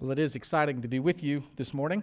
Well, 0.00 0.10
it 0.10 0.18
is 0.18 0.34
exciting 0.34 0.82
to 0.82 0.88
be 0.88 0.98
with 0.98 1.22
you 1.22 1.44
this 1.54 1.72
morning. 1.72 2.02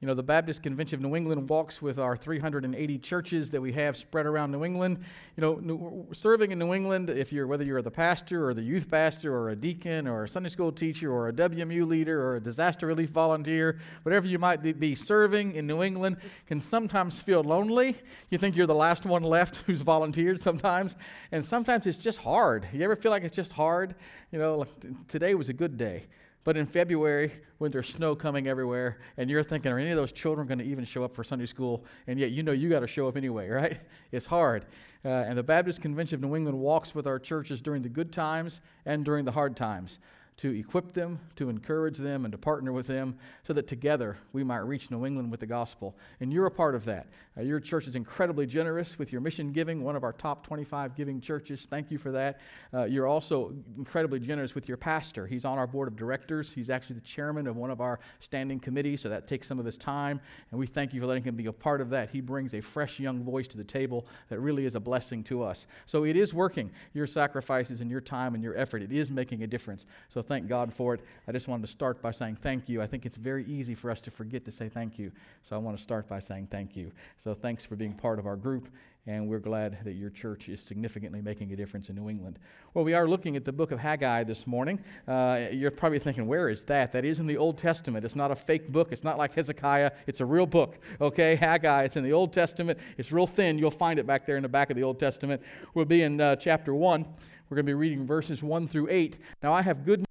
You 0.00 0.06
know, 0.06 0.12
the 0.12 0.22
Baptist 0.22 0.62
Convention 0.62 0.96
of 0.96 1.10
New 1.10 1.16
England 1.16 1.48
walks 1.48 1.80
with 1.80 1.98
our 1.98 2.14
380 2.14 2.98
churches 2.98 3.48
that 3.48 3.60
we 3.60 3.72
have 3.72 3.96
spread 3.96 4.26
around 4.26 4.50
New 4.52 4.62
England. 4.62 4.98
You 5.38 5.40
know, 5.40 6.06
serving 6.12 6.50
in 6.50 6.58
New 6.58 6.74
England, 6.74 7.08
if 7.08 7.32
you're 7.32 7.46
whether 7.46 7.64
you're 7.64 7.80
the 7.80 7.90
pastor 7.90 8.46
or 8.46 8.52
the 8.52 8.60
youth 8.62 8.90
pastor 8.90 9.34
or 9.34 9.50
a 9.50 9.56
deacon 9.56 10.06
or 10.06 10.24
a 10.24 10.28
Sunday 10.28 10.50
school 10.50 10.70
teacher 10.70 11.10
or 11.10 11.28
a 11.28 11.32
WMU 11.32 11.86
leader 11.86 12.22
or 12.22 12.36
a 12.36 12.40
disaster 12.40 12.86
relief 12.86 13.08
volunteer, 13.08 13.78
whatever 14.02 14.26
you 14.26 14.38
might 14.38 14.78
be 14.78 14.94
serving 14.94 15.54
in 15.54 15.66
New 15.66 15.82
England, 15.82 16.18
can 16.46 16.60
sometimes 16.60 17.22
feel 17.22 17.42
lonely. 17.42 17.96
You 18.28 18.36
think 18.36 18.54
you're 18.54 18.66
the 18.66 18.74
last 18.74 19.06
one 19.06 19.22
left 19.22 19.56
who's 19.66 19.80
volunteered 19.80 20.38
sometimes, 20.38 20.94
and 21.32 21.44
sometimes 21.44 21.86
it's 21.86 21.98
just 21.98 22.18
hard. 22.18 22.68
You 22.74 22.84
ever 22.84 22.96
feel 22.96 23.10
like 23.10 23.24
it's 23.24 23.36
just 23.36 23.52
hard? 23.52 23.94
You 24.30 24.38
know, 24.38 24.66
today 25.08 25.34
was 25.34 25.48
a 25.48 25.54
good 25.54 25.78
day. 25.78 26.04
But 26.42 26.56
in 26.56 26.66
February, 26.66 27.32
when 27.58 27.70
there's 27.70 27.88
snow 27.88 28.14
coming 28.14 28.48
everywhere, 28.48 28.98
and 29.18 29.28
you're 29.28 29.42
thinking, 29.42 29.70
are 29.70 29.78
any 29.78 29.90
of 29.90 29.96
those 29.96 30.12
children 30.12 30.46
going 30.46 30.58
to 30.58 30.64
even 30.64 30.84
show 30.84 31.04
up 31.04 31.14
for 31.14 31.22
Sunday 31.22 31.46
school? 31.46 31.84
And 32.06 32.18
yet 32.18 32.30
you 32.30 32.42
know 32.42 32.52
you 32.52 32.70
got 32.70 32.80
to 32.80 32.86
show 32.86 33.06
up 33.08 33.16
anyway, 33.16 33.48
right? 33.50 33.78
It's 34.10 34.26
hard. 34.26 34.64
Uh, 35.04 35.08
and 35.08 35.36
the 35.36 35.42
Baptist 35.42 35.82
Convention 35.82 36.16
of 36.16 36.22
New 36.22 36.36
England 36.36 36.58
walks 36.58 36.94
with 36.94 37.06
our 37.06 37.18
churches 37.18 37.60
during 37.60 37.82
the 37.82 37.88
good 37.88 38.12
times 38.12 38.60
and 38.86 39.04
during 39.04 39.24
the 39.24 39.32
hard 39.32 39.56
times 39.56 39.98
to 40.40 40.58
equip 40.58 40.94
them, 40.94 41.20
to 41.36 41.50
encourage 41.50 41.98
them, 41.98 42.24
and 42.24 42.32
to 42.32 42.38
partner 42.38 42.72
with 42.72 42.86
them 42.86 43.14
so 43.46 43.52
that 43.52 43.66
together 43.66 44.16
we 44.32 44.42
might 44.42 44.60
reach 44.60 44.90
New 44.90 45.04
England 45.04 45.30
with 45.30 45.40
the 45.40 45.46
gospel. 45.46 45.94
And 46.20 46.32
you're 46.32 46.46
a 46.46 46.50
part 46.50 46.74
of 46.74 46.82
that. 46.86 47.08
Uh, 47.36 47.42
your 47.42 47.60
church 47.60 47.86
is 47.86 47.94
incredibly 47.94 48.46
generous 48.46 48.98
with 48.98 49.12
your 49.12 49.20
mission 49.20 49.52
giving, 49.52 49.84
one 49.84 49.96
of 49.96 50.02
our 50.02 50.14
top 50.14 50.46
25 50.46 50.96
giving 50.96 51.20
churches. 51.20 51.66
Thank 51.68 51.90
you 51.90 51.98
for 51.98 52.10
that. 52.12 52.40
Uh, 52.72 52.84
you're 52.84 53.06
also 53.06 53.52
incredibly 53.76 54.18
generous 54.18 54.54
with 54.54 54.66
your 54.66 54.78
pastor. 54.78 55.26
He's 55.26 55.44
on 55.44 55.58
our 55.58 55.66
board 55.66 55.88
of 55.88 55.96
directors, 55.96 56.50
he's 56.50 56.70
actually 56.70 56.94
the 56.94 57.02
chairman 57.02 57.46
of 57.46 57.56
one 57.56 57.70
of 57.70 57.82
our 57.82 58.00
standing 58.20 58.58
committees, 58.58 59.02
so 59.02 59.10
that 59.10 59.28
takes 59.28 59.46
some 59.46 59.58
of 59.58 59.66
his 59.66 59.76
time. 59.76 60.22
And 60.52 60.58
we 60.58 60.66
thank 60.66 60.94
you 60.94 61.02
for 61.02 61.06
letting 61.06 61.24
him 61.24 61.36
be 61.36 61.46
a 61.46 61.52
part 61.52 61.82
of 61.82 61.90
that. 61.90 62.08
He 62.08 62.22
brings 62.22 62.54
a 62.54 62.62
fresh 62.62 62.98
young 62.98 63.22
voice 63.22 63.46
to 63.48 63.58
the 63.58 63.64
table 63.64 64.06
that 64.30 64.40
really 64.40 64.64
is 64.64 64.74
a 64.74 64.80
blessing 64.80 65.22
to 65.24 65.42
us. 65.42 65.66
So 65.84 66.04
it 66.04 66.16
is 66.16 66.32
working. 66.32 66.70
Your 66.94 67.06
sacrifices 67.06 67.82
and 67.82 67.90
your 67.90 68.00
time 68.00 68.34
and 68.34 68.42
your 68.42 68.56
effort, 68.56 68.80
it 68.80 68.90
is 68.90 69.10
making 69.10 69.42
a 69.42 69.46
difference. 69.46 69.84
So 70.08 70.22
thank 70.30 70.46
God 70.46 70.72
for 70.72 70.94
it. 70.94 71.00
I 71.26 71.32
just 71.32 71.48
wanted 71.48 71.66
to 71.66 71.72
start 71.72 72.00
by 72.00 72.12
saying 72.12 72.36
thank 72.40 72.68
you. 72.68 72.80
I 72.80 72.86
think 72.86 73.04
it's 73.04 73.16
very 73.16 73.44
easy 73.46 73.74
for 73.74 73.90
us 73.90 74.00
to 74.02 74.12
forget 74.12 74.44
to 74.44 74.52
say 74.52 74.68
thank 74.68 74.96
you. 74.96 75.10
So 75.42 75.56
I 75.56 75.58
want 75.58 75.76
to 75.76 75.82
start 75.82 76.08
by 76.08 76.20
saying 76.20 76.46
thank 76.52 76.76
you. 76.76 76.92
So 77.16 77.34
thanks 77.34 77.64
for 77.64 77.74
being 77.74 77.94
part 77.94 78.20
of 78.20 78.28
our 78.28 78.36
group, 78.36 78.68
and 79.08 79.28
we're 79.28 79.40
glad 79.40 79.78
that 79.82 79.94
your 79.94 80.08
church 80.08 80.48
is 80.48 80.60
significantly 80.60 81.20
making 81.20 81.52
a 81.52 81.56
difference 81.56 81.88
in 81.88 81.96
New 81.96 82.08
England. 82.08 82.38
Well, 82.74 82.84
we 82.84 82.94
are 82.94 83.08
looking 83.08 83.34
at 83.34 83.44
the 83.44 83.50
book 83.50 83.72
of 83.72 83.80
Haggai 83.80 84.22
this 84.22 84.46
morning. 84.46 84.78
Uh, 85.08 85.46
you're 85.50 85.72
probably 85.72 85.98
thinking, 85.98 86.28
where 86.28 86.48
is 86.48 86.62
that? 86.62 86.92
That 86.92 87.04
is 87.04 87.18
in 87.18 87.26
the 87.26 87.36
Old 87.36 87.58
Testament. 87.58 88.04
It's 88.04 88.14
not 88.14 88.30
a 88.30 88.36
fake 88.36 88.70
book. 88.70 88.92
It's 88.92 89.02
not 89.02 89.18
like 89.18 89.34
Hezekiah. 89.34 89.90
It's 90.06 90.20
a 90.20 90.24
real 90.26 90.46
book. 90.46 90.78
Okay, 91.00 91.34
Haggai. 91.34 91.82
It's 91.82 91.96
in 91.96 92.04
the 92.04 92.12
Old 92.12 92.32
Testament. 92.32 92.78
It's 92.98 93.10
real 93.10 93.26
thin. 93.26 93.58
You'll 93.58 93.72
find 93.72 93.98
it 93.98 94.06
back 94.06 94.26
there 94.26 94.36
in 94.36 94.44
the 94.44 94.48
back 94.48 94.70
of 94.70 94.76
the 94.76 94.84
Old 94.84 95.00
Testament. 95.00 95.42
We'll 95.74 95.86
be 95.86 96.02
in 96.02 96.20
uh, 96.20 96.36
chapter 96.36 96.72
1. 96.72 97.04
We're 97.50 97.56
going 97.56 97.66
to 97.66 97.70
be 97.70 97.74
reading 97.74 98.06
verses 98.06 98.44
1 98.44 98.68
through 98.68 98.86
8. 98.90 99.18
Now, 99.42 99.52
I 99.52 99.60
have 99.62 99.84
good 99.84 100.04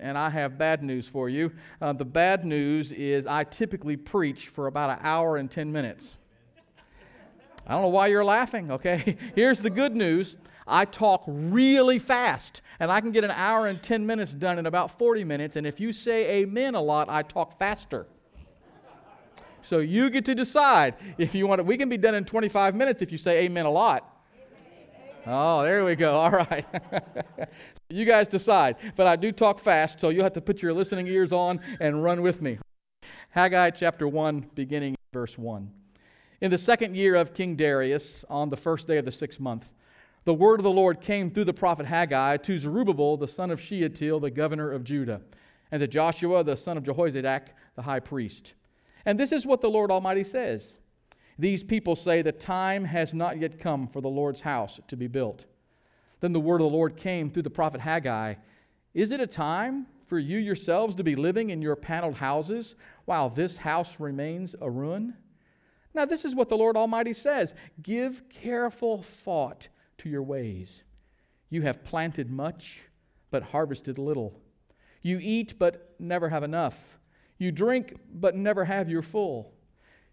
and 0.00 0.16
I 0.16 0.30
have 0.30 0.56
bad 0.56 0.82
news 0.82 1.06
for 1.06 1.28
you. 1.28 1.52
Uh, 1.82 1.92
the 1.92 2.04
bad 2.04 2.46
news 2.46 2.90
is 2.90 3.26
I 3.26 3.44
typically 3.44 3.98
preach 3.98 4.48
for 4.48 4.66
about 4.66 4.88
an 4.88 4.96
hour 5.02 5.36
and 5.36 5.50
10 5.50 5.70
minutes. 5.70 6.16
I 7.66 7.74
don't 7.74 7.82
know 7.82 7.88
why 7.88 8.06
you're 8.06 8.24
laughing, 8.24 8.70
okay? 8.70 9.18
Here's 9.34 9.60
the 9.60 9.68
good 9.68 9.94
news 9.94 10.36
I 10.66 10.86
talk 10.86 11.22
really 11.26 11.98
fast, 11.98 12.62
and 12.80 12.90
I 12.90 13.02
can 13.02 13.10
get 13.10 13.24
an 13.24 13.30
hour 13.30 13.66
and 13.66 13.82
10 13.82 14.06
minutes 14.06 14.32
done 14.32 14.58
in 14.58 14.64
about 14.64 14.98
40 14.98 15.22
minutes. 15.24 15.56
And 15.56 15.66
if 15.66 15.78
you 15.78 15.92
say 15.92 16.40
amen 16.40 16.74
a 16.74 16.80
lot, 16.80 17.10
I 17.10 17.20
talk 17.20 17.58
faster. 17.58 18.06
So 19.60 19.80
you 19.80 20.08
get 20.08 20.24
to 20.24 20.34
decide 20.34 20.94
if 21.18 21.34
you 21.34 21.46
want 21.46 21.60
it. 21.60 21.66
We 21.66 21.76
can 21.76 21.90
be 21.90 21.98
done 21.98 22.14
in 22.14 22.24
25 22.24 22.74
minutes 22.74 23.02
if 23.02 23.12
you 23.12 23.18
say 23.18 23.44
amen 23.44 23.66
a 23.66 23.70
lot. 23.70 24.17
Oh, 25.26 25.62
there 25.62 25.84
we 25.84 25.96
go. 25.96 26.14
All 26.18 26.30
right. 26.30 26.66
you 27.88 28.04
guys 28.04 28.28
decide. 28.28 28.76
But 28.96 29.06
I 29.06 29.16
do 29.16 29.32
talk 29.32 29.60
fast, 29.60 30.00
so 30.00 30.08
you'll 30.08 30.24
have 30.24 30.32
to 30.34 30.40
put 30.40 30.62
your 30.62 30.72
listening 30.72 31.06
ears 31.06 31.32
on 31.32 31.60
and 31.80 32.02
run 32.02 32.22
with 32.22 32.40
me. 32.42 32.58
Haggai 33.30 33.70
chapter 33.70 34.08
1, 34.08 34.50
beginning 34.54 34.96
verse 35.12 35.36
1. 35.36 35.70
In 36.40 36.50
the 36.50 36.58
second 36.58 36.94
year 36.94 37.14
of 37.14 37.34
King 37.34 37.56
Darius, 37.56 38.24
on 38.30 38.48
the 38.48 38.56
first 38.56 38.86
day 38.86 38.98
of 38.98 39.04
the 39.04 39.12
sixth 39.12 39.40
month, 39.40 39.70
the 40.24 40.34
word 40.34 40.60
of 40.60 40.64
the 40.64 40.70
Lord 40.70 41.00
came 41.00 41.30
through 41.30 41.44
the 41.44 41.54
prophet 41.54 41.86
Haggai 41.86 42.36
to 42.38 42.58
Zerubbabel, 42.58 43.16
the 43.16 43.26
son 43.26 43.50
of 43.50 43.60
Shealtiel, 43.60 44.20
the 44.20 44.30
governor 44.30 44.70
of 44.70 44.84
Judah, 44.84 45.20
and 45.72 45.80
to 45.80 45.88
Joshua, 45.88 46.44
the 46.44 46.56
son 46.56 46.76
of 46.76 46.84
Jehozadak, 46.84 47.48
the 47.76 47.82
high 47.82 48.00
priest. 48.00 48.54
And 49.04 49.18
this 49.18 49.32
is 49.32 49.46
what 49.46 49.60
the 49.60 49.70
Lord 49.70 49.90
Almighty 49.90 50.24
says 50.24 50.78
these 51.38 51.62
people 51.62 51.94
say, 51.94 52.22
The 52.22 52.32
time 52.32 52.84
has 52.84 53.14
not 53.14 53.38
yet 53.38 53.60
come 53.60 53.86
for 53.86 54.00
the 54.00 54.08
Lord's 54.08 54.40
house 54.40 54.80
to 54.88 54.96
be 54.96 55.06
built. 55.06 55.44
Then 56.20 56.32
the 56.32 56.40
word 56.40 56.60
of 56.60 56.70
the 56.70 56.76
Lord 56.76 56.96
came 56.96 57.30
through 57.30 57.42
the 57.42 57.50
prophet 57.50 57.80
Haggai 57.80 58.34
Is 58.94 59.12
it 59.12 59.20
a 59.20 59.26
time 59.26 59.86
for 60.06 60.18
you 60.18 60.38
yourselves 60.38 60.94
to 60.96 61.04
be 61.04 61.14
living 61.14 61.50
in 61.50 61.62
your 61.62 61.76
paneled 61.76 62.14
houses 62.14 62.74
while 63.04 63.28
this 63.28 63.56
house 63.56 64.00
remains 64.00 64.54
a 64.60 64.70
ruin? 64.70 65.14
Now, 65.94 66.04
this 66.04 66.24
is 66.24 66.34
what 66.34 66.48
the 66.48 66.56
Lord 66.56 66.76
Almighty 66.76 67.12
says 67.12 67.54
Give 67.82 68.28
careful 68.28 69.02
thought 69.02 69.68
to 69.98 70.08
your 70.08 70.22
ways. 70.22 70.82
You 71.50 71.62
have 71.62 71.84
planted 71.84 72.30
much, 72.30 72.82
but 73.30 73.42
harvested 73.42 73.98
little. 73.98 74.40
You 75.02 75.18
eat, 75.20 75.58
but 75.58 75.94
never 75.98 76.28
have 76.28 76.42
enough. 76.42 76.98
You 77.38 77.52
drink, 77.52 77.96
but 78.12 78.34
never 78.34 78.64
have 78.64 78.90
your 78.90 79.02
full. 79.02 79.54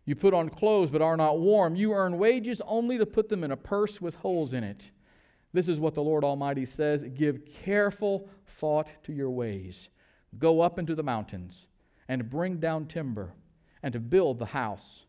You 0.05 0.15
put 0.15 0.33
on 0.33 0.49
clothes 0.49 0.91
but 0.91 1.01
are 1.01 1.17
not 1.17 1.39
warm. 1.39 1.75
You 1.75 1.93
earn 1.93 2.17
wages 2.17 2.61
only 2.65 2.97
to 2.97 3.05
put 3.05 3.27
them 3.27 3.43
in 3.43 3.51
a 3.51 3.57
purse 3.57 3.99
with 3.99 4.15
holes 4.15 4.53
in 4.53 4.63
it. 4.63 4.91
This 5.51 5.67
is 5.67 5.79
what 5.79 5.95
the 5.95 6.03
Lord 6.03 6.23
Almighty 6.23 6.65
says 6.65 7.03
Give 7.15 7.43
careful 7.45 8.29
thought 8.47 8.87
to 9.03 9.13
your 9.13 9.31
ways. 9.31 9.89
Go 10.37 10.61
up 10.61 10.77
into 10.77 10.95
the 10.95 11.03
mountains 11.03 11.67
and 12.07 12.29
bring 12.29 12.57
down 12.57 12.85
timber 12.85 13.33
and 13.81 13.93
to 13.93 13.99
build 13.99 14.37
the 14.37 14.45
house, 14.45 15.05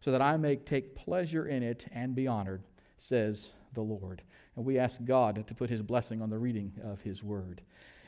so 0.00 0.12
that 0.12 0.22
I 0.22 0.36
may 0.36 0.56
take 0.56 0.94
pleasure 0.94 1.48
in 1.48 1.62
it 1.62 1.86
and 1.92 2.14
be 2.14 2.26
honored, 2.26 2.62
says 2.96 3.52
the 3.74 3.80
Lord. 3.82 4.22
And 4.56 4.64
we 4.64 4.78
ask 4.78 5.04
God 5.04 5.46
to 5.46 5.54
put 5.54 5.70
his 5.70 5.82
blessing 5.82 6.22
on 6.22 6.30
the 6.30 6.38
reading 6.38 6.72
of 6.84 7.00
his 7.02 7.22
word 7.22 7.62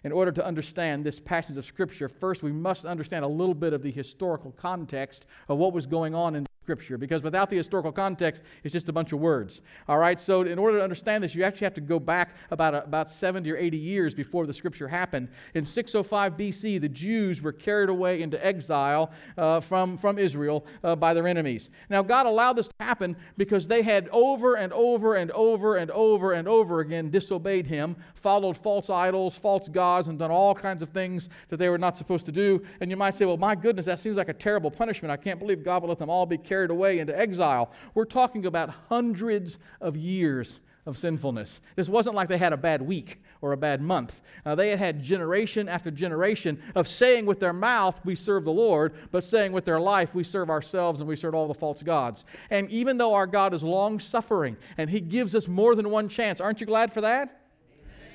in 0.05 0.13
order 0.13 0.33
to 0.33 0.45
understand 0.45 1.05
this 1.05 1.21
passage 1.21 1.57
of 1.59 1.65
Scripture, 1.65 2.09
first 2.09 2.43
we 2.43 2.53
must 2.53 2.85
understand 2.85 3.25
a 3.25 3.29
little 3.29 3.55
bit 3.55 3.73
of 3.73 3.83
the 3.83 3.91
historical 3.91 4.53
context 4.53 5.27
of 5.49 5.59
what 5.59 5.73
was 5.73 5.87
going 5.87 6.15
on 6.15 6.37
in 6.37 6.47
Scripture 6.71 6.97
because 6.97 7.25
without 7.25 7.51
the 7.51 7.57
historical 7.57 7.91
context, 7.91 8.43
it's 8.63 8.73
just 8.73 8.89
a 8.89 8.93
bunch 8.93 9.11
of 9.11 9.19
words. 9.19 9.61
All 9.89 9.99
right, 9.99 10.21
so 10.21 10.43
in 10.43 10.57
order 10.57 10.79
to 10.79 10.85
understand 10.85 11.25
this, 11.25 11.35
you 11.35 11.43
actually 11.43 11.65
have 11.65 11.75
to 11.75 11.81
go 11.81 11.99
back 11.99 12.37
about, 12.53 12.75
about 12.75 13.11
70 13.11 13.51
or 13.51 13.57
80 13.57 13.77
years 13.77 14.15
before 14.15 14.47
the 14.47 14.55
Scripture 14.55 14.87
happened. 14.87 15.29
In 15.55 15.65
605 15.65 16.35
BC, 16.35 16.81
the 16.81 16.89
Jews 16.89 17.43
were 17.43 17.51
carried 17.51 17.89
away 17.89 18.23
into 18.23 18.45
exile 18.47 19.11
uh, 19.37 19.59
from, 19.59 19.99
from 19.99 20.17
Israel 20.17 20.65
uh, 20.85 20.95
by 20.95 21.13
their 21.13 21.27
enemies. 21.27 21.71
Now, 21.89 22.03
God 22.03 22.27
allowed 22.27 22.53
this 22.53 22.69
to 22.69 22.75
happen 22.79 23.17
because 23.37 23.67
they 23.67 23.83
had 23.83 24.09
over 24.13 24.55
and 24.55 24.73
over 24.73 25.17
and 25.17 25.33
over 25.33 25.79
and 25.79 25.91
over 25.91 26.35
and 26.35 26.47
over 26.47 26.81
again 26.81 27.11
disobeyed 27.11 27.67
Him, 27.67 27.97
followed 28.15 28.57
false 28.57 28.91
idols, 28.91 29.37
false 29.37 29.69
gods, 29.69 30.07
and 30.07 30.21
done 30.21 30.31
all 30.31 30.55
kinds 30.55 30.83
of 30.83 30.91
things 30.91 31.31
that 31.49 31.57
they 31.57 31.69
were 31.69 31.79
not 31.79 31.99
supposed 31.99 32.27
to 32.27 32.33
do. 32.33 32.63
And 32.81 32.91
you 32.91 32.97
might 32.97 33.17
say, 33.17 33.25
well, 33.25 33.37
my 33.37 33.57
goodness, 33.57 33.87
that 33.87 33.99
seems 33.99 34.17
like 34.17 34.29
a 34.29 34.35
terrible 34.35 34.71
punishment. 34.71 35.11
I 35.11 35.17
can't 35.17 35.41
believe 35.41 35.65
God 35.65 35.83
would 35.83 35.89
let 35.89 35.99
them 35.99 36.11
all 36.11 36.27
be 36.27 36.39
carried 36.39 36.60
carried 36.61 36.71
away 36.71 36.99
into 36.99 37.19
exile. 37.19 37.71
We're 37.95 38.05
talking 38.05 38.45
about 38.45 38.69
hundreds 38.91 39.59
of 39.81 39.97
years 39.97 40.61
of 40.85 40.99
sinfulness. 40.99 41.63
This 41.75 41.89
wasn't 41.89 42.15
like 42.17 42.29
they 42.29 42.37
had 42.37 42.53
a 42.53 42.57
bad 42.59 42.83
week 42.83 43.23
or 43.41 43.53
a 43.53 43.57
bad 43.57 43.81
month. 43.81 44.21
Uh, 44.45 44.55
they 44.55 44.69
had 44.69 44.79
had 44.79 45.03
generation 45.03 45.71
after 45.71 45.91
generation 45.91 46.61
of 46.75 46.87
saying 46.87 47.25
with 47.25 47.41
their 47.41 47.55
mouth, 47.55 47.99
We 48.05 48.15
serve 48.15 48.45
the 48.45 48.53
Lord, 48.53 48.93
but 49.11 49.25
saying 49.25 49.53
with 49.53 49.65
their 49.65 49.81
life, 49.81 50.15
We 50.15 50.23
serve 50.23 50.51
ourselves 50.51 51.01
and 51.01 51.09
we 51.09 51.17
serve 51.17 51.35
all 51.35 51.49
the 51.49 51.55
false 51.55 51.83
gods. 51.83 52.27
And 52.51 52.71
even 52.71 52.99
though 52.99 53.15
our 53.15 53.27
God 53.27 53.55
is 53.55 53.63
long 53.63 53.99
suffering 53.99 54.55
and 54.77 54.91
He 54.91 55.01
gives 55.01 55.35
us 55.35 55.49
more 55.49 55.75
than 55.75 55.89
one 55.89 56.11
chance, 56.11 56.43
aren't 56.43 56.61
you 56.61 56.67
glad 56.67 56.93
for 56.93 57.01
that? 57.01 57.40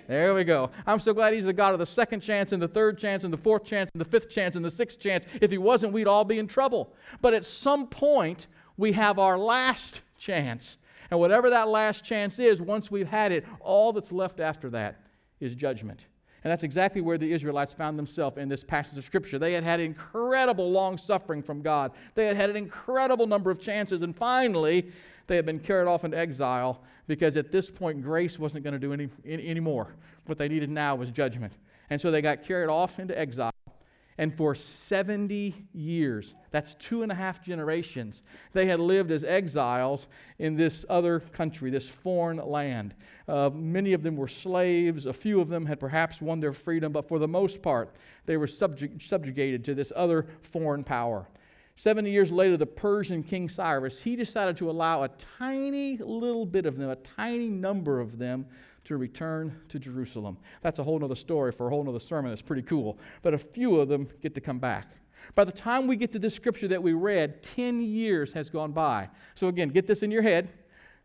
There 0.07 0.36
we 0.36 0.44
go. 0.44 0.69
I'm 0.86 1.00
so 1.00 1.13
glad 1.13 1.34
he's 1.34 1.46
the 1.46 1.54
God 1.54 1.74
of 1.74 1.80
the 1.80 1.86
second 1.86 2.19
chance 2.19 2.52
and 2.52 2.62
the 2.62 2.68
third 2.68 2.98
chance 2.98 3.24
and 3.24 3.34
the 3.34 3.38
fourth 3.38 3.63
chance 3.63 3.90
and 3.94 4.00
the 4.00 4.06
fifth 4.06 4.30
chance 4.30 4.56
and 4.56 4.63
the 4.63 4.69
sixth 4.69 5.00
chance. 5.00 5.25
If 5.42 5.50
he 5.50 5.57
wasn't, 5.57 5.94
we'd 5.94 6.07
all 6.07 6.24
be 6.24 6.38
in 6.38 6.48
trouble. 6.48 6.94
But 7.22 7.34
at 7.34 7.44
some 7.44 7.88
point, 7.88 8.48
we 8.78 8.92
have 8.92 9.18
our 9.18 9.38
last 9.38 10.02
chance. 10.19 10.78
And 11.10 11.19
whatever 11.19 11.50
that 11.50 11.69
last 11.69 12.04
chance 12.04 12.38
is, 12.38 12.62
once 12.62 12.92
we've 12.92 13.07
had 13.07 13.31
it, 13.31 13.46
all 13.60 13.94
that's 13.94 14.12
left 14.12 14.40
after 14.40 14.69
that 14.72 15.02
is 15.40 15.56
judgment. 15.56 16.06
And 16.44 16.52
that's 16.52 16.63
exactly 16.63 17.02
where 17.02 17.18
the 17.18 17.31
Israelites 17.31 17.74
found 17.74 17.98
themselves 17.98 18.38
in 18.38 18.48
this 18.48 18.63
passage 18.63 19.00
of 19.00 19.04
Scripture. 19.04 19.40
They 19.40 19.54
had 19.54 19.63
had 19.63 19.80
incredible 19.80 20.72
long 20.72 20.96
suffering 20.96 21.42
from 21.42 21.63
God, 21.63 21.92
they 22.13 22.28
had 22.28 22.36
had 22.36 22.52
an 22.52 22.56
incredible 22.56 23.25
number 23.25 23.50
of 23.50 23.60
chances, 23.60 24.04
and 24.04 24.16
finally, 24.16 24.92
they 25.27 25.36
had 25.36 25.45
been 25.45 25.60
carried 25.60 25.88
off 25.88 26.04
into 26.04 26.18
exile 26.18 26.81
because 27.07 27.38
at 27.38 27.51
this 27.51 27.69
point, 27.69 28.01
grace 28.01 28.39
wasn't 28.39 28.63
going 28.63 28.74
to 28.74 28.80
do 28.80 28.94
any, 28.94 29.10
any, 29.25 29.48
any 29.48 29.60
more. 29.60 29.95
What 30.25 30.38
they 30.38 30.48
needed 30.48 30.69
now 30.69 30.95
was 30.95 31.12
judgment. 31.12 31.54
And 31.89 32.00
so 32.00 32.12
they 32.12 32.22
got 32.22 32.44
carried 32.44 32.69
off 32.69 33.00
into 33.00 33.18
exile. 33.18 33.51
And 34.18 34.33
for 34.33 34.56
70 34.56 35.54
years, 35.74 36.36
that's 36.51 36.74
two 36.75 37.04
and 37.04 37.12
a 37.12 37.16
half 37.16 37.44
generations, 37.44 38.24
they 38.54 38.66
had 38.66 38.80
lived 38.80 39.12
as 39.12 39.25
exiles 39.25 40.07
in 40.39 40.56
this 40.56 40.86
other 40.89 41.19
country, 41.19 41.69
this 41.69 41.89
foreign 41.89 42.38
land. 42.38 42.95
Uh, 43.28 43.50
many 43.54 43.92
of 43.92 44.04
them 44.04 44.16
were 44.16 44.30
slaves. 44.30 45.06
A 45.06 45.13
few 45.13 45.42
of 45.42 45.50
them 45.50 45.66
had 45.66 45.81
perhaps 45.81 46.21
won 46.21 46.39
their 46.39 46.54
freedom, 46.54 46.94
but 46.94 47.07
for 47.10 47.19
the 47.19 47.28
most 47.28 47.62
part, 47.62 47.94
they 48.25 48.38
were 48.38 48.48
subjug- 48.48 49.06
subjugated 49.06 49.66
to 49.66 49.75
this 49.75 49.92
other 49.95 50.28
foreign 50.42 50.83
power. 50.83 51.28
70 51.77 52.10
years 52.10 52.31
later, 52.31 52.56
the 52.57 52.66
Persian 52.66 53.22
King 53.22 53.50
Cyrus, 53.50 54.00
he 54.00 54.16
decided 54.16 54.56
to 54.57 54.69
allow 54.69 55.04
a 55.04 55.10
tiny 55.38 55.98
little 55.98 56.45
bit 56.45 56.66
of 56.66 56.77
them, 56.77 56.89
a 56.89 56.95
tiny 56.95 57.50
number 57.50 58.00
of 58.00 58.18
them, 58.18 58.45
to 58.86 58.98
return 58.98 59.60
to 59.68 59.80
Jerusalem. 59.80 60.38
That's 60.62 60.80
a 60.80 60.83
whole 60.83 61.04
other 61.04 61.16
story 61.16 61.51
for 61.51 61.68
a 61.68 61.69
whole 61.69 61.88
other 61.89 62.00
sermon. 62.00 62.31
That's 62.31 62.42
pretty 62.42 62.62
cool. 62.62 62.98
But 63.24 63.33
a 63.33 63.38
few 63.38 63.80
of 63.81 63.89
them 63.89 64.07
get 64.22 64.33
to 64.36 64.42
come 64.42 64.60
back. 64.60 64.88
By 65.33 65.44
the 65.44 65.51
time 65.51 65.88
we 65.88 65.95
get 65.95 66.12
to 66.12 66.19
this 66.19 66.36
scripture 66.36 66.68
that 66.68 66.81
we 66.81 66.94
read, 66.94 67.42
10 67.56 67.81
years 67.81 68.31
has 68.33 68.50
gone 68.50 68.71
by. 68.71 69.10
So, 69.33 69.48
again, 69.48 69.69
get 69.69 69.88
this 69.88 70.04
in 70.04 70.12
your 70.12 70.21
head 70.21 70.50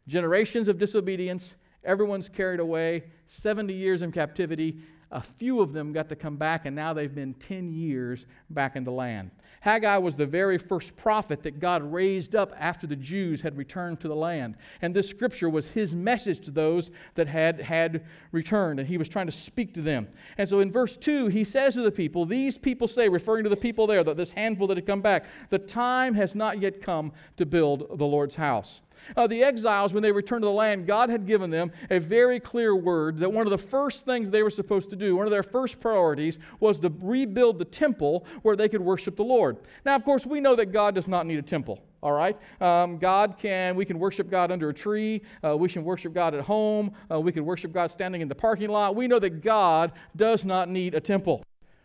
generations 0.06 0.66
of 0.66 0.78
disobedience, 0.78 1.56
everyone's 1.84 2.28
carried 2.28 2.58
away, 2.58 3.04
70 3.26 3.72
years 3.72 4.02
in 4.02 4.10
captivity. 4.10 4.80
A 5.12 5.20
few 5.20 5.60
of 5.60 5.72
them 5.72 5.92
got 5.92 6.08
to 6.08 6.16
come 6.16 6.36
back, 6.36 6.66
and 6.66 6.74
now 6.74 6.92
they've 6.92 7.14
been 7.14 7.34
10 7.34 7.72
years 7.72 8.26
back 8.50 8.76
in 8.76 8.84
the 8.84 8.92
land. 8.92 9.30
Haggai 9.60 9.98
was 9.98 10.16
the 10.16 10.26
very 10.26 10.56
first 10.56 10.96
prophet 10.96 11.42
that 11.42 11.60
God 11.60 11.82
raised 11.82 12.34
up 12.34 12.54
after 12.58 12.86
the 12.86 12.96
Jews 12.96 13.42
had 13.42 13.58
returned 13.58 14.00
to 14.00 14.08
the 14.08 14.16
land. 14.16 14.56
And 14.80 14.96
this 14.96 15.08
scripture 15.08 15.50
was 15.50 15.68
his 15.70 15.92
message 15.92 16.40
to 16.46 16.50
those 16.50 16.90
that 17.14 17.28
had, 17.28 17.60
had 17.60 18.04
returned, 18.32 18.80
and 18.80 18.88
he 18.88 18.96
was 18.96 19.08
trying 19.08 19.26
to 19.26 19.32
speak 19.32 19.74
to 19.74 19.82
them. 19.82 20.08
And 20.38 20.48
so 20.48 20.60
in 20.60 20.72
verse 20.72 20.96
2, 20.96 21.26
he 21.28 21.44
says 21.44 21.74
to 21.74 21.82
the 21.82 21.90
people, 21.90 22.24
These 22.24 22.56
people 22.56 22.88
say, 22.88 23.06
referring 23.08 23.44
to 23.44 23.50
the 23.50 23.56
people 23.56 23.86
there, 23.86 24.02
that 24.02 24.16
this 24.16 24.30
handful 24.30 24.66
that 24.68 24.78
had 24.78 24.86
come 24.86 25.02
back, 25.02 25.26
the 25.50 25.58
time 25.58 26.14
has 26.14 26.34
not 26.34 26.58
yet 26.58 26.80
come 26.80 27.12
to 27.36 27.44
build 27.44 27.98
the 27.98 28.06
Lord's 28.06 28.34
house. 28.34 28.80
Uh, 29.16 29.26
the 29.26 29.42
exiles, 29.42 29.92
when 29.92 30.02
they 30.02 30.12
returned 30.12 30.42
to 30.42 30.46
the 30.46 30.52
land, 30.52 30.86
God 30.86 31.08
had 31.08 31.26
given 31.26 31.50
them 31.50 31.72
a 31.90 31.98
very 31.98 32.40
clear 32.40 32.74
word 32.74 33.18
that 33.18 33.32
one 33.32 33.46
of 33.46 33.50
the 33.50 33.58
first 33.58 34.04
things 34.04 34.30
they 34.30 34.42
were 34.42 34.50
supposed 34.50 34.90
to 34.90 34.96
do, 34.96 35.16
one 35.16 35.26
of 35.26 35.30
their 35.30 35.42
first 35.42 35.80
priorities, 35.80 36.38
was 36.60 36.78
to 36.80 36.92
rebuild 37.00 37.58
the 37.58 37.64
temple 37.64 38.24
where 38.42 38.56
they 38.56 38.68
could 38.68 38.80
worship 38.80 39.16
the 39.16 39.24
Lord. 39.24 39.58
Now, 39.84 39.96
of 39.96 40.04
course, 40.04 40.26
we 40.26 40.40
know 40.40 40.54
that 40.56 40.66
God 40.66 40.94
does 40.94 41.08
not 41.08 41.26
need 41.26 41.38
a 41.38 41.42
temple. 41.42 41.82
All 42.02 42.12
right? 42.12 42.36
Um, 42.62 42.96
God 42.96 43.36
can, 43.38 43.76
we 43.76 43.84
can 43.84 43.98
worship 43.98 44.30
God 44.30 44.50
under 44.50 44.70
a 44.70 44.74
tree. 44.74 45.22
Uh, 45.44 45.56
we 45.56 45.68
can 45.68 45.84
worship 45.84 46.14
God 46.14 46.34
at 46.34 46.40
home. 46.40 46.92
Uh, 47.10 47.20
we 47.20 47.30
can 47.30 47.44
worship 47.44 47.72
God 47.72 47.90
standing 47.90 48.22
in 48.22 48.28
the 48.28 48.34
parking 48.34 48.70
lot. 48.70 48.96
We 48.96 49.06
know 49.06 49.18
that 49.18 49.42
God 49.42 49.92
does 50.16 50.44
not 50.44 50.68
need 50.68 50.94
a 50.94 51.00
temple. 51.00 51.42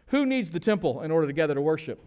Who 0.07 0.25
needs 0.25 0.49
the 0.49 0.59
temple 0.59 1.01
in 1.01 1.11
order 1.11 1.27
to 1.27 1.33
gather 1.33 1.55
to 1.55 1.61
worship? 1.61 1.99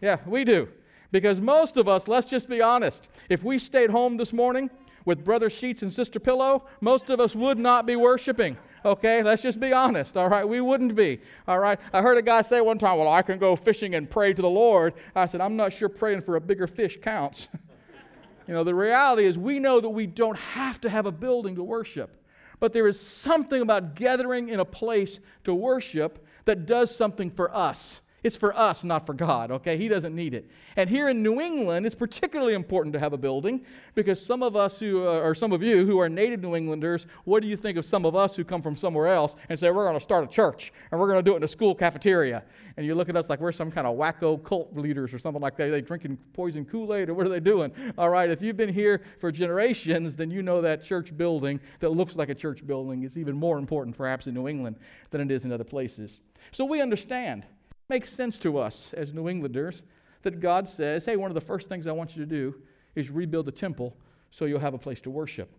Yeah, 0.00 0.18
we 0.26 0.44
do. 0.44 0.68
Because 1.16 1.40
most 1.40 1.78
of 1.78 1.88
us, 1.88 2.08
let's 2.08 2.28
just 2.28 2.46
be 2.46 2.60
honest, 2.60 3.08
if 3.30 3.42
we 3.42 3.58
stayed 3.58 3.88
home 3.88 4.18
this 4.18 4.34
morning 4.34 4.68
with 5.06 5.24
brother 5.24 5.48
sheets 5.48 5.80
and 5.80 5.90
sister 5.90 6.20
pillow, 6.20 6.66
most 6.82 7.08
of 7.08 7.20
us 7.20 7.34
would 7.34 7.56
not 7.56 7.86
be 7.86 7.96
worshiping. 7.96 8.54
Okay, 8.84 9.22
let's 9.22 9.40
just 9.40 9.58
be 9.58 9.72
honest. 9.72 10.18
All 10.18 10.28
right, 10.28 10.46
we 10.46 10.60
wouldn't 10.60 10.94
be. 10.94 11.22
All 11.48 11.58
right, 11.58 11.80
I 11.94 12.02
heard 12.02 12.18
a 12.18 12.22
guy 12.22 12.42
say 12.42 12.60
one 12.60 12.76
time, 12.76 12.98
Well, 12.98 13.10
I 13.10 13.22
can 13.22 13.38
go 13.38 13.56
fishing 13.56 13.94
and 13.94 14.10
pray 14.10 14.34
to 14.34 14.42
the 14.42 14.50
Lord. 14.50 14.92
I 15.14 15.24
said, 15.24 15.40
I'm 15.40 15.56
not 15.56 15.72
sure 15.72 15.88
praying 15.88 16.20
for 16.20 16.36
a 16.36 16.40
bigger 16.40 16.66
fish 16.66 16.98
counts. 17.00 17.48
you 18.46 18.52
know, 18.52 18.62
the 18.62 18.74
reality 18.74 19.24
is 19.24 19.38
we 19.38 19.58
know 19.58 19.80
that 19.80 19.88
we 19.88 20.06
don't 20.06 20.36
have 20.36 20.82
to 20.82 20.90
have 20.90 21.06
a 21.06 21.12
building 21.12 21.54
to 21.54 21.62
worship, 21.62 22.22
but 22.60 22.74
there 22.74 22.88
is 22.88 23.00
something 23.00 23.62
about 23.62 23.94
gathering 23.94 24.50
in 24.50 24.60
a 24.60 24.66
place 24.66 25.18
to 25.44 25.54
worship 25.54 26.26
that 26.44 26.66
does 26.66 26.94
something 26.94 27.30
for 27.30 27.56
us. 27.56 28.02
It's 28.26 28.36
for 28.36 28.58
us, 28.58 28.82
not 28.82 29.06
for 29.06 29.14
God, 29.14 29.52
okay? 29.52 29.76
He 29.76 29.86
doesn't 29.86 30.12
need 30.12 30.34
it. 30.34 30.50
And 30.74 30.90
here 30.90 31.08
in 31.08 31.22
New 31.22 31.40
England, 31.40 31.86
it's 31.86 31.94
particularly 31.94 32.54
important 32.54 32.92
to 32.94 32.98
have 32.98 33.12
a 33.12 33.16
building 33.16 33.64
because 33.94 34.20
some 34.20 34.42
of 34.42 34.56
us 34.56 34.80
who, 34.80 35.06
uh, 35.06 35.20
or 35.20 35.32
some 35.36 35.52
of 35.52 35.62
you 35.62 35.86
who 35.86 36.00
are 36.00 36.08
native 36.08 36.42
New 36.42 36.56
Englanders, 36.56 37.06
what 37.22 37.40
do 37.40 37.48
you 37.48 37.56
think 37.56 37.78
of 37.78 37.84
some 37.84 38.04
of 38.04 38.16
us 38.16 38.34
who 38.34 38.42
come 38.42 38.62
from 38.62 38.74
somewhere 38.74 39.06
else 39.06 39.36
and 39.48 39.56
say, 39.56 39.70
we're 39.70 39.84
going 39.84 39.94
to 39.94 40.02
start 40.02 40.24
a 40.24 40.26
church 40.26 40.72
and 40.90 41.00
we're 41.00 41.06
going 41.06 41.20
to 41.20 41.22
do 41.22 41.34
it 41.34 41.36
in 41.36 41.44
a 41.44 41.48
school 41.48 41.72
cafeteria? 41.72 42.42
And 42.76 42.84
you 42.84 42.96
look 42.96 43.08
at 43.08 43.14
us 43.14 43.28
like 43.28 43.38
we're 43.38 43.52
some 43.52 43.70
kind 43.70 43.86
of 43.86 43.96
wacko 43.96 44.42
cult 44.42 44.76
leaders 44.76 45.14
or 45.14 45.20
something 45.20 45.40
like 45.40 45.56
that. 45.58 45.68
Are 45.68 45.70
they 45.70 45.80
drinking 45.80 46.18
poison 46.32 46.64
Kool 46.64 46.94
Aid 46.94 47.10
or 47.10 47.14
what 47.14 47.26
are 47.26 47.30
they 47.30 47.38
doing? 47.38 47.70
All 47.96 48.10
right, 48.10 48.28
if 48.28 48.42
you've 48.42 48.56
been 48.56 48.74
here 48.74 49.04
for 49.20 49.30
generations, 49.30 50.16
then 50.16 50.32
you 50.32 50.42
know 50.42 50.60
that 50.62 50.82
church 50.82 51.16
building 51.16 51.60
that 51.78 51.90
looks 51.90 52.16
like 52.16 52.28
a 52.28 52.34
church 52.34 52.66
building 52.66 53.04
is 53.04 53.16
even 53.16 53.36
more 53.36 53.56
important 53.56 53.96
perhaps 53.96 54.26
in 54.26 54.34
New 54.34 54.48
England 54.48 54.74
than 55.10 55.20
it 55.20 55.30
is 55.30 55.44
in 55.44 55.52
other 55.52 55.62
places. 55.62 56.22
So 56.50 56.64
we 56.64 56.82
understand 56.82 57.44
makes 57.88 58.10
sense 58.10 58.38
to 58.40 58.58
us 58.58 58.92
as 58.94 59.12
New 59.12 59.28
Englanders 59.28 59.82
that 60.22 60.40
God 60.40 60.68
says, 60.68 61.04
hey, 61.04 61.16
one 61.16 61.30
of 61.30 61.34
the 61.34 61.40
first 61.40 61.68
things 61.68 61.86
I 61.86 61.92
want 61.92 62.16
you 62.16 62.24
to 62.24 62.28
do 62.28 62.54
is 62.94 63.10
rebuild 63.10 63.46
the 63.46 63.52
temple 63.52 63.96
so 64.30 64.44
you'll 64.44 64.60
have 64.60 64.74
a 64.74 64.78
place 64.78 65.00
to 65.02 65.10
worship. 65.10 65.54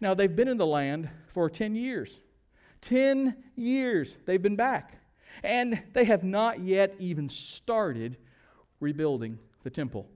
Now, 0.00 0.14
they've 0.14 0.34
been 0.34 0.48
in 0.48 0.56
the 0.56 0.66
land 0.66 1.08
for 1.32 1.50
10 1.50 1.74
years. 1.74 2.18
10 2.82 3.34
years 3.56 4.16
they've 4.26 4.40
been 4.40 4.56
back. 4.56 5.00
And 5.42 5.82
they 5.92 6.04
have 6.04 6.22
not 6.22 6.60
yet 6.60 6.94
even 6.98 7.28
started 7.28 8.16
rebuilding 8.80 9.38
the 9.62 9.70
temple. 9.70 10.08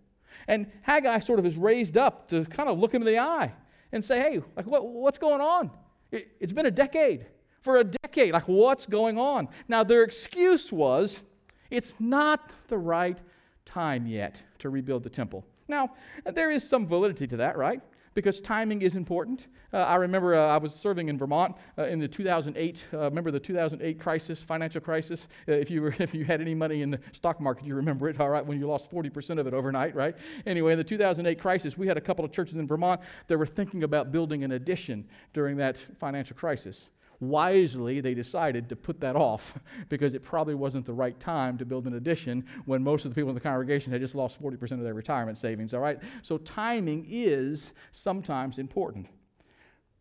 And 0.47 0.71
Haggai 0.83 1.19
sort 1.21 1.39
of 1.39 1.47
is 1.47 1.57
raised 1.57 1.97
up 1.97 2.29
to 2.29 2.45
kind 2.45 2.69
of 2.69 2.79
look 2.79 2.95
him 2.95 3.03
in 3.03 3.07
the 3.07 3.19
eye 3.19 3.53
and 3.93 4.05
say, 4.05 4.21
hey, 4.21 4.43
like, 4.57 4.67
what, 4.67 4.87
what's 4.87 5.19
going 5.19 5.41
on? 5.41 5.71
It, 6.13 6.29
it's 6.41 6.53
been 6.53 6.67
a 6.67 6.71
decade. 6.71 7.27
For 7.63 7.79
a 7.79 7.85
decade, 7.85 8.33
like, 8.33 8.47
what's 8.47 8.87
going 8.87 9.19
on? 9.19 9.49
Now, 9.67 9.83
their 9.83 10.05
excuse 10.05 10.73
was, 10.73 11.25
it's 11.70 11.94
not 11.99 12.53
the 12.69 12.79
right 12.79 13.19
time 13.65 14.06
yet 14.06 14.43
to 14.59 14.70
rebuild 14.70 15.03
the 15.03 15.11
temple. 15.11 15.44
Now, 15.69 15.91
there 16.25 16.50
is 16.50 16.67
some 16.67 16.87
validity 16.87 17.26
to 17.26 17.37
that, 17.37 17.56
right? 17.56 17.81
Because 18.15 18.41
timing 18.41 18.82
is 18.82 18.97
important. 18.97 19.47
Uh, 19.73 19.79
I 19.79 19.97
remember 19.97 20.35
uh, 20.35 20.49
I 20.49 20.56
was 20.56 20.75
serving 20.75 21.09
in 21.09 21.19
Vermont 21.19 21.55
uh, 21.76 21.85
in 21.85 21.99
the 21.99 22.09
2008. 22.09 22.85
Uh, 22.93 22.99
remember 23.00 23.31
the 23.31 23.38
2008 23.38 24.00
crisis, 24.00 24.43
financial 24.43 24.81
crisis. 24.81 25.29
Uh, 25.47 25.53
if 25.53 25.70
you 25.70 25.82
were, 25.82 25.94
if 25.99 26.15
you 26.15 26.25
had 26.25 26.41
any 26.41 26.55
money 26.55 26.81
in 26.82 26.91
the 26.91 26.99
stock 27.12 27.38
market, 27.41 27.67
you 27.67 27.75
remember 27.75 28.09
it. 28.09 28.19
All 28.19 28.31
right, 28.31 28.44
when 28.44 28.59
you 28.59 28.67
lost 28.67 28.91
40% 28.91 29.38
of 29.38 29.47
it 29.47 29.53
overnight, 29.53 29.94
right? 29.94 30.17
Anyway, 30.47 30.73
in 30.73 30.79
the 30.79 30.85
2008 30.85 31.38
crisis, 31.38 31.76
we 31.76 31.87
had 31.87 31.99
a 31.99 32.00
couple 32.00 32.25
of 32.25 32.32
churches 32.32 32.56
in 32.56 32.67
Vermont 32.67 33.00
that 33.29 33.37
were 33.37 33.47
thinking 33.47 33.85
about 33.85 34.11
building 34.11 34.43
an 34.43 34.53
addition 34.53 35.06
during 35.35 35.56
that 35.59 35.79
financial 36.00 36.35
crisis 36.35 36.88
wisely 37.20 38.00
they 38.00 38.15
decided 38.15 38.69
to 38.69 38.76
put 38.76 39.00
that 39.00 39.17
off 39.17 39.59
because 39.88 40.15
it 40.15 40.23
probably 40.23 40.55
wasn't 40.55 40.85
the 40.85 40.93
right 40.93 41.19
time 41.19 41.59
to 41.59 41.65
build 41.65 41.87
an 41.87 41.94
addition 41.94 42.45
when 42.64 42.83
most 42.83 43.04
of 43.04 43.11
the 43.11 43.14
people 43.14 43.31
in 43.31 43.35
the 43.35 43.40
congregation 43.40 43.93
had 43.93 44.00
just 44.00 44.14
lost 44.14 44.40
40% 44.43 44.73
of 44.73 44.81
their 44.81 44.95
retirement 44.95 45.38
savings, 45.38 45.75
all 45.75 45.81
right? 45.81 45.99
So 46.23 46.38
timing 46.38 47.07
is 47.09 47.73
sometimes 47.93 48.59
important. 48.59 49.07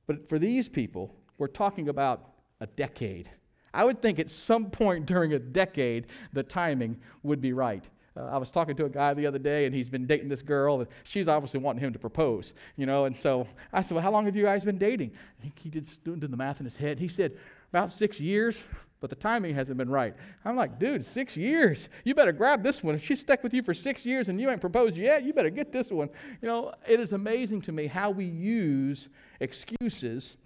But 0.06 0.30
for 0.30 0.40
these 0.40 0.68
people, 0.68 1.14
we're 1.38 1.48
talking 1.48 1.90
about 1.90 2.30
a 2.62 2.68
decade. 2.68 3.30
I 3.74 3.84
would 3.84 4.02
think 4.02 4.20
at 4.20 4.32
some 4.32 4.70
point 4.72 5.06
during 5.06 5.34
a 5.34 5.40
decade, 5.40 6.08
the 6.34 6.44
timing 6.44 7.00
would 7.24 7.42
be 7.42 7.54
right. 7.54 7.88
Uh, 8.18 8.30
I 8.32 8.38
was 8.38 8.52
talking 8.52 8.76
to 8.76 8.86
a 8.86 8.90
guy 8.90 9.14
the 9.14 9.28
other 9.28 9.40
day, 9.40 9.66
and 9.66 9.76
he's 9.76 9.90
been 9.90 10.08
dating 10.08 10.30
this 10.30 10.42
girl, 10.42 10.80
and 10.80 10.88
she's 11.04 11.28
obviously 11.28 11.60
wanting 11.60 11.84
him 11.84 11.94
to 11.94 12.00
propose, 12.00 12.54
you 12.76 12.86
know. 12.86 13.06
And 13.06 13.16
so 13.16 13.48
I 13.74 13.82
said, 13.82 13.96
"Well, 13.96 14.04
how 14.04 14.12
long 14.12 14.26
have 14.26 14.36
you 14.36 14.44
guys 14.44 14.64
been 14.64 14.78
dating?" 14.78 15.12
He, 15.42 15.52
he 15.62 15.70
did, 15.70 15.90
did 16.04 16.32
the 16.32 16.38
math 16.38 16.60
in 16.60 16.66
his 16.66 16.78
head. 16.78 17.00
He 17.00 17.08
said, 17.08 17.34
"About 17.72 17.92
six 17.92 18.20
years." 18.20 18.62
But 19.00 19.12
the 19.12 19.16
timing 19.16 19.54
hasn't 19.54 19.78
been 19.78 19.92
right. 19.92 20.16
I'm 20.44 20.56
like, 20.56 20.80
dude, 20.80 21.06
six 21.06 21.38
years. 21.38 21.88
You 22.04 22.16
better 22.16 22.32
grab 22.32 22.64
this 22.64 22.84
one. 22.84 22.96
If 22.96 23.06
she's 23.06 23.20
stuck 23.20 23.44
with 23.44 23.54
you 23.54 23.62
for 23.62 23.76
six 23.76 24.04
years 24.04 24.28
and 24.28 24.42
you 24.42 24.50
ain't 24.50 24.60
proposed 24.60 24.98
yet, 24.98 25.24
you 25.24 25.34
better 25.34 25.52
get 25.52 25.72
this 25.72 25.92
one. 25.92 26.10
You 26.42 26.48
know, 26.48 26.74
it 26.88 27.00
is 27.00 27.14
amazing 27.14 27.62
to 27.62 27.72
me 27.72 27.86
how 27.86 28.10
we 28.10 28.26
use 28.26 29.10
excuses 29.40 30.38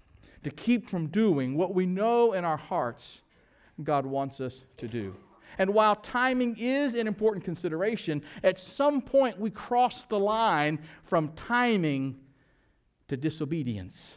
to 0.43 0.49
keep 0.51 0.85
from 0.85 1.07
doing 1.07 1.55
what 1.55 1.73
we 1.73 1.85
know 1.85 2.33
in 2.33 2.43
our 2.43 2.57
hearts 2.57 3.21
God 3.83 4.05
wants 4.05 4.41
us 4.41 4.63
to 4.77 4.87
do. 4.89 5.15
And 5.57 5.73
while 5.73 5.95
timing 5.95 6.55
is 6.57 6.93
an 6.93 7.07
important 7.07 7.43
consideration, 7.45 8.23
at 8.43 8.59
some 8.59 9.01
point 9.01 9.39
we 9.39 9.49
cross 9.49 10.05
the 10.05 10.19
line 10.19 10.79
from 11.03 11.29
timing 11.33 12.17
to 13.07 13.17
disobedience. 13.17 14.15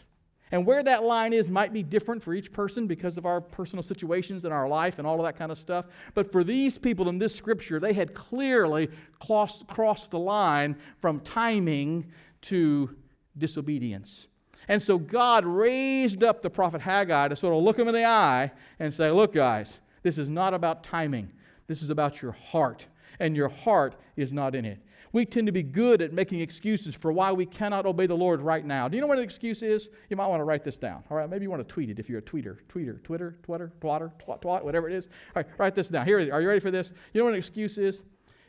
And 0.53 0.65
where 0.65 0.85
that 0.85 1.03
line 1.03 1.33
is 1.33 1.51
might 1.51 1.73
be 1.73 1.83
different 1.83 2.23
for 2.23 2.33
each 2.33 2.53
person 2.53 2.87
because 2.87 3.19
of 3.19 3.27
our 3.27 3.41
personal 3.41 3.83
situations 3.83 4.45
and 4.45 4.55
our 4.55 4.69
life 4.69 4.99
and 4.99 5.07
all 5.07 5.19
of 5.19 5.25
that 5.25 5.37
kind 5.37 5.51
of 5.51 5.59
stuff. 5.59 5.87
But 6.15 6.31
for 6.31 6.45
these 6.45 6.79
people 6.79 7.09
in 7.09 7.19
this 7.19 7.35
scripture, 7.35 7.81
they 7.81 7.93
had 7.93 8.15
clearly 8.15 8.89
crossed, 9.21 9.67
crossed 9.67 10.13
the 10.13 10.19
line 10.19 10.77
from 11.01 11.19
timing 11.21 12.07
to 12.43 12.95
disobedience. 13.37 14.29
And 14.69 14.81
so 14.81 14.97
God 14.97 15.45
raised 15.45 16.23
up 16.23 16.41
the 16.41 16.51
prophet 16.51 16.81
Haggai 16.81 17.29
to 17.29 17.37
sort 17.37 17.55
of 17.55 17.63
look 17.63 17.79
him 17.79 17.89
in 17.89 17.95
the 17.95 18.05
eye 18.05 18.53
and 18.79 18.93
say, 18.93 19.11
Look, 19.11 19.35
guys, 19.35 19.81
this 20.05 20.17
is 20.17 20.29
not 20.29 20.55
about 20.55 20.85
timing. 20.85 21.29
This 21.67 21.83
is 21.83 21.91
about 21.91 22.23
your 22.23 22.33
heart, 22.33 22.87
and 23.19 23.35
your 23.35 23.49
heart 23.49 23.97
is 24.17 24.33
not 24.33 24.55
in 24.55 24.65
it. 24.65 24.79
We 25.13 25.25
tend 25.25 25.47
to 25.47 25.53
be 25.53 25.63
good 25.63 26.03
at 26.03 26.13
making 26.13 26.41
excuses 26.41 26.95
for 26.95 27.13
why 27.13 27.31
we 27.31 27.47
cannot 27.47 27.87
obey 27.87 28.07
the 28.07 28.17
Lord 28.17 28.41
right 28.41 28.65
now. 28.65 28.89
Do 28.89 28.97
you 28.97 29.01
know 29.01 29.07
what 29.07 29.19
an 29.19 29.25
excuse 29.25 29.63
is? 29.63 29.89
You 30.11 30.17
might 30.17 30.27
want 30.27 30.41
to 30.41 30.45
write 30.45 30.65
this 30.65 30.77
down. 30.77 31.05
All 31.09 31.17
right, 31.17 31.31
maybe 31.31 31.45
you 31.45 31.51
want 31.51 31.67
to 31.67 31.73
tweet 31.73 31.89
it 31.89 31.99
if 31.99 32.09
you're 32.09 32.19
a 32.19 32.23
tweeter. 32.23 32.59
Tweeter, 32.69 33.03
Twitter, 33.03 33.39
Twitter, 33.43 33.73
twatter, 33.81 34.13
twat, 34.21 34.43
twat, 34.43 34.65
whatever 34.65 34.89
it 34.89 34.95
is. 34.95 35.07
All 35.35 35.43
right, 35.43 35.47
write 35.57 35.75
this 35.75 35.89
down. 35.89 36.05
Here, 36.05 36.19
are 36.33 36.41
you 36.41 36.49
ready 36.49 36.61
for 36.61 36.73
this? 36.73 36.93
You 37.13 37.21
know 37.21 37.27
what 37.27 37.35
an 37.35 37.39
excuse 37.39 37.79
is? 37.79 38.03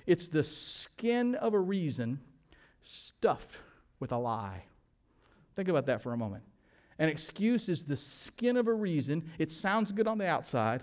It's 0.07 0.27
the 0.27 0.43
skin 0.43 1.35
of 1.35 1.53
a 1.53 1.59
reason 1.59 2.19
stuffed 2.81 3.57
with 3.99 4.11
a 4.11 4.17
lie. 4.17 4.63
Think 5.55 5.69
about 5.69 5.85
that 5.85 6.01
for 6.01 6.13
a 6.13 6.17
moment. 6.17 6.43
An 6.97 7.09
excuse 7.09 7.69
is 7.69 7.83
the 7.83 7.95
skin 7.95 8.57
of 8.57 8.67
a 8.67 8.73
reason. 8.73 9.29
It 9.37 9.51
sounds 9.51 9.91
good 9.91 10.07
on 10.07 10.17
the 10.17 10.27
outside, 10.27 10.81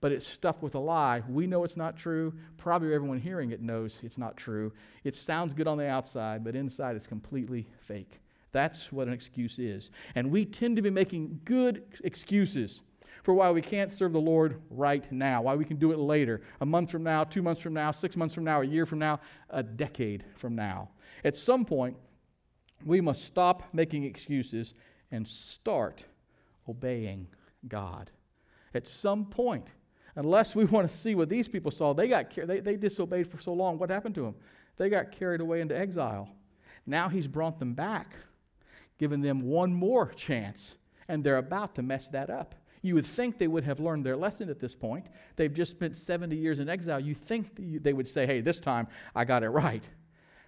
but 0.00 0.12
it's 0.12 0.26
stuffed 0.26 0.62
with 0.62 0.74
a 0.74 0.78
lie. 0.78 1.22
We 1.28 1.46
know 1.46 1.64
it's 1.64 1.76
not 1.76 1.96
true. 1.96 2.32
Probably 2.56 2.94
everyone 2.94 3.18
hearing 3.18 3.50
it 3.50 3.60
knows 3.60 4.00
it's 4.02 4.18
not 4.18 4.36
true. 4.36 4.72
It 5.04 5.14
sounds 5.14 5.54
good 5.54 5.68
on 5.68 5.78
the 5.78 5.86
outside, 5.86 6.42
but 6.42 6.56
inside 6.56 6.96
it's 6.96 7.06
completely 7.06 7.66
fake. 7.80 8.20
That's 8.52 8.90
what 8.90 9.06
an 9.06 9.12
excuse 9.12 9.58
is. 9.58 9.90
And 10.14 10.30
we 10.30 10.44
tend 10.44 10.76
to 10.76 10.82
be 10.82 10.90
making 10.90 11.40
good 11.44 11.84
excuses 12.02 12.82
for 13.22 13.34
why 13.34 13.50
we 13.50 13.60
can't 13.60 13.92
serve 13.92 14.12
the 14.12 14.20
Lord 14.20 14.60
right 14.70 15.10
now, 15.12 15.42
why 15.42 15.54
we 15.54 15.64
can 15.64 15.76
do 15.76 15.92
it 15.92 15.98
later, 15.98 16.40
a 16.60 16.66
month 16.66 16.90
from 16.90 17.02
now, 17.02 17.22
two 17.22 17.42
months 17.42 17.60
from 17.60 17.74
now, 17.74 17.90
six 17.90 18.16
months 18.16 18.34
from 18.34 18.44
now, 18.44 18.62
a 18.62 18.64
year 18.64 18.86
from 18.86 18.98
now, 18.98 19.20
a 19.50 19.62
decade 19.62 20.24
from 20.36 20.54
now. 20.54 20.88
At 21.24 21.36
some 21.36 21.64
point, 21.64 21.96
we 22.84 23.00
must 23.00 23.24
stop 23.24 23.62
making 23.74 24.04
excuses 24.04 24.74
and 25.10 25.28
start 25.28 26.02
obeying 26.68 27.26
God. 27.68 28.10
At 28.74 28.88
some 28.88 29.26
point, 29.26 29.66
unless 30.16 30.54
we 30.54 30.64
want 30.64 30.88
to 30.88 30.94
see 30.94 31.14
what 31.14 31.28
these 31.28 31.48
people 31.48 31.70
saw, 31.70 31.92
they 31.92 32.08
got 32.08 32.34
they, 32.34 32.60
they 32.60 32.76
disobeyed 32.76 33.30
for 33.30 33.40
so 33.40 33.52
long. 33.52 33.78
What 33.78 33.90
happened 33.90 34.14
to 34.16 34.22
them? 34.22 34.34
They 34.76 34.88
got 34.88 35.12
carried 35.12 35.40
away 35.40 35.60
into 35.60 35.76
exile. 35.76 36.28
Now 36.86 37.08
he's 37.08 37.26
brought 37.26 37.58
them 37.58 37.74
back, 37.74 38.14
given 38.98 39.20
them 39.20 39.42
one 39.42 39.72
more 39.72 40.06
chance, 40.12 40.76
and 41.08 41.22
they're 41.22 41.38
about 41.38 41.74
to 41.74 41.82
mess 41.82 42.08
that 42.08 42.30
up. 42.30 42.54
You 42.82 42.94
would 42.94 43.06
think 43.06 43.38
they 43.38 43.48
would 43.48 43.64
have 43.64 43.78
learned 43.78 44.06
their 44.06 44.16
lesson 44.16 44.48
at 44.48 44.58
this 44.58 44.74
point. 44.74 45.06
They've 45.36 45.52
just 45.52 45.72
spent 45.72 45.96
70 45.96 46.34
years 46.34 46.60
in 46.60 46.68
exile. 46.68 46.98
You 46.98 47.14
think 47.14 47.50
they 47.82 47.92
would 47.92 48.08
say, 48.08 48.26
hey, 48.26 48.40
this 48.40 48.58
time 48.58 48.88
I 49.14 49.26
got 49.26 49.42
it 49.42 49.50
right. 49.50 49.84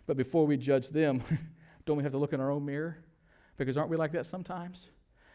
But 0.06 0.16
before 0.16 0.46
we 0.46 0.56
judge 0.56 0.88
them, 0.88 1.22
don't 1.84 1.98
we 1.98 2.02
have 2.02 2.12
to 2.12 2.18
look 2.18 2.32
in 2.32 2.40
our 2.40 2.50
own 2.50 2.64
mirror? 2.64 2.98
Because 3.58 3.76
aren't 3.76 3.90
we 3.90 3.96
like 3.98 4.12
that 4.12 4.24
sometimes? 4.24 4.88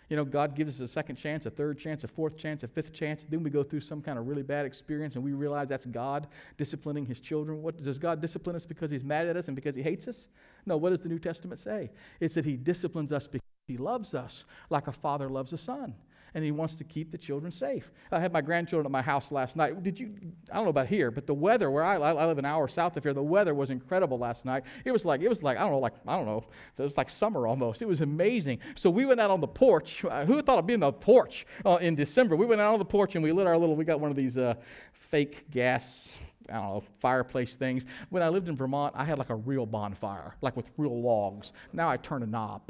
You 0.10 0.16
know, 0.16 0.24
God 0.24 0.56
gives 0.56 0.80
us 0.80 0.90
a 0.90 0.92
second 0.92 1.18
chance, 1.18 1.46
a 1.46 1.50
third 1.50 1.78
chance, 1.78 2.04
a 2.04 2.08
fourth 2.08 2.38
chance, 2.38 2.64
a 2.64 2.68
fifth 2.68 2.94
chance. 2.94 3.26
Then 3.30 3.44
we 3.44 3.50
go 3.50 3.62
through 3.62 3.82
some 3.82 4.02
kind 4.02 4.18
of 4.18 4.28
really 4.28 4.44
bad 4.44 4.66
experience 4.66 5.16
and 5.16 5.24
we 5.24 5.34
realize 5.34 5.68
that's 5.68 5.86
God 5.86 6.28
disciplining 6.58 7.06
his 7.06 7.20
children. 7.20 7.62
What 7.62 7.82
does 7.82 7.98
God 7.98 8.22
discipline 8.22 8.56
us 8.56 8.66
because 8.66 8.90
he's 8.90 9.04
mad 9.04 9.28
at 9.28 9.36
us 9.36 9.48
and 9.48 9.56
because 9.56 9.76
he 9.76 9.82
hates 9.82 10.08
us? 10.08 10.30
No, 10.66 10.78
what 10.78 10.92
does 10.92 11.02
the 11.02 11.10
New 11.10 11.20
Testament 11.20 11.60
say? 11.60 11.92
It's 12.22 12.36
that 12.36 12.46
he 12.46 12.56
disciplines 12.56 13.12
us 13.12 13.28
because 13.28 13.48
he 13.68 13.78
loves 13.78 14.14
us 14.14 14.46
like 14.70 14.88
a 14.88 14.94
father 14.94 15.28
loves 15.28 15.52
a 15.52 15.58
son 15.58 15.94
and 16.38 16.46
he 16.46 16.52
wants 16.52 16.76
to 16.76 16.84
keep 16.84 17.12
the 17.12 17.18
children 17.18 17.52
safe. 17.52 17.92
I 18.12 18.20
had 18.20 18.32
my 18.32 18.42
grandchildren 18.42 18.86
at 18.86 18.92
my 18.92 19.02
house 19.02 19.32
last 19.32 19.56
night. 19.56 19.82
Did 19.82 20.00
you? 20.00 20.14
I 20.52 20.58
don't 20.58 20.66
know 20.66 20.70
about 20.70 20.86
here, 20.86 21.10
but 21.10 21.26
the 21.26 21.34
weather 21.34 21.72
where 21.72 21.84
I, 21.84 21.96
I 21.96 22.26
live 22.28 22.38
an 22.38 22.46
hour 22.46 22.68
south 22.68 22.96
of 22.96 23.04
here, 23.04 23.12
the 23.12 23.24
weather 23.24 23.56
was 23.56 23.72
incredible 23.72 24.20
last 24.20 24.46
night. 24.46 24.62
It 24.86 24.92
was 24.92 25.04
like 25.04 25.22
it 25.22 25.30
was 25.30 25.42
like 25.42 25.58
I 25.58 25.62
don't 25.62 25.72
know, 25.72 25.80
like 25.80 25.96
I 26.08 26.16
don't 26.16 26.28
know, 26.28 26.44
it 26.78 26.84
was 26.84 26.96
like 26.96 27.10
summer 27.10 27.48
almost. 27.48 27.82
It 27.82 27.88
was 27.88 28.02
amazing. 28.02 28.60
So 28.76 28.88
we 28.92 29.04
went 29.08 29.20
out 29.20 29.32
on 29.32 29.42
the 29.42 29.48
porch. 29.48 30.06
Uh, 30.06 30.26
who 30.26 30.40
thought 30.44 30.60
of 30.60 30.68
being 30.68 30.84
on 30.84 30.92
the 30.92 31.00
porch 31.00 31.48
uh, 31.66 31.78
in 31.78 31.96
December? 31.96 32.36
We 32.36 32.46
went 32.46 32.62
out 32.62 32.72
on 32.72 32.78
the 32.78 32.86
porch 32.86 33.16
and 33.16 33.24
we 33.24 33.32
lit 33.32 33.48
our 33.48 33.58
little. 33.58 33.76
We 33.76 33.84
got 33.84 34.00
one 34.00 34.12
of 34.12 34.16
these 34.16 34.38
uh, 34.38 34.54
fake 34.94 35.50
gas 35.50 36.20
I 36.50 36.54
don't 36.54 36.64
know, 36.66 36.84
fireplace 37.00 37.56
things. 37.56 37.88
When 38.12 38.22
I 38.22 38.30
lived 38.30 38.48
in 38.48 38.56
Vermont, 38.56 38.94
I 38.96 39.06
had 39.06 39.18
like 39.18 39.32
a 39.32 39.36
real 39.36 39.66
bonfire, 39.66 40.36
like 40.42 40.56
with 40.56 40.68
real 40.78 41.02
logs. 41.02 41.52
Now 41.74 41.90
I 41.90 41.98
turn 41.98 42.22
a 42.22 42.28
knob. 42.28 42.62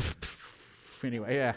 anyway, 1.03 1.35
yeah. 1.35 1.53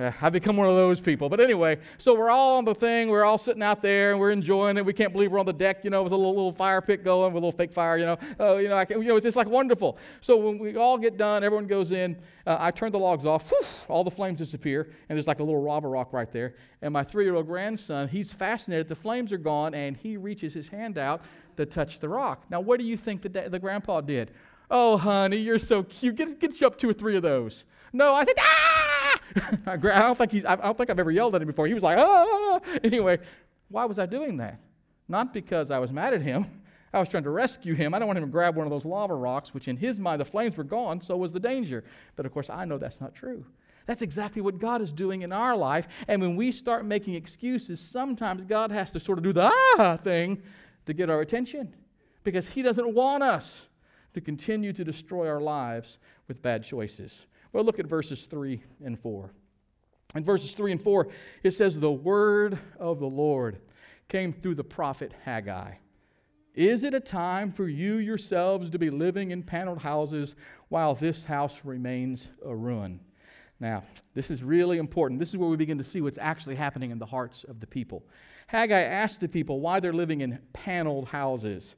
I've 0.22 0.32
become 0.32 0.56
one 0.56 0.68
of 0.68 0.76
those 0.76 1.00
people. 1.00 1.28
But 1.28 1.40
anyway, 1.40 1.78
so 1.98 2.14
we're 2.14 2.30
all 2.30 2.56
on 2.56 2.64
the 2.64 2.74
thing. 2.74 3.08
We're 3.08 3.24
all 3.24 3.38
sitting 3.38 3.62
out 3.62 3.82
there 3.82 4.12
and 4.12 4.20
we're 4.20 4.30
enjoying 4.30 4.76
it. 4.76 4.84
We 4.84 4.92
can't 4.92 5.12
believe 5.12 5.32
we're 5.32 5.38
on 5.38 5.46
the 5.46 5.52
deck, 5.52 5.84
you 5.84 5.90
know, 5.90 6.02
with 6.02 6.12
a 6.12 6.16
little, 6.16 6.34
little 6.34 6.52
fire 6.52 6.80
pit 6.80 7.04
going, 7.04 7.32
with 7.32 7.42
a 7.42 7.46
little 7.46 7.56
fake 7.56 7.72
fire, 7.72 7.96
you 7.96 8.06
know. 8.06 8.18
Uh, 8.38 8.56
you 8.56 8.68
know, 8.68 8.76
I 8.76 8.84
can, 8.84 9.02
you 9.02 9.08
know, 9.08 9.16
it's 9.16 9.24
just 9.24 9.36
like 9.36 9.48
wonderful. 9.48 9.98
So 10.20 10.36
when 10.36 10.58
we 10.58 10.76
all 10.76 10.98
get 10.98 11.16
done, 11.16 11.44
everyone 11.44 11.66
goes 11.66 11.92
in. 11.92 12.16
Uh, 12.46 12.56
I 12.58 12.70
turn 12.70 12.92
the 12.92 12.98
logs 12.98 13.26
off. 13.26 13.50
Whew, 13.50 13.66
all 13.88 14.04
the 14.04 14.10
flames 14.10 14.38
disappear, 14.38 14.90
and 15.08 15.16
there's 15.16 15.26
like 15.26 15.40
a 15.40 15.44
little 15.44 15.62
lava 15.62 15.88
rock 15.88 16.12
right 16.12 16.32
there. 16.32 16.54
And 16.82 16.92
my 16.92 17.04
three-year-old 17.04 17.46
grandson, 17.46 18.08
he's 18.08 18.32
fascinated. 18.32 18.88
The 18.88 18.94
flames 18.94 19.32
are 19.32 19.38
gone, 19.38 19.74
and 19.74 19.96
he 19.96 20.16
reaches 20.16 20.54
his 20.54 20.68
hand 20.68 20.96
out 20.98 21.22
to 21.56 21.66
touch 21.66 21.98
the 21.98 22.08
rock. 22.08 22.44
Now, 22.48 22.60
what 22.60 22.80
do 22.80 22.86
you 22.86 22.96
think 22.96 23.22
the, 23.22 23.28
the 23.28 23.58
grandpa 23.58 24.00
did? 24.00 24.30
Oh, 24.70 24.96
honey, 24.96 25.36
you're 25.36 25.58
so 25.58 25.82
cute. 25.82 26.16
Get, 26.16 26.38
get 26.38 26.60
you 26.60 26.66
up 26.66 26.78
two 26.78 26.88
or 26.88 26.92
three 26.92 27.16
of 27.16 27.22
those. 27.22 27.64
No, 27.92 28.14
I 28.14 28.24
said, 28.24 28.34
ah! 28.38 28.69
I 29.66 29.76
don't 29.76 30.16
think 30.16 30.32
he's, 30.32 30.44
I 30.44 30.56
don't 30.56 30.76
think 30.76 30.90
I've 30.90 30.98
ever 30.98 31.10
yelled 31.10 31.34
at 31.34 31.42
him 31.42 31.48
before. 31.48 31.66
He 31.66 31.74
was 31.74 31.82
like, 31.82 31.98
ah. 31.98 32.60
Anyway, 32.84 33.18
why 33.68 33.84
was 33.84 33.98
I 33.98 34.06
doing 34.06 34.36
that? 34.38 34.60
Not 35.08 35.32
because 35.32 35.70
I 35.70 35.78
was 35.78 35.92
mad 35.92 36.14
at 36.14 36.22
him. 36.22 36.46
I 36.92 36.98
was 36.98 37.08
trying 37.08 37.22
to 37.22 37.30
rescue 37.30 37.74
him. 37.74 37.94
I 37.94 38.00
don't 38.00 38.08
want 38.08 38.18
him 38.18 38.24
to 38.24 38.30
grab 38.30 38.56
one 38.56 38.66
of 38.66 38.70
those 38.70 38.84
lava 38.84 39.14
rocks, 39.14 39.54
which 39.54 39.68
in 39.68 39.76
his 39.76 40.00
mind, 40.00 40.20
the 40.20 40.24
flames 40.24 40.56
were 40.56 40.64
gone, 40.64 41.00
so 41.00 41.16
was 41.16 41.30
the 41.30 41.38
danger. 41.38 41.84
But 42.16 42.26
of 42.26 42.32
course, 42.32 42.50
I 42.50 42.64
know 42.64 42.78
that's 42.78 43.00
not 43.00 43.14
true. 43.14 43.44
That's 43.86 44.02
exactly 44.02 44.42
what 44.42 44.58
God 44.58 44.82
is 44.82 44.90
doing 44.90 45.22
in 45.22 45.32
our 45.32 45.56
life. 45.56 45.86
And 46.08 46.20
when 46.20 46.34
we 46.34 46.50
start 46.50 46.84
making 46.84 47.14
excuses, 47.14 47.80
sometimes 47.80 48.42
God 48.42 48.72
has 48.72 48.90
to 48.92 49.00
sort 49.00 49.18
of 49.18 49.24
do 49.24 49.32
the 49.32 49.50
ah 49.78 49.96
thing 50.02 50.42
to 50.86 50.92
get 50.92 51.10
our 51.10 51.20
attention 51.20 51.72
because 52.24 52.48
He 52.48 52.62
doesn't 52.62 52.92
want 52.92 53.22
us 53.22 53.62
to 54.14 54.20
continue 54.20 54.72
to 54.72 54.84
destroy 54.84 55.28
our 55.28 55.40
lives 55.40 55.98
with 56.26 56.42
bad 56.42 56.64
choices. 56.64 57.26
Well, 57.52 57.64
look 57.64 57.78
at 57.78 57.86
verses 57.86 58.26
3 58.26 58.62
and 58.84 58.98
4. 58.98 59.30
In 60.14 60.24
verses 60.24 60.54
3 60.54 60.72
and 60.72 60.82
4, 60.82 61.08
it 61.42 61.52
says, 61.52 61.78
The 61.78 61.90
word 61.90 62.58
of 62.78 62.98
the 62.98 63.06
Lord 63.06 63.60
came 64.08 64.32
through 64.32 64.56
the 64.56 64.64
prophet 64.64 65.12
Haggai. 65.24 65.74
Is 66.54 66.82
it 66.82 66.94
a 66.94 67.00
time 67.00 67.52
for 67.52 67.68
you 67.68 67.96
yourselves 67.96 68.70
to 68.70 68.78
be 68.78 68.90
living 68.90 69.30
in 69.30 69.42
paneled 69.42 69.78
houses 69.78 70.34
while 70.68 70.94
this 70.94 71.22
house 71.24 71.60
remains 71.64 72.30
a 72.44 72.54
ruin? 72.54 72.98
Now, 73.60 73.84
this 74.14 74.30
is 74.30 74.42
really 74.42 74.78
important. 74.78 75.20
This 75.20 75.28
is 75.28 75.36
where 75.36 75.48
we 75.48 75.56
begin 75.56 75.78
to 75.78 75.84
see 75.84 76.00
what's 76.00 76.18
actually 76.18 76.56
happening 76.56 76.90
in 76.90 76.98
the 76.98 77.06
hearts 77.06 77.44
of 77.44 77.60
the 77.60 77.66
people. 77.66 78.04
Haggai 78.48 78.80
asked 78.80 79.20
the 79.20 79.28
people 79.28 79.60
why 79.60 79.78
they're 79.78 79.92
living 79.92 80.22
in 80.22 80.38
paneled 80.52 81.06
houses 81.06 81.76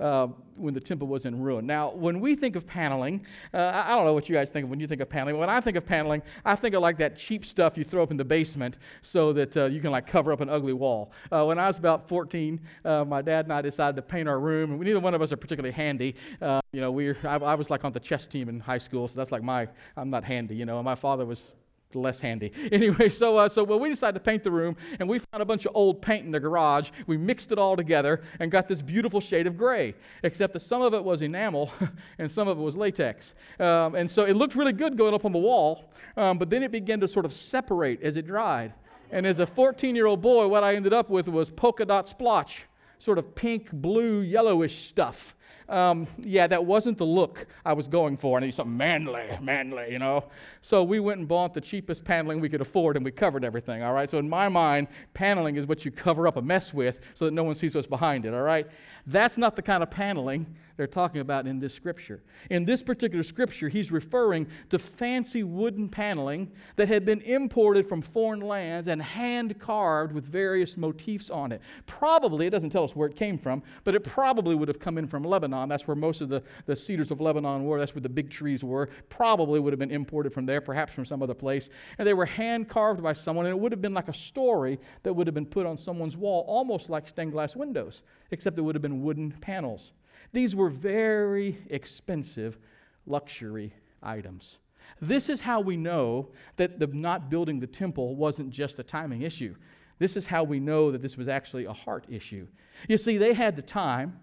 uh, 0.00 0.28
when 0.56 0.74
the 0.74 0.80
temple 0.80 1.06
was 1.06 1.26
in 1.26 1.40
ruin. 1.40 1.66
Now, 1.66 1.90
when 1.90 2.20
we 2.20 2.34
think 2.34 2.56
of 2.56 2.66
paneling, 2.66 3.24
uh, 3.52 3.82
I 3.86 3.94
don't 3.94 4.04
know 4.04 4.12
what 4.12 4.28
you 4.28 4.34
guys 4.34 4.50
think 4.50 4.64
of 4.64 4.70
when 4.70 4.80
you 4.80 4.86
think 4.86 5.00
of 5.00 5.08
paneling. 5.08 5.38
When 5.38 5.48
I 5.48 5.60
think 5.60 5.76
of 5.76 5.86
paneling, 5.86 6.22
I 6.44 6.56
think 6.56 6.74
of 6.74 6.82
like 6.82 6.98
that 6.98 7.16
cheap 7.16 7.44
stuff 7.46 7.76
you 7.76 7.84
throw 7.84 8.02
up 8.02 8.10
in 8.10 8.16
the 8.16 8.24
basement 8.24 8.78
so 9.02 9.32
that 9.32 9.56
uh, 9.56 9.66
you 9.66 9.80
can 9.80 9.90
like 9.90 10.06
cover 10.06 10.32
up 10.32 10.40
an 10.40 10.48
ugly 10.48 10.72
wall. 10.72 11.12
Uh, 11.30 11.44
when 11.44 11.58
I 11.58 11.68
was 11.68 11.78
about 11.78 12.08
14, 12.08 12.60
uh, 12.84 13.04
my 13.04 13.22
dad 13.22 13.46
and 13.46 13.52
I 13.52 13.62
decided 13.62 13.96
to 13.96 14.02
paint 14.02 14.28
our 14.28 14.40
room, 14.40 14.72
and 14.72 14.80
neither 14.80 15.00
one 15.00 15.14
of 15.14 15.22
us 15.22 15.32
are 15.32 15.36
particularly 15.36 15.72
handy. 15.72 16.14
Uh, 16.40 16.60
you 16.72 16.80
know, 16.80 16.90
we 16.90 17.10
I, 17.24 17.36
I 17.36 17.54
was 17.54 17.70
like 17.70 17.84
on 17.84 17.92
the 17.92 18.00
chess 18.00 18.26
team 18.26 18.48
in 18.48 18.60
high 18.60 18.78
school, 18.78 19.08
so 19.08 19.16
that's 19.16 19.32
like 19.32 19.42
my 19.42 19.68
I'm 19.96 20.10
not 20.10 20.24
handy. 20.24 20.56
You 20.56 20.66
know, 20.66 20.78
and 20.78 20.84
my 20.84 20.94
father 20.94 21.24
was 21.24 21.52
less 21.94 22.18
handy. 22.18 22.52
Anyway, 22.72 23.08
so 23.08 23.36
uh, 23.36 23.48
so 23.48 23.62
well, 23.62 23.78
we 23.78 23.88
decided 23.88 24.14
to 24.14 24.24
paint 24.24 24.42
the 24.42 24.50
room, 24.50 24.76
and 24.98 25.08
we 25.08 25.18
found 25.18 25.42
a 25.42 25.44
bunch 25.44 25.64
of 25.64 25.72
old 25.74 26.02
paint 26.02 26.24
in 26.24 26.32
the 26.32 26.40
garage. 26.40 26.90
We 27.06 27.16
mixed 27.16 27.52
it 27.52 27.58
all 27.58 27.76
together 27.76 28.22
and 28.40 28.50
got 28.50 28.66
this 28.66 28.82
beautiful 28.82 29.20
shade 29.20 29.46
of 29.46 29.56
gray. 29.56 29.94
Except 30.22 30.52
that 30.54 30.60
some 30.60 30.82
of 30.82 30.92
it 30.92 31.04
was 31.04 31.22
enamel, 31.22 31.70
and 32.18 32.30
some 32.30 32.48
of 32.48 32.58
it 32.58 32.62
was 32.62 32.74
latex, 32.74 33.34
um, 33.60 33.94
and 33.94 34.10
so 34.10 34.24
it 34.24 34.34
looked 34.34 34.56
really 34.56 34.72
good 34.72 34.96
going 34.96 35.14
up 35.14 35.24
on 35.24 35.32
the 35.32 35.38
wall. 35.38 35.92
Um, 36.16 36.38
but 36.38 36.50
then 36.50 36.62
it 36.62 36.72
began 36.72 37.00
to 37.00 37.08
sort 37.08 37.24
of 37.24 37.32
separate 37.32 38.02
as 38.02 38.16
it 38.16 38.26
dried. 38.26 38.72
And 39.10 39.26
as 39.26 39.38
a 39.40 39.46
14-year-old 39.46 40.20
boy, 40.20 40.48
what 40.48 40.64
I 40.64 40.74
ended 40.74 40.92
up 40.92 41.10
with 41.10 41.28
was 41.28 41.50
polka 41.50 41.84
dot 41.84 42.08
splotch, 42.08 42.66
sort 42.98 43.18
of 43.18 43.34
pink, 43.34 43.70
blue, 43.72 44.20
yellowish 44.20 44.88
stuff 44.88 45.34
um, 45.68 46.06
yeah, 46.18 46.46
that 46.46 46.64
wasn't 46.64 46.98
the 46.98 47.06
look 47.06 47.46
I 47.64 47.72
was 47.72 47.88
going 47.88 48.16
for. 48.16 48.38
I 48.38 48.40
need 48.40 48.54
something 48.54 48.76
manly, 48.76 49.26
manly, 49.40 49.92
you 49.92 49.98
know. 49.98 50.24
So 50.60 50.82
we 50.82 51.00
went 51.00 51.18
and 51.18 51.28
bought 51.28 51.54
the 51.54 51.60
cheapest 51.60 52.04
paneling 52.04 52.40
we 52.40 52.48
could 52.48 52.60
afford, 52.60 52.96
and 52.96 53.04
we 53.04 53.10
covered 53.10 53.44
everything. 53.44 53.82
All 53.82 53.92
right. 53.92 54.10
So 54.10 54.18
in 54.18 54.28
my 54.28 54.48
mind, 54.48 54.88
paneling 55.14 55.56
is 55.56 55.66
what 55.66 55.84
you 55.84 55.90
cover 55.90 56.26
up 56.26 56.36
a 56.36 56.42
mess 56.42 56.74
with, 56.74 57.00
so 57.14 57.24
that 57.24 57.32
no 57.32 57.44
one 57.44 57.54
sees 57.54 57.74
what's 57.74 57.86
behind 57.86 58.26
it. 58.26 58.34
All 58.34 58.42
right. 58.42 58.66
That's 59.06 59.36
not 59.36 59.56
the 59.56 59.62
kind 59.62 59.82
of 59.82 59.90
paneling 59.90 60.46
they're 60.76 60.86
talking 60.86 61.20
about 61.20 61.46
in 61.46 61.60
this 61.60 61.72
scripture. 61.72 62.22
In 62.50 62.64
this 62.64 62.82
particular 62.82 63.22
scripture, 63.22 63.68
he's 63.68 63.92
referring 63.92 64.46
to 64.70 64.78
fancy 64.78 65.44
wooden 65.44 65.88
paneling 65.88 66.50
that 66.76 66.88
had 66.88 67.04
been 67.04 67.20
imported 67.22 67.88
from 67.88 68.02
foreign 68.02 68.40
lands 68.40 68.88
and 68.88 69.00
hand 69.00 69.58
carved 69.60 70.12
with 70.12 70.24
various 70.24 70.76
motifs 70.76 71.30
on 71.30 71.52
it. 71.52 71.60
Probably, 71.86 72.46
it 72.46 72.50
doesn't 72.50 72.70
tell 72.70 72.82
us 72.82 72.96
where 72.96 73.08
it 73.08 73.14
came 73.14 73.38
from, 73.38 73.62
but 73.84 73.94
it 73.94 74.02
probably 74.02 74.56
would 74.56 74.68
have 74.68 74.80
come 74.80 74.98
in 74.98 75.06
from 75.06 75.22
Lebanon. 75.22 75.68
That's 75.68 75.86
where 75.86 75.94
most 75.94 76.20
of 76.20 76.28
the, 76.28 76.42
the 76.66 76.74
cedars 76.74 77.12
of 77.12 77.20
Lebanon 77.20 77.64
were. 77.64 77.78
That's 77.78 77.94
where 77.94 78.02
the 78.02 78.08
big 78.08 78.30
trees 78.30 78.64
were. 78.64 78.88
Probably 79.08 79.60
would 79.60 79.72
have 79.72 79.80
been 79.80 79.92
imported 79.92 80.32
from 80.32 80.44
there, 80.44 80.60
perhaps 80.60 80.92
from 80.92 81.04
some 81.04 81.22
other 81.22 81.34
place. 81.34 81.68
And 81.98 82.08
they 82.08 82.14
were 82.14 82.26
hand 82.26 82.68
carved 82.68 83.02
by 83.02 83.12
someone, 83.12 83.46
and 83.46 83.54
it 83.54 83.58
would 83.58 83.70
have 83.70 83.82
been 83.82 83.94
like 83.94 84.08
a 84.08 84.14
story 84.14 84.80
that 85.04 85.12
would 85.12 85.28
have 85.28 85.34
been 85.34 85.46
put 85.46 85.66
on 85.66 85.78
someone's 85.78 86.16
wall, 86.16 86.44
almost 86.48 86.90
like 86.90 87.06
stained 87.06 87.32
glass 87.32 87.54
windows, 87.54 88.02
except 88.32 88.58
it 88.58 88.62
would 88.62 88.74
have 88.74 88.82
been 88.82 89.02
wooden 89.02 89.30
panels. 89.40 89.92
These 90.34 90.56
were 90.56 90.68
very 90.68 91.56
expensive 91.70 92.58
luxury 93.06 93.72
items. 94.02 94.58
This 95.00 95.28
is 95.28 95.40
how 95.40 95.60
we 95.60 95.76
know 95.76 96.30
that 96.56 96.80
the 96.80 96.88
not 96.88 97.30
building 97.30 97.60
the 97.60 97.68
temple 97.68 98.16
wasn't 98.16 98.50
just 98.50 98.80
a 98.80 98.82
timing 98.82 99.22
issue. 99.22 99.54
This 100.00 100.16
is 100.16 100.26
how 100.26 100.42
we 100.42 100.58
know 100.58 100.90
that 100.90 101.00
this 101.00 101.16
was 101.16 101.28
actually 101.28 101.66
a 101.66 101.72
heart 101.72 102.06
issue. 102.08 102.48
You 102.88 102.98
see, 102.98 103.16
they 103.16 103.32
had 103.32 103.54
the 103.54 103.62
time, 103.62 104.18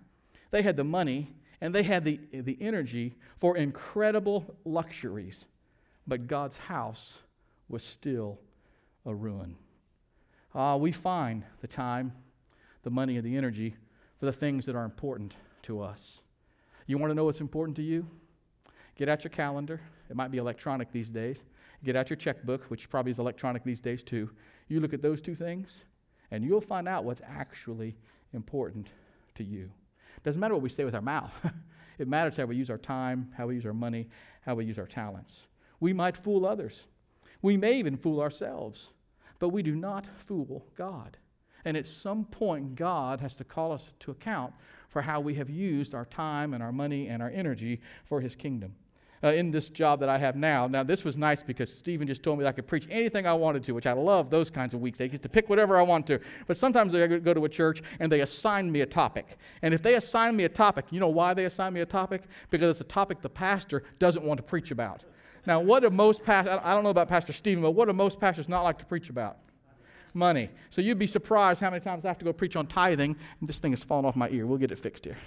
they 0.52 0.62
had 0.62 0.76
the 0.76 0.84
money, 0.84 1.34
and 1.62 1.74
they 1.74 1.84
had 1.84 2.04
the, 2.04 2.20
the 2.34 2.58
energy 2.60 3.16
for 3.40 3.56
incredible 3.56 4.54
luxuries, 4.66 5.46
but 6.08 6.28
God's 6.28 6.58
house 6.58 7.20
was 7.70 7.86
still 7.86 8.38
a 9.06 9.16
ruin. 9.16 9.56
Uh, 10.54 10.78
we 10.78 10.92
find 10.92 11.46
the 11.62 11.68
time, 11.68 12.12
the 12.84 12.90
money, 12.90 13.16
and 13.16 13.26
the 13.26 13.38
energy 13.38 13.78
for 14.20 14.26
the 14.26 14.34
things 14.34 14.66
that 14.66 14.76
are 14.76 14.84
important 14.84 15.36
to 15.64 15.82
us. 15.82 16.22
You 16.88 16.98
want 16.98 17.12
to 17.12 17.16
know 17.16 17.26
what's 17.26 17.42
important 17.42 17.76
to 17.78 17.84
you? 17.84 18.06
Get 18.96 19.10
out 19.10 19.24
your 19.24 19.32
calendar. 19.32 19.80
It 20.10 20.16
might 20.16 20.32
be 20.32 20.38
electronic 20.38 20.92
these 20.92 21.10
days. 21.10 21.44
Get 21.84 21.96
out 21.96 22.10
your 22.10 22.18
checkbook, 22.18 22.66
which 22.66 22.90
probably 22.90 23.12
is 23.12 23.20
electronic 23.20 23.64
these 23.64 23.82
days 23.82 24.04
too. 24.04 24.30
You 24.68 24.80
look 24.80 24.94
at 24.94 25.02
those 25.02 25.22
two 25.22 25.36
things, 25.36 25.86
and 26.32 26.44
you'll 26.44 26.62
find 26.62 26.88
out 26.88 27.04
what's 27.04 27.22
actually 27.26 27.96
important 28.34 28.90
to 29.36 29.44
you. 29.44 29.72
Doesn't 30.24 30.40
matter 30.40 30.54
what 30.54 30.64
we 30.64 30.70
say 30.70 30.84
with 30.84 30.96
our 30.96 31.02
mouth. 31.02 31.34
it 31.98 32.08
matters 32.08 32.38
how 32.38 32.46
we 32.46 32.56
use 32.56 32.70
our 32.70 32.78
time, 32.78 33.32
how 33.36 33.48
we 33.48 33.56
use 33.56 33.66
our 33.66 33.74
money, 33.74 34.08
how 34.42 34.56
we 34.56 34.66
use 34.66 34.78
our 34.78 34.86
talents. 34.86 35.48
We 35.80 35.94
might 35.94 36.16
fool 36.16 36.46
others. 36.46 36.88
We 37.42 37.58
may 37.58 37.80
even 37.80 37.98
fool 37.98 38.22
ourselves, 38.22 38.90
but 39.40 39.50
we 39.50 39.64
do 39.64 39.76
not 39.76 40.06
fool 40.06 40.66
God. 40.78 41.18
And 41.66 41.76
at 41.78 41.88
some 41.88 42.26
point, 42.26 42.76
God 42.76 43.20
has 43.22 43.36
to 43.36 43.44
call 43.44 43.72
us 43.72 43.94
to 44.00 44.12
account 44.12 44.54
for 44.92 45.02
how 45.02 45.20
we 45.20 45.34
have 45.36 45.50
used 45.50 45.96
our 45.96 46.06
time 46.06 46.54
and 46.54 46.62
our 46.62 46.72
money 46.72 47.08
and 47.08 47.24
our 47.24 47.30
energy 47.30 47.82
for 48.06 48.22
His 48.22 48.36
kingdom 48.36 48.76
uh, 49.24 49.30
in 49.30 49.52
this 49.52 49.70
job 49.70 50.00
that 50.00 50.10
I 50.10 50.18
have 50.18 50.36
now. 50.36 50.68
Now, 50.68 50.84
this 50.84 51.04
was 51.04 51.18
nice 51.18 51.42
because 51.42 51.74
Stephen 51.74 52.08
just 52.08 52.24
told 52.24 52.40
me 52.40 52.46
I 52.46 52.52
could 52.52 52.68
preach 52.68 52.88
anything 52.90 53.26
I 53.26 53.34
wanted 53.34 53.64
to, 53.66 53.74
which 53.74 53.86
I 53.86 53.94
love 53.94 54.30
those 54.30 54.50
kinds 54.50 54.74
of 54.74 54.82
weeks. 54.82 55.00
I 55.00 55.08
get 55.08 55.22
to 55.24 55.30
pick 55.30 55.50
whatever 55.50 55.78
I 55.78 55.82
want 55.82 56.08
to. 56.08 56.20
But 56.48 56.58
sometimes 56.58 56.94
I 56.96 57.08
go 57.08 57.34
to 57.34 57.46
a 57.46 57.50
church 57.50 57.82
and 58.00 58.12
they 58.12 58.22
assign 58.22 58.72
me 58.72 58.82
a 58.82 58.86
topic. 58.86 59.38
And 59.62 59.74
if 59.74 59.82
they 59.82 59.96
assign 59.96 60.36
me 60.36 60.44
a 60.46 60.50
topic, 60.50 60.86
you 60.90 61.00
know 61.00 61.08
why 61.08 61.34
they 61.34 61.46
assign 61.46 61.74
me 61.74 61.82
a 61.82 61.86
topic? 61.86 62.24
Because 62.50 62.72
it's 62.72 62.82
a 62.82 62.86
topic 62.86 63.22
the 63.22 63.30
pastor 63.30 63.84
doesn't 64.00 64.24
want 64.24 64.38
to 64.38 64.44
preach 64.44 64.72
about. 64.72 65.04
Now, 65.46 65.60
what 65.60 65.82
do 65.82 65.90
most 65.90 66.24
pastors, 66.24 66.60
I 66.64 66.74
don't 66.74 66.84
know 66.84 66.92
about 66.92 67.08
Pastor 67.08 67.34
Stephen, 67.34 67.64
but 67.64 67.72
what 67.72 67.88
do 67.88 67.94
most 67.94 68.20
pastors 68.20 68.48
not 68.48 68.62
like 68.62 68.78
to 68.78 68.86
preach 68.86 69.10
about? 69.10 69.38
Money. 70.14 70.50
So 70.70 70.82
you'd 70.82 71.00
be 71.00 71.08
surprised 71.08 71.62
how 71.62 71.70
many 71.70 71.82
times 71.82 72.06
I 72.06 72.10
have 72.10 72.20
to 72.20 72.26
go 72.26 72.34
preach 72.34 72.56
on 72.56 72.68
tithing, 72.68 73.16
and 73.40 73.50
this 73.50 73.60
thing 73.60 73.72
has 73.72 73.84
fallen 73.84 74.06
off 74.06 74.16
my 74.16 74.30
ear. 74.30 74.46
We'll 74.46 74.58
get 74.58 74.72
it 74.72 74.80
fixed 74.80 75.06
here. 75.06 75.18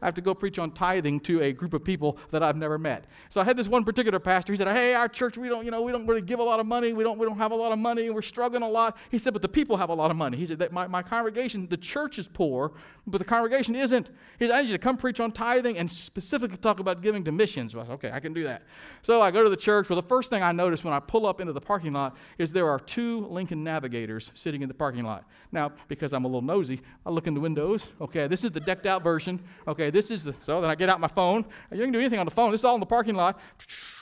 I 0.00 0.06
have 0.06 0.14
to 0.14 0.20
go 0.20 0.34
preach 0.34 0.58
on 0.58 0.70
tithing 0.72 1.20
to 1.20 1.42
a 1.42 1.52
group 1.52 1.74
of 1.74 1.84
people 1.84 2.18
that 2.30 2.42
I've 2.42 2.56
never 2.56 2.78
met. 2.78 3.06
So 3.30 3.40
I 3.40 3.44
had 3.44 3.56
this 3.56 3.68
one 3.68 3.84
particular 3.84 4.18
pastor. 4.18 4.52
He 4.52 4.56
said, 4.56 4.68
"Hey, 4.68 4.94
our 4.94 5.08
church, 5.08 5.36
we 5.38 5.48
don't, 5.48 5.64
you 5.64 5.70
know, 5.70 5.82
we 5.82 5.92
don't 5.92 6.06
really 6.06 6.22
give 6.22 6.38
a 6.38 6.42
lot 6.42 6.60
of 6.60 6.66
money. 6.66 6.92
We 6.92 7.04
don't, 7.04 7.18
we 7.18 7.26
don't 7.26 7.38
have 7.38 7.52
a 7.52 7.56
lot 7.56 7.72
of 7.72 7.78
money. 7.78 8.10
We're 8.10 8.22
struggling 8.22 8.62
a 8.62 8.68
lot." 8.68 8.96
He 9.10 9.18
said, 9.18 9.32
"But 9.32 9.42
the 9.42 9.48
people 9.48 9.76
have 9.76 9.90
a 9.90 9.94
lot 9.94 10.10
of 10.10 10.16
money." 10.16 10.36
He 10.36 10.46
said 10.46 10.58
that 10.58 10.72
my, 10.72 10.86
my 10.86 11.02
congregation, 11.02 11.66
the 11.68 11.76
church 11.76 12.18
is 12.18 12.28
poor, 12.28 12.72
but 13.06 13.18
the 13.18 13.24
congregation 13.24 13.74
isn't. 13.74 14.08
He 14.38 14.46
said, 14.46 14.54
"I 14.54 14.62
need 14.62 14.68
you 14.68 14.74
to 14.74 14.78
come 14.78 14.96
preach 14.96 15.20
on 15.20 15.32
tithing 15.32 15.78
and 15.78 15.90
specifically 15.90 16.56
talk 16.58 16.80
about 16.80 17.02
giving 17.02 17.24
to 17.24 17.32
missions." 17.32 17.74
Well, 17.74 17.84
I 17.84 17.86
said, 17.88 17.94
"Okay, 17.94 18.10
I 18.12 18.20
can 18.20 18.32
do 18.32 18.44
that." 18.44 18.62
So 19.02 19.22
I 19.22 19.30
go 19.30 19.42
to 19.42 19.50
the 19.50 19.56
church. 19.56 19.88
Well, 19.88 20.00
the 20.00 20.08
first 20.08 20.30
thing 20.30 20.42
I 20.42 20.52
notice 20.52 20.84
when 20.84 20.92
I 20.94 21.00
pull 21.00 21.26
up 21.26 21.40
into 21.40 21.52
the 21.52 21.60
parking 21.60 21.92
lot 21.92 22.16
is 22.38 22.52
there 22.52 22.68
are 22.68 22.78
two 22.78 23.26
Lincoln 23.26 23.62
Navigators 23.64 24.30
sitting 24.34 24.62
in 24.62 24.68
the 24.68 24.74
parking 24.74 25.04
lot. 25.04 25.24
Now, 25.52 25.72
because 25.88 26.12
I'm 26.12 26.24
a 26.24 26.28
little 26.28 26.42
nosy, 26.42 26.80
I 27.04 27.10
look 27.10 27.26
in 27.26 27.34
the 27.34 27.40
windows. 27.40 27.86
Okay, 28.00 28.26
this 28.26 28.44
is 28.44 28.50
the 28.50 28.60
decked 28.60 28.86
out 28.86 29.02
version. 29.02 29.40
Okay, 29.66 29.85
this 29.90 30.10
is 30.10 30.24
the 30.24 30.34
so 30.40 30.60
then 30.60 30.70
I 30.70 30.74
get 30.74 30.88
out 30.88 31.00
my 31.00 31.08
phone. 31.08 31.44
You 31.72 31.82
can 31.82 31.92
do 31.92 31.98
anything 31.98 32.18
on 32.18 32.26
the 32.26 32.30
phone. 32.30 32.52
This 32.52 32.60
is 32.60 32.64
all 32.64 32.74
in 32.74 32.80
the 32.80 32.86
parking 32.86 33.14
lot. 33.14 33.38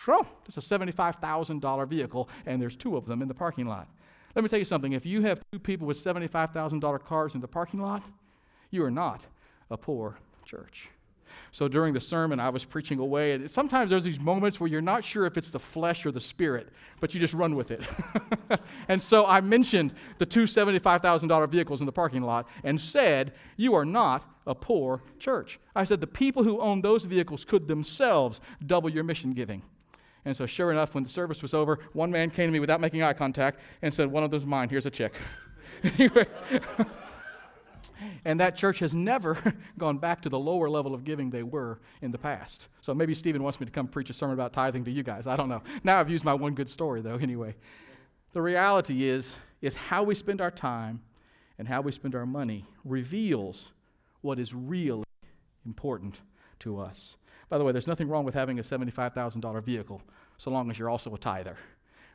Oh, 0.07 0.27
it's 0.47 0.57
a 0.57 0.61
$75,000 0.61 1.89
vehicle, 1.89 2.29
and 2.47 2.61
there's 2.61 2.77
two 2.77 2.97
of 2.97 3.07
them 3.07 3.23
in 3.23 3.29
the 3.29 3.35
parking 3.35 3.67
lot. 3.67 3.89
Let 4.35 4.43
me 4.43 4.49
tell 4.49 4.59
you 4.59 4.65
something. 4.65 4.93
If 4.93 5.07
you 5.07 5.23
have 5.23 5.41
two 5.53 5.59
people 5.59 5.87
with 5.87 6.03
$75,000 6.03 7.05
cars 7.05 7.35
in 7.35 7.41
the 7.41 7.49
parking 7.49 7.81
lot, 7.81 8.03
you 8.71 8.85
are 8.85 8.91
not 8.91 9.23
a 9.71 9.77
poor 9.77 10.19
church. 10.45 10.89
So 11.53 11.69
during 11.69 11.95
the 11.95 12.01
sermon, 12.01 12.41
I 12.41 12.49
was 12.49 12.65
preaching 12.65 12.99
away, 12.99 13.33
and 13.33 13.49
sometimes 13.49 13.89
there's 13.89 14.03
these 14.03 14.19
moments 14.19 14.59
where 14.59 14.69
you're 14.69 14.81
not 14.81 15.05
sure 15.05 15.25
if 15.25 15.37
it's 15.37 15.51
the 15.51 15.61
flesh 15.61 16.05
or 16.05 16.11
the 16.11 16.21
spirit, 16.21 16.69
but 17.01 17.15
you 17.15 17.21
just 17.21 17.33
run 17.33 17.55
with 17.55 17.71
it. 17.71 17.81
and 18.89 19.01
so 19.01 19.25
I 19.25 19.41
mentioned 19.41 19.95
the 20.19 20.27
two 20.27 20.45
$75,000 20.45 21.49
vehicles 21.49 21.79
in 21.79 21.87
the 21.87 21.93
parking 21.93 22.23
lot 22.23 22.49
and 22.65 22.81
said, 22.81 23.35
You 23.57 23.75
are 23.75 23.85
not 23.85 24.29
a 24.47 24.55
poor 24.55 25.03
church. 25.19 25.59
I 25.75 25.85
said, 25.85 26.01
The 26.01 26.07
people 26.07 26.45
who 26.45 26.61
own 26.61 26.81
those 26.81 27.05
vehicles 27.05 27.45
could 27.45 27.67
themselves 27.69 28.41
double 28.67 28.91
your 28.91 29.05
mission 29.05 29.33
giving. 29.33 29.63
And 30.25 30.37
so, 30.37 30.47
sure 30.47 30.73
enough, 30.73 30.95
when 30.95 31.05
the 31.05 31.11
service 31.11 31.43
was 31.43 31.53
over, 31.53 31.79
one 31.93 32.11
man 32.11 32.31
came 32.31 32.49
to 32.49 32.53
me 32.53 32.61
without 32.61 32.81
making 32.81 33.03
eye 33.03 33.13
contact 33.13 33.61
and 33.83 33.93
said, 33.93 34.11
One 34.11 34.25
of 34.25 34.31
those 34.31 34.47
mine. 34.47 34.69
Here's 34.69 34.87
a 34.87 34.91
check. 34.91 35.13
anyway. 35.99 36.27
And 38.25 38.41
that 38.41 38.57
church 38.57 38.79
has 38.81 38.95
never 38.95 39.39
gone 39.79 39.99
back 39.99 40.23
to 40.23 40.29
the 40.29 40.39
lower 40.39 40.69
level 40.69 40.95
of 40.95 41.05
giving 41.05 41.31
they 41.31 41.43
were 41.43 41.79
in 42.03 42.11
the 42.11 42.19
past. 42.19 42.69
So 42.81 42.95
maybe 42.95 43.15
Stephen 43.15 43.43
wants 43.43 43.61
me 43.61 43.67
to 43.67 43.73
come 43.73 43.87
preach 43.87 44.11
a 44.11 44.13
sermon 44.13 44.35
about 44.35 44.53
tithing 44.53 44.85
to 44.85 44.91
you 44.91 45.03
guys. 45.03 45.27
I 45.27 45.37
don't 45.37 45.49
know. 45.49 45.63
Now 45.83 46.01
I've 46.01 46.11
used 46.11 46.25
my 46.25 46.35
one 46.35 46.55
good 46.55 46.69
story, 46.69 47.01
though, 47.03 47.17
anyway. 47.17 47.55
The 48.33 48.43
reality 48.43 49.05
is, 49.05 49.37
is 49.63 49.75
how 49.75 50.03
we 50.03 50.15
spend 50.15 50.41
our 50.41 50.51
time 50.51 51.01
and 51.59 51.69
how 51.69 51.81
we 51.81 51.93
spend 51.93 52.15
our 52.15 52.27
money 52.27 52.67
reveals 52.85 53.71
what 54.25 54.39
is 54.39 54.55
really 54.55 55.05
important 55.67 56.21
to 56.59 56.81
us. 56.81 57.17
By 57.51 57.59
the 57.59 57.65
way, 57.65 57.73
there's 57.73 57.87
nothing 57.87 58.09
wrong 58.09 58.25
with 58.25 58.35
having 58.35 58.59
a 58.59 58.63
$75,000 58.63 59.63
vehicle 59.63 60.01
so 60.39 60.51
long 60.51 60.71
as 60.71 60.79
you're 60.79 60.89
also 60.89 61.15
a 61.15 61.19
tither. 61.19 61.57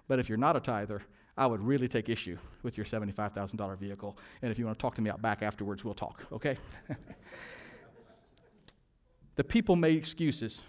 But 0.07 0.17
if 0.17 0.27
you're 0.27 0.37
not 0.37 0.55
a 0.55 0.59
tither, 0.59 1.03
I 1.37 1.45
would 1.45 1.61
really 1.61 1.87
take 1.87 2.09
issue 2.09 2.37
with 2.63 2.77
your 2.77 2.85
$75,000 2.85 3.77
vehicle. 3.77 4.17
And 4.41 4.51
if 4.51 4.57
you 4.57 4.65
want 4.65 4.77
to 4.77 4.81
talk 4.81 4.95
to 4.95 5.01
me 5.01 5.11
out 5.11 5.21
back 5.21 5.43
afterwards, 5.43 5.85
we'll 5.85 5.93
talk, 5.93 6.25
okay? 6.31 6.57
the 9.35 9.43
people 9.43 9.75
made 9.75 9.95
excuses, 9.95 10.61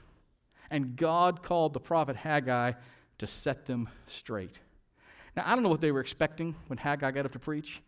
and 0.71 0.95
God 0.95 1.43
called 1.43 1.73
the 1.73 1.81
prophet 1.81 2.17
Haggai 2.17 2.73
to 3.19 3.27
set 3.27 3.65
them 3.65 3.89
straight. 4.07 4.59
Now, 5.37 5.45
I 5.47 5.55
don't 5.55 5.63
know 5.63 5.71
what 5.71 5.81
they 5.81 5.91
were 5.91 6.01
expecting 6.01 6.55
when 6.67 6.77
Haggai 6.77 7.11
got 7.13 7.25
up 7.25 7.33
to 7.33 7.39
preach. 7.39 7.81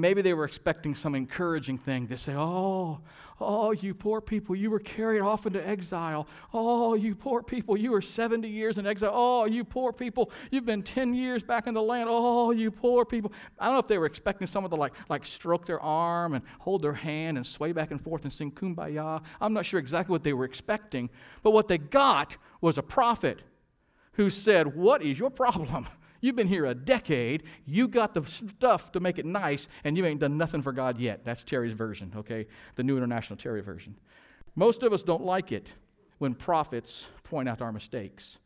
Maybe 0.00 0.22
they 0.22 0.34
were 0.34 0.44
expecting 0.44 0.94
some 0.94 1.14
encouraging 1.14 1.78
thing 1.78 2.06
to 2.08 2.16
say, 2.16 2.34
Oh, 2.34 3.00
oh, 3.40 3.72
you 3.72 3.94
poor 3.94 4.20
people, 4.20 4.54
you 4.54 4.70
were 4.70 4.78
carried 4.80 5.20
off 5.20 5.46
into 5.46 5.66
exile. 5.66 6.26
Oh, 6.52 6.94
you 6.94 7.14
poor 7.14 7.42
people, 7.42 7.76
you 7.76 7.92
were 7.92 8.02
70 8.02 8.48
years 8.48 8.78
in 8.78 8.86
exile. 8.86 9.12
Oh, 9.14 9.44
you 9.46 9.64
poor 9.64 9.92
people, 9.92 10.30
you've 10.50 10.66
been 10.66 10.82
10 10.82 11.14
years 11.14 11.42
back 11.42 11.66
in 11.66 11.74
the 11.74 11.82
land. 11.82 12.08
Oh, 12.10 12.50
you 12.50 12.70
poor 12.70 13.04
people. 13.04 13.32
I 13.58 13.66
don't 13.66 13.74
know 13.74 13.80
if 13.80 13.88
they 13.88 13.98
were 13.98 14.06
expecting 14.06 14.46
someone 14.46 14.70
to 14.70 14.76
like, 14.76 14.94
like 15.08 15.24
stroke 15.24 15.66
their 15.66 15.80
arm 15.80 16.34
and 16.34 16.44
hold 16.58 16.82
their 16.82 16.92
hand 16.92 17.36
and 17.36 17.46
sway 17.46 17.72
back 17.72 17.90
and 17.90 18.00
forth 18.00 18.24
and 18.24 18.32
sing 18.32 18.50
kumbaya. 18.50 19.22
I'm 19.40 19.52
not 19.52 19.66
sure 19.66 19.80
exactly 19.80 20.12
what 20.12 20.24
they 20.24 20.32
were 20.32 20.44
expecting, 20.44 21.10
but 21.42 21.52
what 21.52 21.68
they 21.68 21.78
got 21.78 22.36
was 22.60 22.78
a 22.78 22.82
prophet 22.82 23.40
who 24.12 24.30
said, 24.30 24.74
What 24.74 25.02
is 25.02 25.18
your 25.18 25.30
problem? 25.30 25.86
You've 26.20 26.36
been 26.36 26.48
here 26.48 26.66
a 26.66 26.74
decade. 26.74 27.44
You 27.64 27.88
got 27.88 28.14
the 28.14 28.24
stuff 28.26 28.92
to 28.92 29.00
make 29.00 29.18
it 29.18 29.26
nice, 29.26 29.68
and 29.84 29.96
you 29.96 30.04
ain't 30.04 30.20
done 30.20 30.36
nothing 30.36 30.62
for 30.62 30.72
God 30.72 30.98
yet. 30.98 31.24
That's 31.24 31.44
Terry's 31.44 31.72
version, 31.72 32.12
okay? 32.16 32.46
The 32.76 32.82
New 32.82 32.96
International 32.96 33.36
Terry 33.36 33.60
version. 33.60 33.94
Most 34.56 34.82
of 34.82 34.92
us 34.92 35.02
don't 35.02 35.24
like 35.24 35.52
it 35.52 35.72
when 36.18 36.34
prophets 36.34 37.06
point 37.22 37.48
out 37.48 37.62
our 37.62 37.72
mistakes. 37.72 38.38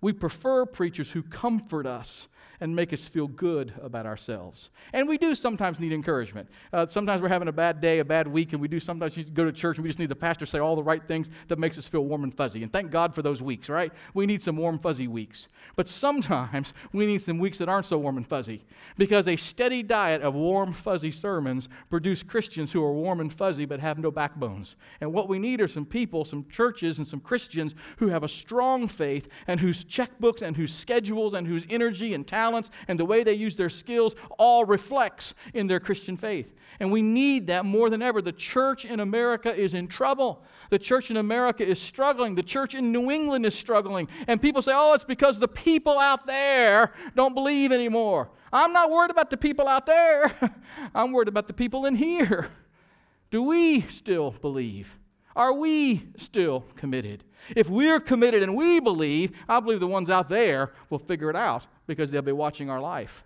We 0.00 0.12
prefer 0.12 0.64
preachers 0.64 1.10
who 1.10 1.22
comfort 1.22 1.86
us 1.86 2.28
and 2.60 2.74
make 2.74 2.92
us 2.92 3.08
feel 3.08 3.28
good 3.28 3.72
about 3.82 4.06
ourselves. 4.06 4.70
And 4.92 5.08
we 5.08 5.18
do 5.18 5.34
sometimes 5.34 5.78
need 5.78 5.92
encouragement. 5.92 6.48
Uh, 6.72 6.86
sometimes 6.86 7.22
we're 7.22 7.28
having 7.28 7.48
a 7.48 7.52
bad 7.52 7.80
day, 7.80 8.00
a 8.00 8.04
bad 8.04 8.26
week, 8.26 8.52
and 8.52 8.60
we 8.60 8.68
do 8.68 8.80
sometimes 8.80 9.16
go 9.34 9.44
to 9.44 9.52
church 9.52 9.76
and 9.76 9.84
we 9.84 9.88
just 9.88 9.98
need 9.98 10.08
the 10.08 10.16
pastor 10.16 10.44
to 10.44 10.50
say 10.50 10.58
all 10.58 10.76
the 10.76 10.82
right 10.82 11.06
things 11.06 11.28
that 11.48 11.58
makes 11.58 11.78
us 11.78 11.88
feel 11.88 12.04
warm 12.04 12.24
and 12.24 12.34
fuzzy. 12.34 12.62
And 12.62 12.72
thank 12.72 12.90
God 12.90 13.14
for 13.14 13.22
those 13.22 13.42
weeks, 13.42 13.68
right? 13.68 13.92
We 14.14 14.26
need 14.26 14.42
some 14.42 14.56
warm, 14.56 14.78
fuzzy 14.78 15.08
weeks. 15.08 15.48
But 15.76 15.88
sometimes 15.88 16.74
we 16.92 17.06
need 17.06 17.22
some 17.22 17.38
weeks 17.38 17.58
that 17.58 17.68
aren't 17.68 17.86
so 17.86 17.98
warm 17.98 18.16
and 18.16 18.26
fuzzy 18.26 18.64
because 18.96 19.28
a 19.28 19.36
steady 19.36 19.82
diet 19.82 20.22
of 20.22 20.34
warm, 20.34 20.72
fuzzy 20.72 21.12
sermons 21.12 21.68
produce 21.90 22.22
Christians 22.22 22.72
who 22.72 22.82
are 22.82 22.92
warm 22.92 23.20
and 23.20 23.32
fuzzy 23.32 23.64
but 23.64 23.80
have 23.80 23.98
no 23.98 24.10
backbones. 24.10 24.76
And 25.00 25.12
what 25.12 25.28
we 25.28 25.38
need 25.38 25.60
are 25.60 25.68
some 25.68 25.86
people, 25.86 26.24
some 26.24 26.46
churches, 26.48 26.98
and 26.98 27.06
some 27.06 27.20
Christians 27.20 27.74
who 27.98 28.08
have 28.08 28.24
a 28.24 28.28
strong 28.28 28.88
faith 28.88 29.28
and 29.46 29.60
whose 29.60 29.84
checkbooks 29.84 30.42
and 30.42 30.56
whose 30.56 30.74
schedules 30.74 31.34
and 31.34 31.46
whose 31.46 31.64
energy 31.70 32.14
and 32.14 32.26
talents 32.48 32.70
and 32.88 32.98
the 32.98 33.04
way 33.04 33.22
they 33.22 33.34
use 33.34 33.56
their 33.56 33.70
skills 33.70 34.14
all 34.38 34.64
reflects 34.64 35.34
in 35.54 35.66
their 35.66 35.80
Christian 35.80 36.16
faith. 36.16 36.54
And 36.80 36.90
we 36.90 37.02
need 37.02 37.48
that 37.48 37.64
more 37.64 37.90
than 37.90 38.02
ever. 38.02 38.22
The 38.22 38.32
church 38.32 38.84
in 38.84 39.00
America 39.00 39.54
is 39.54 39.74
in 39.74 39.88
trouble. 39.88 40.42
The 40.70 40.78
church 40.78 41.10
in 41.10 41.16
America 41.16 41.66
is 41.66 41.80
struggling. 41.80 42.34
The 42.34 42.42
church 42.42 42.74
in 42.74 42.92
New 42.92 43.10
England 43.10 43.44
is 43.46 43.54
struggling. 43.54 44.08
And 44.26 44.40
people 44.40 44.62
say, 44.62 44.72
oh, 44.74 44.94
it's 44.94 45.04
because 45.04 45.38
the 45.38 45.48
people 45.48 45.98
out 45.98 46.26
there 46.26 46.92
don't 47.14 47.34
believe 47.34 47.72
anymore. 47.72 48.30
I'm 48.52 48.72
not 48.72 48.90
worried 48.90 49.10
about 49.10 49.30
the 49.30 49.36
people 49.36 49.68
out 49.68 49.84
there, 49.84 50.34
I'm 50.94 51.12
worried 51.12 51.28
about 51.28 51.48
the 51.48 51.52
people 51.52 51.84
in 51.84 51.94
here. 51.94 52.48
Do 53.30 53.42
we 53.42 53.82
still 53.82 54.30
believe? 54.30 54.96
Are 55.38 55.52
we 55.52 56.02
still 56.16 56.64
committed? 56.74 57.22
If 57.54 57.70
we're 57.70 58.00
committed 58.00 58.42
and 58.42 58.56
we 58.56 58.80
believe, 58.80 59.30
I 59.48 59.60
believe 59.60 59.78
the 59.78 59.86
ones 59.86 60.10
out 60.10 60.28
there 60.28 60.72
will 60.90 60.98
figure 60.98 61.30
it 61.30 61.36
out 61.36 61.64
because 61.86 62.10
they'll 62.10 62.22
be 62.22 62.32
watching 62.32 62.68
our 62.68 62.80
life. 62.80 63.22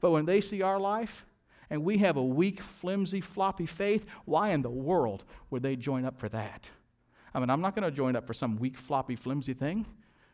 But 0.00 0.10
when 0.10 0.26
they 0.26 0.40
see 0.40 0.60
our 0.60 0.80
life 0.80 1.24
and 1.70 1.84
we 1.84 1.98
have 1.98 2.16
a 2.16 2.22
weak, 2.22 2.60
flimsy, 2.60 3.20
floppy 3.20 3.66
faith, 3.66 4.06
why 4.24 4.50
in 4.50 4.62
the 4.62 4.70
world 4.70 5.22
would 5.50 5.62
they 5.62 5.76
join 5.76 6.04
up 6.04 6.18
for 6.18 6.28
that? 6.30 6.68
I 7.32 7.38
mean, 7.38 7.48
I'm 7.48 7.60
not 7.60 7.76
going 7.76 7.88
to 7.88 7.96
join 7.96 8.16
up 8.16 8.26
for 8.26 8.34
some 8.34 8.56
weak, 8.56 8.76
floppy, 8.76 9.14
flimsy 9.14 9.54
thing. 9.54 9.86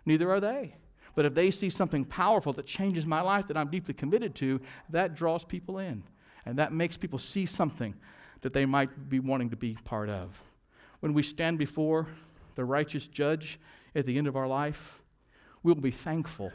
Neither 0.07 0.33
are 0.33 0.41
they. 0.41 0.77
But 1.14 1.27
if 1.27 1.35
they 1.35 1.51
see 1.51 1.69
something 1.69 2.07
powerful 2.07 2.55
that 2.55 2.64
changes 2.64 3.05
my 3.05 3.21
life 3.21 3.47
that 3.49 3.57
I'm 3.59 3.69
deeply 3.69 3.93
committed 3.93 4.35
to, 4.37 4.62
that 4.88 5.14
draws 5.14 5.45
people 5.45 5.79
in. 5.79 6.03
And 6.47 6.59
that 6.59 6.73
makes 6.73 6.97
people 6.97 7.19
see 7.19 7.45
something 7.45 7.95
that 8.41 8.55
they 8.55 8.64
might 8.64 9.11
be 9.11 9.21
wanting 9.21 9.51
to 9.51 9.57
be 9.57 9.77
part 9.85 10.09
of. 10.09 10.43
When 11.00 11.14
we 11.14 11.22
stand 11.22 11.58
before 11.58 12.08
the 12.54 12.64
righteous 12.64 13.06
judge 13.06 13.58
at 13.94 14.06
the 14.06 14.18
end 14.18 14.26
of 14.26 14.37
our 14.37 14.48
life, 14.48 15.00
we'll 15.62 15.74
be 15.74 15.90
thankful 15.90 16.52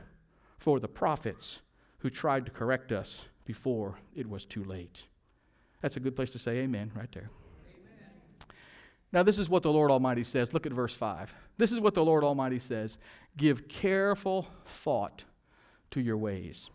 for 0.58 0.80
the 0.80 0.88
prophets 0.88 1.60
who 2.00 2.10
tried 2.10 2.46
to 2.46 2.52
correct 2.52 2.92
us 2.92 3.26
before 3.46 3.96
it 4.16 4.30
was 4.30 4.46
too 4.46 4.64
late. 4.64 5.04
That's 5.82 5.98
a 5.98 6.00
good 6.00 6.16
place 6.16 6.32
to 6.32 6.40
say 6.40 6.58
amen 6.60 6.92
right 6.96 7.12
there. 7.12 7.30
Now, 9.12 9.22
this 9.22 9.38
is 9.38 9.48
what 9.48 9.62
the 9.62 9.72
Lord 9.72 9.92
Almighty 9.92 10.24
says. 10.24 10.54
Look 10.54 10.66
at 10.66 10.74
verse 10.74 10.96
5. 10.96 11.34
This 11.58 11.72
is 11.72 11.80
what 11.80 11.94
the 11.94 12.04
Lord 12.04 12.24
Almighty 12.24 12.60
says 12.60 12.98
Give 13.38 13.68
careful 13.68 14.48
thought 14.66 15.24
to 15.92 16.02
your 16.02 16.18
ways. 16.18 16.70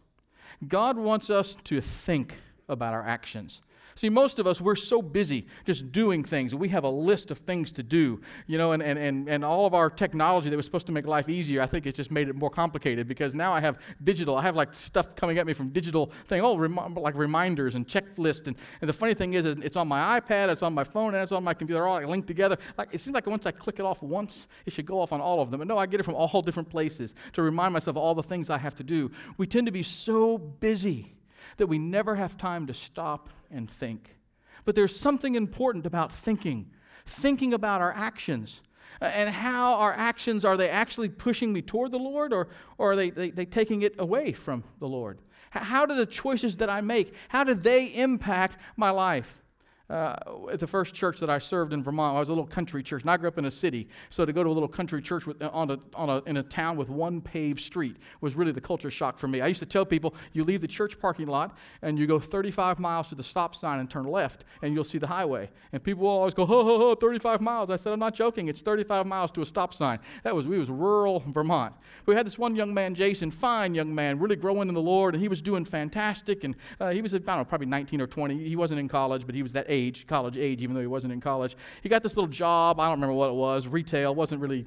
God 0.67 0.97
wants 0.97 1.31
us 1.31 1.57
to 1.65 1.81
think 1.81 2.37
about 2.69 2.95
our 2.95 3.07
actions. 3.07 3.61
See, 3.99 4.09
most 4.09 4.39
of 4.39 4.47
us, 4.47 4.61
we're 4.61 4.77
so 4.77 5.03
busy 5.03 5.45
just 5.65 5.91
doing 5.91 6.23
things. 6.23 6.55
We 6.55 6.69
have 6.69 6.85
a 6.85 6.89
list 6.89 7.33
of 7.33 7.39
things 7.39 7.73
to 7.73 7.83
do, 7.83 8.21
you 8.47 8.57
know, 8.57 8.71
and, 8.71 8.81
and, 8.81 8.97
and, 8.97 9.29
and 9.29 9.45
all 9.45 9.67
of 9.67 9.75
our 9.75 9.91
technology 9.91 10.49
that 10.49 10.57
was 10.57 10.67
supposed 10.67 10.87
to 10.87 10.93
make 10.93 11.05
life 11.05 11.29
easier, 11.29 11.61
I 11.63 11.67
think 11.67 11.85
it 11.85 11.97
just 11.97 12.13
made 12.13 12.29
it 12.29 12.37
more 12.37 12.49
complicated 12.49 13.09
because 13.09 13.35
now 13.35 13.53
I 13.53 13.59
have 13.59 13.81
digital. 14.05 14.37
I 14.37 14.43
have 14.43 14.55
like 14.55 14.73
stuff 14.73 15.17
coming 15.17 15.39
at 15.39 15.49
me 15.49 15.53
from 15.53 15.71
digital 15.71 16.13
thing, 16.29 16.43
oh, 16.43 16.57
rem- 16.57 16.95
like 16.95 17.17
reminders 17.17 17.75
and 17.75 17.89
checklists. 17.89 18.47
And, 18.47 18.55
and 18.81 18.89
the 18.89 18.93
funny 18.93 19.15
thing 19.15 19.35
is, 19.35 19.45
it's 19.45 19.75
on 19.75 19.89
my 19.89 20.21
iPad, 20.21 20.49
it's 20.49 20.63
on 20.63 20.73
my 20.73 20.85
phone, 20.85 21.15
and 21.15 21.23
it's 21.25 21.33
on 21.33 21.43
my 21.43 21.53
computer, 21.53 21.85
all 21.85 21.95
like 21.95 22.07
linked 22.07 22.29
together. 22.29 22.57
Like 22.77 22.91
It 22.93 23.01
seems 23.01 23.15
like 23.15 23.27
once 23.27 23.47
I 23.47 23.51
click 23.51 23.81
it 23.81 23.85
off 23.85 24.01
once, 24.01 24.47
it 24.65 24.73
should 24.73 24.87
go 24.87 25.01
off 25.01 25.13
on 25.13 25.21
all 25.21 25.43
of 25.43 25.51
them. 25.51 25.59
But 25.59 25.67
no, 25.67 25.77
I 25.77 25.87
get 25.87 25.99
it 25.99 26.05
from 26.05 26.15
all 26.15 26.41
different 26.41 26.71
places 26.71 27.17
to 27.33 27.43
remind 27.43 27.73
myself 27.73 27.97
of 27.97 28.03
all 28.05 28.15
the 28.15 28.23
things 28.23 28.49
I 28.49 28.59
have 28.59 28.77
to 28.77 28.85
do. 28.85 29.11
We 29.39 29.49
tend 29.49 29.67
to 29.67 29.73
be 29.73 29.83
so 29.83 30.39
busy 30.39 31.18
that 31.59 31.67
we 31.67 31.79
never 31.79 32.17
have 32.17 32.37
time 32.37 32.67
to 32.67 32.75
stop 32.75 33.29
and 33.51 33.71
think. 33.71 34.17
But 34.65 34.75
there's 34.75 34.99
something 34.99 35.35
important 35.35 35.87
about 35.87 36.13
thinking, 36.13 36.71
thinking 37.07 37.55
about 37.55 37.81
our 37.81 37.93
actions. 37.93 38.63
And 39.01 39.31
how 39.31 39.75
our 39.75 39.93
actions 39.93 40.45
are 40.45 40.57
they 40.57 40.69
actually 40.69 41.09
pushing 41.09 41.53
me 41.53 41.63
toward 41.63 41.93
the 41.93 41.99
Lord 41.99 42.33
or, 42.33 42.49
or 42.79 42.93
are 42.93 42.97
they, 42.97 43.11
they, 43.11 43.31
they 43.31 43.45
taking 43.45 43.83
it 43.83 43.95
away 43.99 44.33
from 44.33 44.65
the 44.81 44.89
Lord? 44.89 45.21
How 45.51 45.87
do 45.87 45.95
the 45.95 46.07
choices 46.07 46.57
that 46.59 46.69
I 46.69 46.81
make, 46.81 47.15
how 47.29 47.45
do 47.45 47.55
they 47.55 47.87
impact 47.87 48.57
my 48.77 48.91
life? 48.91 49.43
Uh, 49.91 50.17
at 50.53 50.61
the 50.61 50.67
first 50.67 50.95
church 50.95 51.19
that 51.21 51.31
I 51.31 51.39
served 51.39 51.73
in 51.73 51.83
Vermont. 51.83 52.17
I 52.17 52.21
was 52.21 52.29
a 52.29 52.33
little 52.33 52.47
country 52.47 52.83
church, 52.83 53.03
and 53.03 53.11
I 53.11 53.17
grew 53.17 53.29
up 53.29 53.39
in 53.39 53.47
a 53.47 53.51
city. 53.51 53.89
So 54.11 54.25
to 54.27 54.33
go 54.33 54.43
to 54.43 54.51
a 54.51 54.53
little 54.53 54.69
country 54.69 55.01
church 55.01 55.27
with, 55.27 55.43
on 55.43 55.71
a, 55.71 55.79
on 55.95 56.11
a, 56.11 56.23
in 56.29 56.37
a 56.37 56.43
town 56.43 56.77
with 56.77 56.91
one 56.91 57.21
paved 57.21 57.61
street 57.61 57.97
was 58.21 58.35
really 58.35 58.53
the 58.53 58.61
culture 58.61 58.91
shock 58.91 59.19
for 59.19 59.29
me. 59.29 59.41
I 59.41 59.47
used 59.47 59.61
to 59.61 59.67
tell 59.67 59.87
people, 59.87 60.15
you 60.35 60.45
leave 60.45 60.61
the 60.61 60.69
church 60.69 61.01
parking 61.01 61.27
lot 61.27 61.57
and 61.83 61.99
you 61.99 62.07
go 62.07 62.19
35 62.19 62.79
miles 62.79 63.09
to 63.09 63.15
the 63.15 63.23
stop 63.23 63.55
sign 63.55 63.81
and 63.81 63.91
turn 63.91 64.05
left, 64.05 64.45
and 64.63 64.75
you'll 64.75 64.85
see 64.85 64.99
the 64.99 65.07
highway. 65.07 65.49
And 65.73 65.83
people 65.83 66.03
will 66.03 66.11
always 66.11 66.35
go, 66.35 66.45
ho, 66.45 66.63
ho, 66.65 66.79
ho, 66.79 66.95
35 66.95 67.41
miles. 67.41 67.71
I 67.71 67.77
said, 67.77 67.93
I'm 67.93 67.99
not 67.99 68.15
joking. 68.15 68.49
It's 68.49 68.61
35 68.61 69.07
miles 69.07 69.33
to 69.33 69.43
a 69.43 69.47
stop 69.47 69.73
sign. 69.73 69.99
That 70.23 70.35
was, 70.35 70.47
we 70.47 70.59
was 70.59 70.69
rural 70.69 71.25
Vermont. 71.29 71.75
We 72.05 72.15
had 72.15 72.27
this 72.27 72.39
one 72.39 72.55
young 72.55 72.75
man, 72.75 72.95
Jason, 72.95 73.31
fine 73.31 73.75
young 73.75 73.95
man, 73.95 74.19
really 74.19 74.37
growing 74.37 74.69
in 74.69 74.75
the 74.75 74.83
Lord, 74.83 75.15
and 75.15 75.23
he 75.23 75.29
was 75.29 75.41
doing 75.41 75.65
fantastic. 75.65 76.45
And 76.45 76.57
uh, 76.79 76.91
he 76.91 77.01
was, 77.01 77.15
I 77.15 77.19
don't 77.19 77.39
know, 77.39 77.45
probably 77.45 77.67
19 77.67 78.03
or 78.03 78.07
20. 78.07 78.47
He 78.47 78.57
wasn't 78.57 78.81
in 78.81 78.89
college, 78.89 79.25
but 79.25 79.35
he 79.35 79.43
was 79.43 79.53
that 79.55 79.67
age 79.69 79.78
age, 79.79 80.07
college 80.07 80.37
age, 80.37 80.63
even 80.63 80.75
though 80.75 80.81
he 80.81 80.87
wasn't 80.87 81.13
in 81.13 81.21
college. 81.21 81.57
He 81.83 81.89
got 81.89 82.03
this 82.03 82.17
little 82.17 82.29
job. 82.29 82.81
I 82.81 82.85
don't 82.89 83.01
remember 83.01 83.15
what 83.15 83.31
it 83.31 83.35
was. 83.35 83.67
Retail 83.67 84.15
wasn't 84.15 84.41
really. 84.41 84.65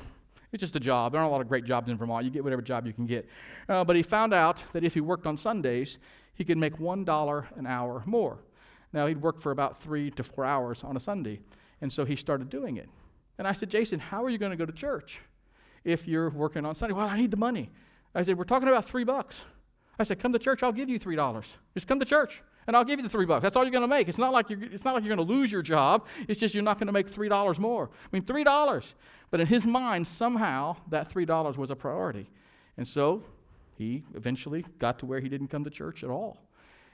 It's 0.51 0.61
just 0.61 0.75
a 0.75 0.79
job. 0.79 1.11
There 1.11 1.21
aren't 1.21 1.29
a 1.29 1.31
lot 1.31 1.41
of 1.41 1.47
great 1.47 1.65
jobs 1.65 1.89
in 1.89 1.97
Vermont. 1.97 2.25
You 2.25 2.31
get 2.31 2.43
whatever 2.43 2.61
job 2.61 2.85
you 2.85 2.93
can 2.93 3.05
get. 3.05 3.27
Uh, 3.69 3.83
but 3.83 3.95
he 3.95 4.03
found 4.03 4.33
out 4.33 4.61
that 4.73 4.83
if 4.83 4.93
he 4.93 5.01
worked 5.01 5.25
on 5.25 5.37
Sundays, 5.37 5.97
he 6.33 6.43
could 6.43 6.57
make 6.57 6.79
one 6.79 7.05
dollar 7.05 7.47
an 7.55 7.65
hour 7.65 8.03
more. 8.05 8.39
Now 8.93 9.07
he'd 9.07 9.21
work 9.21 9.41
for 9.41 9.51
about 9.51 9.81
three 9.81 10.11
to 10.11 10.23
four 10.23 10.43
hours 10.43 10.83
on 10.83 10.97
a 10.97 10.99
Sunday, 10.99 11.39
and 11.81 11.91
so 11.91 12.03
he 12.03 12.15
started 12.15 12.49
doing 12.49 12.77
it. 12.77 12.89
And 13.37 13.47
I 13.47 13.53
said, 13.53 13.69
Jason, 13.69 13.99
how 13.99 14.23
are 14.23 14.29
you 14.29 14.37
going 14.37 14.51
to 14.51 14.57
go 14.57 14.65
to 14.65 14.73
church 14.73 15.19
if 15.83 16.07
you're 16.07 16.29
working 16.29 16.65
on 16.65 16.75
Sunday? 16.75 16.93
Well, 16.93 17.07
I 17.07 17.17
need 17.17 17.31
the 17.31 17.37
money. 17.37 17.69
I 18.13 18.23
said, 18.23 18.37
we're 18.37 18.43
talking 18.43 18.67
about 18.67 18.85
three 18.85 19.05
bucks. 19.05 19.45
I 19.97 20.03
said, 20.03 20.19
come 20.19 20.33
to 20.33 20.39
church. 20.39 20.63
I'll 20.63 20.73
give 20.73 20.89
you 20.89 20.99
three 20.99 21.15
dollars. 21.15 21.57
Just 21.73 21.87
come 21.87 21.99
to 21.99 22.05
church 22.05 22.43
and 22.71 22.77
I'll 22.77 22.85
give 22.85 22.99
you 22.99 23.03
the 23.03 23.09
three 23.09 23.25
bucks. 23.25 23.43
That's 23.43 23.57
all 23.57 23.65
you're 23.65 23.71
going 23.71 23.81
to 23.81 23.87
make. 23.89 24.07
It's 24.07 24.17
not 24.17 24.31
like 24.31 24.49
you're, 24.49 24.63
it's 24.63 24.85
not 24.85 24.93
like 24.93 25.03
you're 25.03 25.13
going 25.13 25.27
to 25.27 25.33
lose 25.33 25.51
your 25.51 25.61
job. 25.61 26.05
It's 26.29 26.39
just 26.39 26.53
you're 26.53 26.63
not 26.63 26.79
going 26.79 26.87
to 26.87 26.93
make 26.93 27.09
three 27.09 27.27
dollars 27.27 27.59
more. 27.59 27.89
I 27.91 28.07
mean, 28.13 28.23
three 28.23 28.45
dollars. 28.45 28.95
But 29.29 29.41
in 29.41 29.47
his 29.47 29.65
mind, 29.65 30.07
somehow 30.07 30.77
that 30.89 31.11
three 31.11 31.25
dollars 31.25 31.57
was 31.57 31.69
a 31.69 31.75
priority, 31.75 32.29
and 32.77 32.87
so 32.87 33.23
he 33.77 34.03
eventually 34.15 34.63
got 34.79 34.99
to 34.99 35.05
where 35.05 35.19
he 35.19 35.27
didn't 35.27 35.49
come 35.49 35.65
to 35.65 35.69
church 35.69 36.01
at 36.01 36.09
all. 36.09 36.37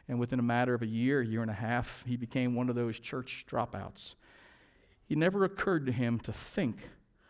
And 0.08 0.20
within 0.20 0.40
a 0.40 0.44
matter 0.44 0.74
of 0.74 0.82
a 0.82 0.88
year, 0.88 1.22
year 1.22 1.44
and 1.44 1.52
a 1.52 1.54
half, 1.54 2.04
he 2.08 2.18
became 2.18 2.56
one 2.56 2.70
of 2.70 2.76
those 2.76 3.00
church 3.00 3.46
dropouts. 3.48 4.16
It 5.10 5.20
never 5.20 5.44
occurred 5.44 5.86
to 5.86 5.92
him 5.92 6.20
to 6.22 6.34
think 6.34 6.78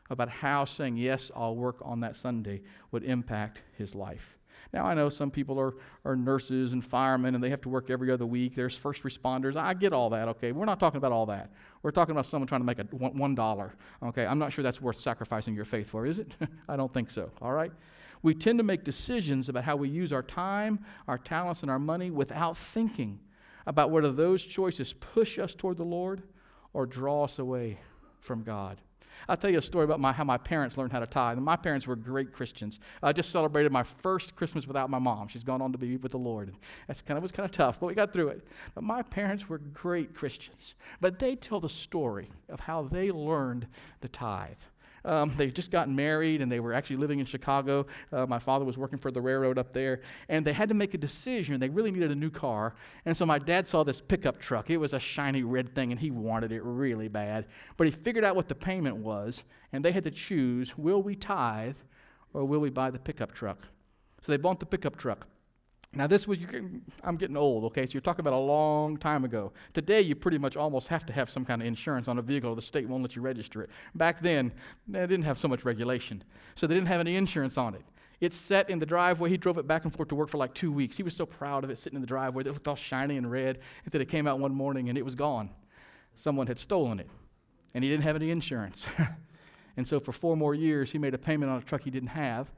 about 0.10 0.30
how 0.30 0.64
saying, 0.64 0.96
Yes, 0.96 1.32
I'll 1.36 1.58
work 1.58 1.80
on 1.82 2.00
that 2.00 2.16
Sunday 2.16 2.62
would 2.92 3.04
impact 3.04 3.62
his 3.78 3.94
life. 3.94 4.37
Now, 4.74 4.86
I 4.86 4.94
know 4.94 5.10
some 5.10 5.32
people 5.32 5.60
are, 5.60 5.74
are 6.06 6.16
nurses 6.16 6.74
and 6.74 6.84
firemen 6.84 7.36
and 7.36 7.44
they 7.44 7.50
have 7.50 7.62
to 7.62 7.70
work 7.70 7.90
every 7.90 8.12
other 8.12 8.26
week. 8.26 8.56
There's 8.56 8.76
first 8.76 9.04
responders. 9.04 9.56
I 9.56 9.74
get 9.74 9.94
all 9.94 10.10
that, 10.12 10.28
okay? 10.30 10.52
We're 10.52 10.66
not 10.66 10.80
talking 10.80 10.98
about 10.98 11.12
all 11.12 11.26
that. 11.28 11.52
We're 11.84 11.92
talking 11.92 12.12
about 12.12 12.26
someone 12.26 12.48
trying 12.48 12.62
to 12.62 12.66
make 12.66 12.80
a 12.80 12.84
one 12.84 13.36
dollar, 13.36 13.76
okay? 14.04 14.26
I'm 14.26 14.40
not 14.40 14.52
sure 14.52 14.64
that's 14.64 14.82
worth 14.82 15.00
sacrificing 15.00 15.56
your 15.56 15.66
faith 15.66 15.90
for, 15.90 16.06
is 16.06 16.20
it? 16.20 16.32
I 16.68 16.76
don't 16.76 16.94
think 16.94 17.10
so, 17.10 17.32
all 17.42 17.54
right? 17.54 17.72
We 18.24 18.34
tend 18.34 18.60
to 18.60 18.64
make 18.64 18.84
decisions 18.84 19.48
about 19.48 19.64
how 19.64 19.76
we 19.76 19.90
use 19.90 20.12
our 20.12 20.24
time, 20.24 20.80
our 21.08 21.18
talents, 21.18 21.62
and 21.62 21.72
our 21.72 21.80
money 21.80 22.12
without 22.12 22.58
thinking 22.58 23.20
about 23.66 23.92
whether 23.92 24.12
those 24.12 24.44
choices 24.44 24.94
push 24.94 25.38
us 25.38 25.54
toward 25.54 25.78
the 25.78 25.86
Lord 25.86 26.24
or 26.74 26.86
draw 26.86 27.26
us 27.26 27.40
away 27.40 27.80
from 28.20 28.44
God. 28.44 28.82
I'll 29.28 29.38
tell 29.38 29.50
you 29.50 29.58
a 29.58 29.62
story 29.62 29.86
about 29.86 30.00
my, 30.00 30.12
how 30.12 30.24
my 30.24 30.38
parents 30.38 30.78
learned 30.78 30.92
how 30.92 31.00
to 31.00 31.08
tithe. 31.08 31.38
My 31.38 31.56
parents 31.56 31.88
were 31.88 31.96
great 31.96 32.34
Christians. 32.34 32.80
I 33.02 33.14
just 33.14 33.32
celebrated 33.32 33.72
my 33.72 33.84
first 33.84 34.36
Christmas 34.36 34.68
without 34.68 34.90
my 34.90 35.00
mom. 35.00 35.28
She's 35.28 35.44
gone 35.44 35.62
on 35.62 35.72
to 35.72 35.78
be 35.78 35.98
with 35.98 36.12
the 36.12 36.20
Lord. 36.20 36.50
And 36.50 36.58
That's 36.88 37.02
kind 37.02 37.18
of 37.18 37.24
was 37.24 37.32
kind 37.32 37.46
of 37.46 37.52
tough, 37.52 37.80
but 37.80 37.88
we 37.88 37.94
got 37.94 38.14
through 38.14 38.30
it. 38.30 38.48
But 38.76 38.84
my 38.84 39.02
parents 39.02 39.50
were 39.50 39.58
great 39.58 40.14
Christians. 40.14 40.76
But 41.02 41.20
they 41.20 41.36
tell 41.36 41.60
the 41.60 41.70
story 41.70 42.30
of 42.50 42.60
how 42.60 42.84
they 42.84 43.12
learned 43.12 43.68
the 44.02 44.08
tithe. 44.08 44.56
Um, 45.06 45.34
they 45.38 45.52
just 45.52 45.72
gotten 45.72 45.96
married 45.96 46.42
and 46.42 46.52
they 46.52 46.60
were 46.60 46.74
actually 46.74 46.98
living 46.98 47.20
in 47.20 47.26
Chicago. 47.26 47.86
Uh, 48.12 48.26
my 48.26 48.40
father 48.40 48.66
was 48.66 48.78
working 48.78 49.00
for 49.00 49.12
the 49.12 49.22
railroad 49.22 49.58
up 49.58 49.74
there. 49.74 50.02
And 50.30 50.46
they 50.46 50.54
had 50.54 50.70
to 50.70 50.76
make 50.76 50.94
a 50.94 50.98
decision. 50.98 51.60
They 51.60 51.70
really 51.70 51.92
needed 51.92 52.12
a 52.12 52.16
new 52.16 52.30
car. 52.30 52.76
And 53.06 53.16
so 53.16 53.26
my 53.26 53.40
dad 53.40 53.68
saw 53.68 53.84
this 53.84 54.02
pickup 54.02 54.40
truck. 54.40 54.70
It 54.70 54.78
was 54.78 54.94
a 54.94 55.00
shiny 55.00 55.44
red 55.44 55.74
thing 55.74 55.92
and 55.92 56.00
he 56.00 56.12
wanted 56.12 56.52
it 56.52 56.62
really 56.64 57.08
bad. 57.08 57.46
But 57.78 57.88
he 57.88 57.92
figured 57.92 58.24
out 58.24 58.36
what 58.36 58.48
the 58.48 58.56
payment 58.56 58.98
was. 58.98 59.44
And 59.74 59.84
they 59.84 59.92
had 59.92 60.04
to 60.06 60.12
choose 60.12 60.78
will 60.78 61.02
we 61.02 61.16
tithe 61.16 61.76
or 62.34 62.46
will 62.46 62.60
we 62.60 62.70
buy 62.70 62.92
the 62.92 63.00
pickup 63.00 63.34
truck? 63.34 63.60
So 64.22 64.32
they 64.32 64.38
bought 64.38 64.60
the 64.60 64.66
pickup 64.66 64.98
truck. 64.98 65.28
Now, 65.94 66.06
this 66.06 66.28
was, 66.28 66.38
I'm 67.04 67.16
getting 67.16 67.38
old, 67.38 67.64
okay? 67.66 67.86
So 67.86 67.94
you're 67.94 68.02
talking 68.02 68.20
about 68.20 68.34
a 68.34 68.38
long 68.38 68.98
time 68.98 69.24
ago. 69.24 69.54
Today, 69.74 70.02
you 70.02 70.16
pretty 70.16 70.38
much 70.38 70.58
almost 70.58 70.88
have 70.90 71.06
to 71.06 71.14
have 71.14 71.30
some 71.30 71.46
kind 71.46 71.62
of 71.62 71.68
insurance 71.68 72.08
on 72.08 72.18
a 72.18 72.22
vehicle, 72.22 72.52
or 72.52 72.56
the 72.56 72.62
state 72.62 72.88
won't 72.88 73.04
let 73.04 73.16
you 73.16 73.22
register 73.22 73.64
it. 73.64 73.70
Back 73.96 74.22
then, 74.22 74.52
they 74.88 75.00
didn't 75.00 75.24
have 75.24 75.40
so 75.40 75.48
much 75.48 75.66
regulation, 75.66 76.24
so 76.56 76.68
they 76.68 76.76
didn't 76.76 76.90
have 76.90 77.00
any 77.00 77.16
insurance 77.16 77.58
on 77.58 77.74
it. 77.74 77.84
It 78.20 78.34
sat 78.34 78.70
in 78.70 78.80
the 78.80 78.86
driveway. 78.86 79.30
He 79.30 79.38
drove 79.38 79.58
it 79.58 79.68
back 79.68 79.86
and 79.86 79.96
forth 79.96 80.10
to 80.10 80.16
work 80.16 80.30
for 80.30 80.38
like 80.38 80.54
two 80.54 80.72
weeks. 80.72 80.98
He 80.98 81.04
was 81.04 81.16
so 81.16 81.26
proud 81.26 81.64
of 81.64 81.70
it 81.70 81.78
sitting 81.78 81.96
in 81.96 82.02
the 82.02 82.08
driveway. 82.08 82.42
It 82.42 82.52
looked 82.52 82.68
all 82.68 82.76
shiny 82.76 83.18
and 83.18 83.30
red 83.30 83.60
until 83.86 84.02
it 84.02 84.10
came 84.10 84.28
out 84.28 84.40
one 84.40 84.54
morning 84.54 84.90
and 84.90 84.98
it 84.98 85.06
was 85.06 85.16
gone. 85.16 85.52
Someone 86.16 86.48
had 86.48 86.60
stolen 86.60 87.00
it, 87.00 87.10
and 87.76 87.84
he 87.84 87.90
didn't 87.90 88.04
have 88.04 88.16
any 88.16 88.32
insurance. 88.32 88.88
and 89.78 89.88
so 89.88 90.00
for 90.00 90.12
four 90.12 90.36
more 90.36 90.54
years, 90.54 90.92
he 90.92 90.98
made 90.98 91.14
a 91.14 91.18
payment 91.18 91.52
on 91.52 91.60
a 91.60 91.62
truck 91.62 91.84
he 91.84 91.92
didn't 91.92 92.10
have 92.10 92.52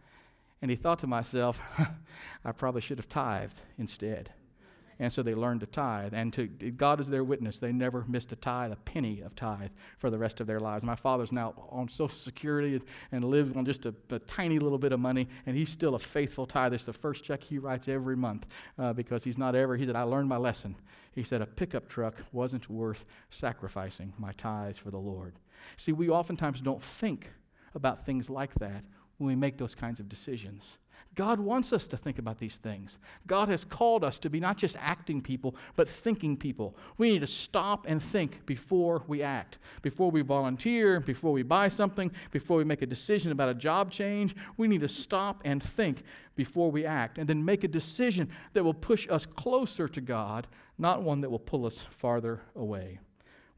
And 0.61 0.69
he 0.69 0.77
thought 0.77 0.99
to 0.99 1.07
myself, 1.07 1.59
I 2.45 2.51
probably 2.51 2.81
should 2.81 2.97
have 2.97 3.09
tithed 3.09 3.61
instead. 3.77 4.31
And 5.01 5.11
so 5.11 5.23
they 5.23 5.33
learned 5.33 5.61
to 5.61 5.65
tithe. 5.65 6.13
And 6.13 6.33
to, 6.33 6.47
God 6.47 6.99
is 6.99 7.07
their 7.07 7.23
witness. 7.23 7.57
They 7.57 7.71
never 7.71 8.03
missed 8.09 8.33
a 8.33 8.35
tithe, 8.35 8.73
a 8.73 8.75
penny 8.75 9.21
of 9.21 9.33
tithe 9.33 9.69
for 9.97 10.09
the 10.09 10.17
rest 10.17 10.41
of 10.41 10.47
their 10.47 10.59
lives. 10.59 10.83
My 10.83 10.95
father's 10.95 11.31
now 11.31 11.53
on 11.69 11.87
Social 11.87 12.17
Security 12.17 12.81
and 13.13 13.23
lives 13.23 13.55
on 13.55 13.65
just 13.65 13.85
a, 13.85 13.95
a 14.09 14.19
tiny 14.19 14.59
little 14.59 14.77
bit 14.77 14.91
of 14.91 14.99
money, 14.99 15.29
and 15.45 15.55
he's 15.55 15.69
still 15.69 15.95
a 15.95 15.99
faithful 15.99 16.45
tithe. 16.45 16.73
It's 16.73 16.83
the 16.83 16.91
first 16.91 17.23
check 17.23 17.41
he 17.41 17.59
writes 17.59 17.87
every 17.87 18.17
month 18.17 18.45
uh, 18.77 18.91
because 18.91 19.23
he's 19.23 19.37
not 19.37 19.55
ever, 19.55 19.77
he 19.77 19.85
said, 19.85 19.95
I 19.95 20.03
learned 20.03 20.27
my 20.27 20.37
lesson. 20.37 20.75
He 21.13 21.23
said, 21.23 21.41
a 21.41 21.45
pickup 21.45 21.87
truck 21.87 22.15
wasn't 22.33 22.69
worth 22.69 23.05
sacrificing 23.29 24.11
my 24.17 24.33
tithes 24.33 24.79
for 24.79 24.91
the 24.91 24.97
Lord. 24.97 25.33
See, 25.77 25.93
we 25.93 26.09
oftentimes 26.09 26.61
don't 26.61 26.83
think 26.83 27.29
about 27.73 28.05
things 28.05 28.29
like 28.29 28.53
that 28.55 28.83
when 29.19 29.27
we 29.27 29.35
make 29.35 29.57
those 29.57 29.75
kinds 29.75 29.99
of 29.99 30.09
decisions. 30.09 30.77
God 31.15 31.39
wants 31.39 31.73
us 31.73 31.85
to 31.87 31.97
think 31.97 32.17
about 32.17 32.39
these 32.39 32.57
things. 32.57 32.97
God 33.27 33.49
has 33.49 33.65
called 33.65 34.03
us 34.03 34.19
to 34.19 34.29
be 34.29 34.39
not 34.39 34.57
just 34.57 34.77
acting 34.79 35.21
people, 35.21 35.55
but 35.75 35.89
thinking 35.89 36.37
people. 36.37 36.77
We 36.97 37.11
need 37.11 37.19
to 37.19 37.27
stop 37.27 37.85
and 37.87 38.01
think 38.01 38.45
before 38.45 39.03
we 39.07 39.21
act. 39.21 39.57
Before 39.81 40.11
we 40.11 40.21
volunteer, 40.21 40.99
before 40.99 41.33
we 41.33 41.43
buy 41.43 41.67
something, 41.67 42.11
before 42.31 42.57
we 42.57 42.63
make 42.63 42.83
a 42.83 42.87
decision 42.87 43.31
about 43.31 43.49
a 43.49 43.53
job 43.53 43.91
change, 43.91 44.35
we 44.55 44.67
need 44.67 44.81
to 44.81 44.87
stop 44.87 45.41
and 45.43 45.61
think 45.61 46.03
before 46.35 46.71
we 46.71 46.85
act 46.85 47.17
and 47.17 47.27
then 47.27 47.43
make 47.43 47.65
a 47.65 47.67
decision 47.67 48.29
that 48.53 48.63
will 48.63 48.73
push 48.73 49.05
us 49.09 49.25
closer 49.25 49.89
to 49.89 49.99
God, 49.99 50.47
not 50.77 51.03
one 51.03 51.19
that 51.21 51.29
will 51.29 51.39
pull 51.39 51.65
us 51.65 51.85
farther 51.89 52.39
away. 52.55 52.99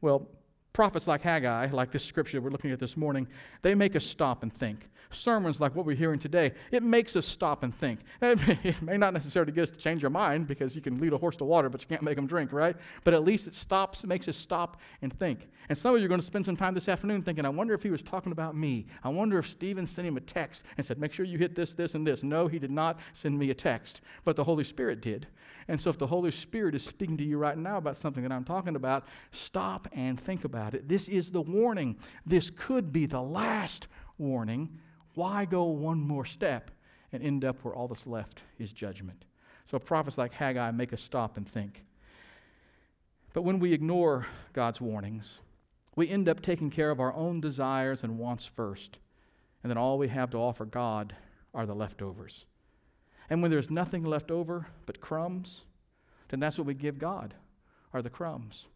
Well, 0.00 0.26
prophets 0.72 1.06
like 1.06 1.22
Haggai, 1.22 1.68
like 1.70 1.92
this 1.92 2.04
scripture 2.04 2.40
we're 2.40 2.50
looking 2.50 2.72
at 2.72 2.80
this 2.80 2.96
morning, 2.96 3.28
they 3.60 3.74
make 3.74 3.94
us 3.94 4.04
stop 4.04 4.42
and 4.42 4.52
think 4.52 4.88
sermons 5.14 5.60
like 5.60 5.74
what 5.74 5.86
we're 5.86 5.96
hearing 5.96 6.18
today, 6.18 6.52
it 6.70 6.82
makes 6.82 7.16
us 7.16 7.26
stop 7.26 7.62
and 7.62 7.74
think. 7.74 8.00
It 8.22 8.80
may 8.82 8.96
not 8.96 9.12
necessarily 9.12 9.52
get 9.52 9.64
us 9.64 9.70
to 9.70 9.78
change 9.78 10.04
our 10.04 10.10
mind 10.10 10.46
because 10.46 10.76
you 10.76 10.82
can 10.82 10.98
lead 10.98 11.12
a 11.12 11.18
horse 11.18 11.36
to 11.36 11.44
water, 11.44 11.68
but 11.68 11.80
you 11.80 11.86
can't 11.88 12.02
make 12.02 12.16
them 12.16 12.26
drink, 12.26 12.52
right? 12.52 12.76
But 13.04 13.14
at 13.14 13.24
least 13.24 13.46
it 13.46 13.54
stops, 13.54 14.04
makes 14.04 14.28
us 14.28 14.36
stop 14.36 14.80
and 15.02 15.12
think. 15.18 15.48
And 15.68 15.76
some 15.76 15.94
of 15.94 16.00
you 16.00 16.06
are 16.06 16.08
going 16.08 16.20
to 16.20 16.26
spend 16.26 16.44
some 16.44 16.56
time 16.56 16.74
this 16.74 16.88
afternoon 16.88 17.22
thinking, 17.22 17.44
I 17.44 17.48
wonder 17.48 17.74
if 17.74 17.82
he 17.82 17.90
was 17.90 18.02
talking 18.02 18.32
about 18.32 18.56
me. 18.56 18.86
I 19.02 19.08
wonder 19.08 19.38
if 19.38 19.48
Stephen 19.48 19.86
sent 19.86 20.06
him 20.06 20.16
a 20.16 20.20
text 20.20 20.62
and 20.76 20.84
said, 20.84 20.98
Make 20.98 21.12
sure 21.12 21.24
you 21.24 21.38
hit 21.38 21.54
this, 21.54 21.74
this, 21.74 21.94
and 21.94 22.06
this. 22.06 22.22
No, 22.22 22.46
he 22.46 22.58
did 22.58 22.70
not 22.70 22.98
send 23.12 23.38
me 23.38 23.50
a 23.50 23.54
text, 23.54 24.00
but 24.24 24.36
the 24.36 24.44
Holy 24.44 24.64
Spirit 24.64 25.00
did. 25.00 25.26
And 25.68 25.80
so 25.80 25.90
if 25.90 25.98
the 25.98 26.06
Holy 26.06 26.30
Spirit 26.30 26.74
is 26.74 26.84
speaking 26.84 27.16
to 27.18 27.24
you 27.24 27.38
right 27.38 27.56
now 27.56 27.76
about 27.76 27.96
something 27.96 28.22
that 28.22 28.32
I'm 28.32 28.44
talking 28.44 28.76
about, 28.76 29.06
stop 29.30 29.88
and 29.92 30.18
think 30.18 30.44
about 30.44 30.74
it. 30.74 30.88
This 30.88 31.08
is 31.08 31.30
the 31.30 31.42
warning. 31.42 31.96
This 32.26 32.50
could 32.50 32.92
be 32.92 33.06
the 33.06 33.22
last 33.22 33.88
warning 34.18 34.68
why 35.14 35.44
go 35.44 35.64
one 35.64 36.00
more 36.00 36.24
step 36.24 36.70
and 37.12 37.22
end 37.22 37.44
up 37.44 37.62
where 37.62 37.74
all 37.74 37.88
that's 37.88 38.06
left 38.06 38.42
is 38.58 38.72
judgment? 38.72 39.24
So 39.70 39.78
prophets 39.78 40.18
like 40.18 40.32
Haggai 40.32 40.70
make 40.70 40.92
us 40.92 41.02
stop 41.02 41.36
and 41.36 41.48
think. 41.48 41.84
But 43.32 43.42
when 43.42 43.58
we 43.58 43.72
ignore 43.72 44.26
God's 44.52 44.80
warnings, 44.80 45.40
we 45.96 46.08
end 46.08 46.28
up 46.28 46.40
taking 46.40 46.70
care 46.70 46.90
of 46.90 47.00
our 47.00 47.14
own 47.14 47.40
desires 47.40 48.02
and 48.02 48.18
wants 48.18 48.44
first. 48.44 48.98
And 49.62 49.70
then 49.70 49.78
all 49.78 49.98
we 49.98 50.08
have 50.08 50.30
to 50.30 50.38
offer 50.38 50.64
God 50.64 51.14
are 51.54 51.66
the 51.66 51.74
leftovers. 51.74 52.44
And 53.30 53.40
when 53.40 53.50
there's 53.50 53.70
nothing 53.70 54.04
left 54.04 54.30
over 54.30 54.66
but 54.86 55.00
crumbs, 55.00 55.64
then 56.28 56.40
that's 56.40 56.58
what 56.58 56.66
we 56.66 56.74
give 56.74 56.98
God, 56.98 57.34
are 57.92 58.02
the 58.02 58.10
crumbs. 58.10 58.66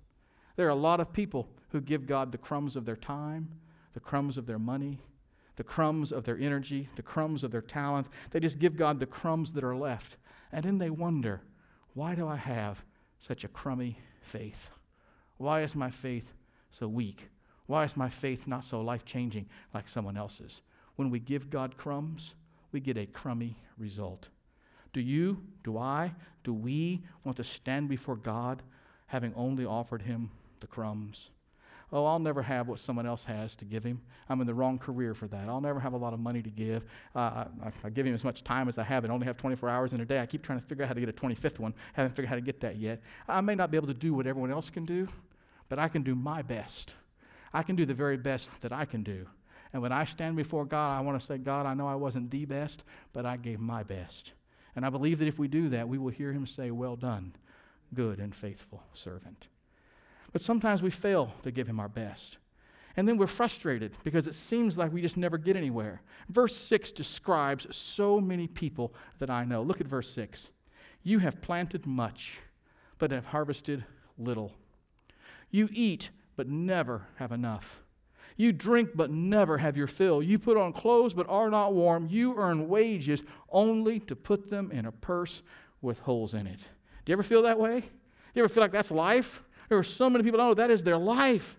There 0.57 0.67
are 0.67 0.71
a 0.71 0.75
lot 0.75 1.01
of 1.01 1.13
people 1.13 1.49
who 1.71 1.81
give 1.81 2.07
God 2.07 2.33
the 2.33 2.39
crumbs 2.39 2.77
of 2.77 2.85
their 2.85 2.97
time, 2.97 3.49
the 3.93 4.01
crumbs 4.01 4.39
of 4.39 4.47
their 4.47 4.59
money, 4.59 5.01
the 5.57 5.65
crumbs 5.65 6.13
of 6.13 6.25
their 6.25 6.39
energy, 6.39 6.89
the 6.97 7.03
crumbs 7.03 7.43
of 7.43 7.51
their 7.51 7.63
talent. 7.63 8.09
They 8.31 8.41
just 8.41 8.59
give 8.59 8.77
God 8.77 9.01
the 9.01 9.07
crumbs 9.07 9.53
that 9.55 9.65
are 9.65 9.77
left. 9.77 10.17
And 10.53 10.65
then 10.65 10.79
they 10.79 10.91
wonder, 10.91 11.41
why 11.95 12.15
do 12.15 12.29
I 12.29 12.37
have 12.37 12.85
such 13.19 13.45
a 13.45 13.49
crummy 13.49 13.99
faith? 14.21 14.71
Why 15.39 15.63
is 15.63 15.75
my 15.75 15.91
faith 15.91 16.33
so 16.71 16.89
weak? 16.89 17.29
Why 17.67 17.85
is 17.85 17.97
my 17.97 18.09
faith 18.09 18.47
not 18.47 18.65
so 18.65 18.81
life 18.81 19.05
changing 19.05 19.47
like 19.75 19.89
someone 19.89 20.17
else's? 20.17 20.63
When 20.97 21.11
we 21.11 21.19
give 21.19 21.51
God 21.51 21.77
crumbs, 21.77 22.35
we 22.73 22.81
get 22.81 22.97
a 22.97 23.07
crummy 23.07 23.57
result. 23.79 24.29
Do 24.93 25.01
you, 25.01 25.43
do 25.65 25.79
I, 25.79 26.13
do 26.45 26.55
we 26.55 27.03
want 27.25 27.37
to 27.39 27.45
stand 27.45 27.89
before 27.89 28.17
God 28.17 28.63
having 29.07 29.35
only 29.35 29.65
offered 29.65 30.03
Him 30.03 30.31
the 30.61 30.67
crumbs? 30.67 31.31
Oh, 31.93 32.05
I'll 32.05 32.19
never 32.19 32.43
have 32.43 32.69
what 32.69 32.81
someone 32.81 33.07
else 33.07 33.25
has 33.25 33.55
to 33.57 33.65
give 33.65 33.85
him. 33.85 34.01
I'm 34.29 34.41
in 34.41 34.47
the 34.47 34.55
wrong 34.55 34.79
career 34.79 35.15
for 35.15 35.29
that. 35.29 35.49
I'll 35.49 35.61
never 35.61 35.79
have 35.79 35.93
a 35.93 35.97
lot 35.97 36.13
of 36.13 36.21
money 36.21 36.43
to 36.43 36.51
give. 36.51 36.85
Uh, 37.15 37.45
I, 37.65 37.73
I, 37.85 37.91
give 37.91 38.07
him 38.07 38.15
as 38.15 38.25
much 38.25 38.43
time 38.43 38.69
as 38.69 38.77
I 38.79 38.83
have. 38.83 39.05
I 39.05 39.09
only 39.09 39.27
have 39.27 39.37
24 39.37 39.69
hours 39.69 39.93
in 39.93 40.01
a 40.01 40.05
day. 40.05 40.21
I 40.21 40.27
keep 40.27 40.43
trying 40.43 40.61
to 40.61 40.67
figure 40.67 40.85
out 40.85 40.89
how 40.89 40.95
to 40.95 41.01
get 41.01 41.09
a 41.09 41.13
25th 41.13 41.59
one. 41.59 41.75
I 41.97 42.03
Haven't 42.03 42.17
figured 42.17 42.27
out 42.27 42.31
how 42.31 42.37
to 42.37 42.41
get 42.41 42.61
that 42.61 42.77
yet. 42.77 43.01
I 43.29 43.41
may 43.41 43.55
not 43.55 43.71
be 43.71 43.77
able 43.77 43.89
to 43.89 43.95
do 43.95 44.15
what 44.15 44.27
everyone 44.27 44.51
else 44.51 44.69
can 44.69 44.85
do, 44.85 45.07
but 45.69 45.79
I 45.79 45.89
can 45.89 46.03
do 46.03 46.15
my 46.15 46.43
best. 46.43 46.95
I 47.55 47.63
can 47.63 47.77
do 47.77 47.87
the 47.87 47.95
very 47.95 48.17
best 48.17 48.51
that 48.61 48.73
I 48.73 48.85
can 48.85 49.03
do. 49.03 49.27
And 49.73 49.83
when 49.83 49.93
I 49.93 50.05
stand 50.05 50.37
before 50.37 50.65
God, 50.65 50.99
I 50.99 51.01
want 51.01 51.21
to 51.21 51.25
say, 51.25 51.39
God, 51.39 51.67
I 51.67 51.75
know 51.75 51.87
I 51.87 51.95
wasn't 51.95 52.31
the 52.31 52.45
best, 52.45 52.85
but 53.13 53.27
I 53.27 53.37
gave 53.37 53.61
my 53.61 53.83
best. 53.83 54.33
And 54.75 54.85
I 54.85 54.91
believe 54.91 55.19
that 55.21 55.29
if 55.29 55.39
we 55.39 55.49
do 55.49 55.69
that, 55.71 55.89
we 55.89 55.99
will 55.99 56.11
hear 56.11 56.33
him 56.33 56.47
say, 56.47 56.71
Well 56.71 56.97
done, 56.97 57.35
good 57.95 58.19
and 58.19 58.35
faithful 58.35 58.83
servant. 58.93 59.49
But 60.37 60.43
sometimes 60.43 60.83
we 60.83 60.91
fail 60.91 61.33
to 61.45 61.51
give 61.51 61.67
Him 61.67 61.81
our 61.81 61.89
best. 61.89 62.37
And 62.99 63.09
then 63.09 63.17
we're 63.17 63.27
frustrated 63.27 63.93
because 64.05 64.27
it 64.27 64.35
seems 64.35 64.77
like 64.77 64.93
we 64.93 65.01
just 65.01 65.17
never 65.17 65.39
get 65.39 65.57
anywhere. 65.57 66.03
Verse 66.29 66.55
6 66.55 66.93
describes 66.93 67.67
so 67.75 68.21
many 68.21 68.47
people 68.47 68.93
that 69.19 69.31
I 69.31 69.47
know. 69.47 69.63
Look 69.63 69.81
at 69.81 69.87
verse 69.87 70.11
6. 70.11 70.51
You 71.05 71.21
have 71.21 71.41
planted 71.41 71.87
much, 71.87 72.37
but 72.99 73.13
have 73.13 73.25
harvested 73.25 73.83
little. 74.19 74.53
You 75.53 75.71
eat, 75.73 76.11
but 76.37 76.51
never 76.51 77.07
have 77.15 77.33
enough. 77.33 77.81
You 78.37 78.53
drink, 78.53 78.91
but 78.95 79.11
never 79.11 79.57
have 79.57 79.75
your 79.75 79.87
fill. 79.87 80.23
You 80.23 80.39
put 80.39 80.59
on 80.59 80.75
clothes, 80.75 81.15
but 81.15 81.31
are 81.31 81.49
not 81.49 81.73
warm. 81.73 82.09
You 82.11 82.37
earn 82.37 82.69
wages 82.69 83.23
only 83.49 84.01
to 84.01 84.15
put 84.15 84.51
them 84.51 84.71
in 84.71 84.85
a 84.85 84.93
purse 84.93 85.41
with 85.81 85.99
holes 86.01 86.35
in 86.35 86.47
it. 86.47 86.59
Do 86.59 87.11
you 87.11 87.15
ever 87.15 87.23
feel 87.23 87.41
that 87.41 87.59
way? 87.59 87.81
Do 87.81 87.87
you 88.35 88.45
ever 88.45 88.53
feel 88.53 88.63
like 88.63 88.73
that's 88.73 88.91
life? 88.91 89.43
There 89.69 89.79
are 89.79 89.85
so 89.85 90.09
many 90.09 90.25
people, 90.25 90.41
oh, 90.41 90.55
that 90.55 90.71
is 90.71 90.83
their 90.83 90.99
life. 90.99 91.59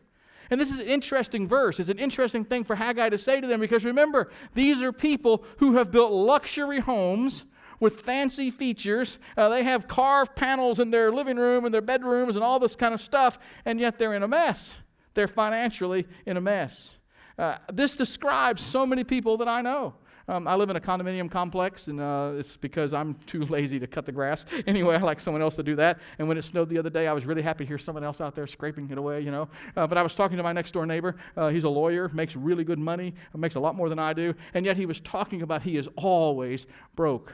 And 0.49 0.59
this 0.59 0.71
is 0.71 0.79
an 0.79 0.87
interesting 0.87 1.47
verse. 1.47 1.79
It's 1.79 1.89
an 1.89 1.99
interesting 1.99 2.45
thing 2.45 2.63
for 2.63 2.75
Haggai 2.75 3.09
to 3.09 3.17
say 3.17 3.41
to 3.41 3.47
them 3.47 3.59
because 3.59 3.83
remember, 3.83 4.31
these 4.53 4.81
are 4.81 4.93
people 4.93 5.43
who 5.57 5.75
have 5.75 5.91
built 5.91 6.11
luxury 6.11 6.79
homes 6.79 7.45
with 7.79 8.01
fancy 8.01 8.49
features. 8.49 9.19
Uh, 9.35 9.49
they 9.49 9.63
have 9.63 9.87
carved 9.87 10.35
panels 10.35 10.79
in 10.79 10.89
their 10.89 11.11
living 11.11 11.37
room 11.37 11.65
and 11.65 11.73
their 11.73 11.81
bedrooms 11.81 12.35
and 12.35 12.43
all 12.43 12.59
this 12.59 12.75
kind 12.75 12.93
of 12.93 13.01
stuff, 13.01 13.39
and 13.65 13.79
yet 13.79 13.99
they're 13.99 14.13
in 14.13 14.23
a 14.23 14.27
mess. 14.27 14.77
They're 15.13 15.27
financially 15.27 16.07
in 16.25 16.37
a 16.37 16.41
mess. 16.41 16.95
Uh, 17.37 17.57
this 17.71 17.95
describes 17.95 18.63
so 18.63 18.85
many 18.85 19.03
people 19.03 19.37
that 19.37 19.47
I 19.47 19.61
know. 19.61 19.93
Um, 20.29 20.45
I 20.45 20.55
live 20.55 20.69
in 20.69 20.75
a 20.75 20.81
condominium 20.81 21.31
complex, 21.31 21.87
and 21.87 22.01
uh, 22.01 22.33
it's 22.35 22.57
because 22.57 22.93
I'm 22.93 23.13
too 23.25 23.43
lazy 23.45 23.79
to 23.79 23.87
cut 23.87 24.05
the 24.05 24.11
grass. 24.11 24.45
Anyway, 24.67 24.95
I 24.95 24.99
like 24.99 25.21
someone 25.21 25.41
else 25.41 25.55
to 25.55 25.63
do 25.63 25.75
that. 25.77 25.99
And 26.19 26.27
when 26.27 26.37
it 26.37 26.41
snowed 26.41 26.69
the 26.69 26.77
other 26.77 26.89
day, 26.89 27.07
I 27.07 27.13
was 27.13 27.25
really 27.25 27.41
happy 27.41 27.63
to 27.63 27.67
hear 27.67 27.77
someone 27.77 28.03
else 28.03 28.19
out 28.19 28.35
there 28.35 28.45
scraping 28.45 28.89
it 28.91 28.97
away, 28.97 29.21
you 29.21 29.31
know. 29.31 29.47
Uh, 29.77 29.87
but 29.87 29.97
I 29.97 30.01
was 30.01 30.13
talking 30.13 30.35
to 30.35 30.43
my 30.43 30.51
next 30.51 30.71
door 30.71 30.85
neighbor. 30.85 31.15
Uh, 31.37 31.47
he's 31.47 31.63
a 31.63 31.69
lawyer, 31.69 32.09
makes 32.09 32.35
really 32.35 32.65
good 32.65 32.79
money, 32.79 33.13
makes 33.33 33.55
a 33.55 33.59
lot 33.59 33.75
more 33.75 33.87
than 33.87 33.99
I 33.99 34.11
do, 34.11 34.33
and 34.53 34.65
yet 34.65 34.75
he 34.75 34.85
was 34.85 34.99
talking 34.99 35.41
about 35.41 35.61
he 35.61 35.77
is 35.77 35.87
always 35.95 36.65
broke. 36.95 37.33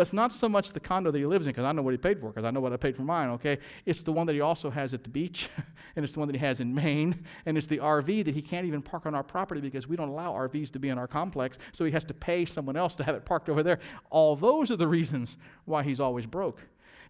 Well, 0.00 0.04
it's 0.04 0.14
not 0.14 0.32
so 0.32 0.48
much 0.48 0.72
the 0.72 0.80
condo 0.80 1.10
that 1.10 1.18
he 1.18 1.26
lives 1.26 1.44
in, 1.44 1.52
because 1.52 1.66
I 1.66 1.72
know 1.72 1.82
what 1.82 1.92
he 1.92 1.98
paid 1.98 2.20
for, 2.20 2.28
because 2.30 2.44
I 2.44 2.50
know 2.50 2.60
what 2.60 2.72
I 2.72 2.78
paid 2.78 2.96
for 2.96 3.02
mine, 3.02 3.28
okay? 3.32 3.58
It's 3.84 4.00
the 4.00 4.12
one 4.12 4.26
that 4.28 4.32
he 4.32 4.40
also 4.40 4.70
has 4.70 4.94
at 4.94 5.02
the 5.02 5.10
beach, 5.10 5.50
and 5.94 6.02
it's 6.02 6.14
the 6.14 6.20
one 6.20 6.28
that 6.28 6.34
he 6.34 6.40
has 6.40 6.60
in 6.60 6.74
Maine, 6.74 7.22
and 7.44 7.58
it's 7.58 7.66
the 7.66 7.76
RV 7.76 8.24
that 8.24 8.34
he 8.34 8.40
can't 8.40 8.64
even 8.64 8.80
park 8.80 9.04
on 9.04 9.14
our 9.14 9.22
property 9.22 9.60
because 9.60 9.86
we 9.88 9.96
don't 9.96 10.08
allow 10.08 10.32
RVs 10.32 10.70
to 10.70 10.78
be 10.78 10.88
in 10.88 10.96
our 10.96 11.06
complex, 11.06 11.58
so 11.72 11.84
he 11.84 11.90
has 11.90 12.02
to 12.06 12.14
pay 12.14 12.46
someone 12.46 12.78
else 12.78 12.96
to 12.96 13.04
have 13.04 13.14
it 13.14 13.26
parked 13.26 13.50
over 13.50 13.62
there. 13.62 13.78
All 14.08 14.34
those 14.34 14.70
are 14.70 14.76
the 14.76 14.88
reasons 14.88 15.36
why 15.66 15.82
he's 15.82 16.00
always 16.00 16.24
broke. 16.24 16.62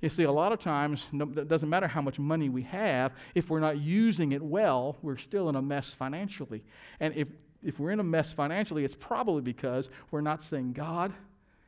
You 0.03 0.09
see, 0.09 0.25
a 0.25 0.33
lot 0.33 0.51
of 0.51 0.59
times, 0.59 1.07
no, 1.13 1.27
it 1.27 1.47
doesn't 1.47 1.71
matter 1.71 1.87
how 1.87 2.03
much 2.03 2.19
money 2.19 2.49
we 2.49 2.63
have, 2.63 3.13
if 3.37 3.51
we're 3.51 3.61
not 3.61 3.79
using 3.79 4.33
it 4.33 4.43
well, 4.43 4.97
we're 5.01 5.17
still 5.17 5.49
in 5.49 5.55
a 5.55 5.63
mess 5.63 5.95
financially. 5.95 6.65
And 6.99 7.15
if, 7.15 7.29
if 7.63 7.79
we're 7.79 7.93
in 7.93 8.01
a 8.01 8.03
mess 8.03 8.33
financially, 8.33 8.85
it's 8.85 8.97
probably 8.99 9.43
because 9.43 9.91
we're 10.11 10.23
not 10.23 10.43
saying, 10.43 10.73
God, 10.73 11.13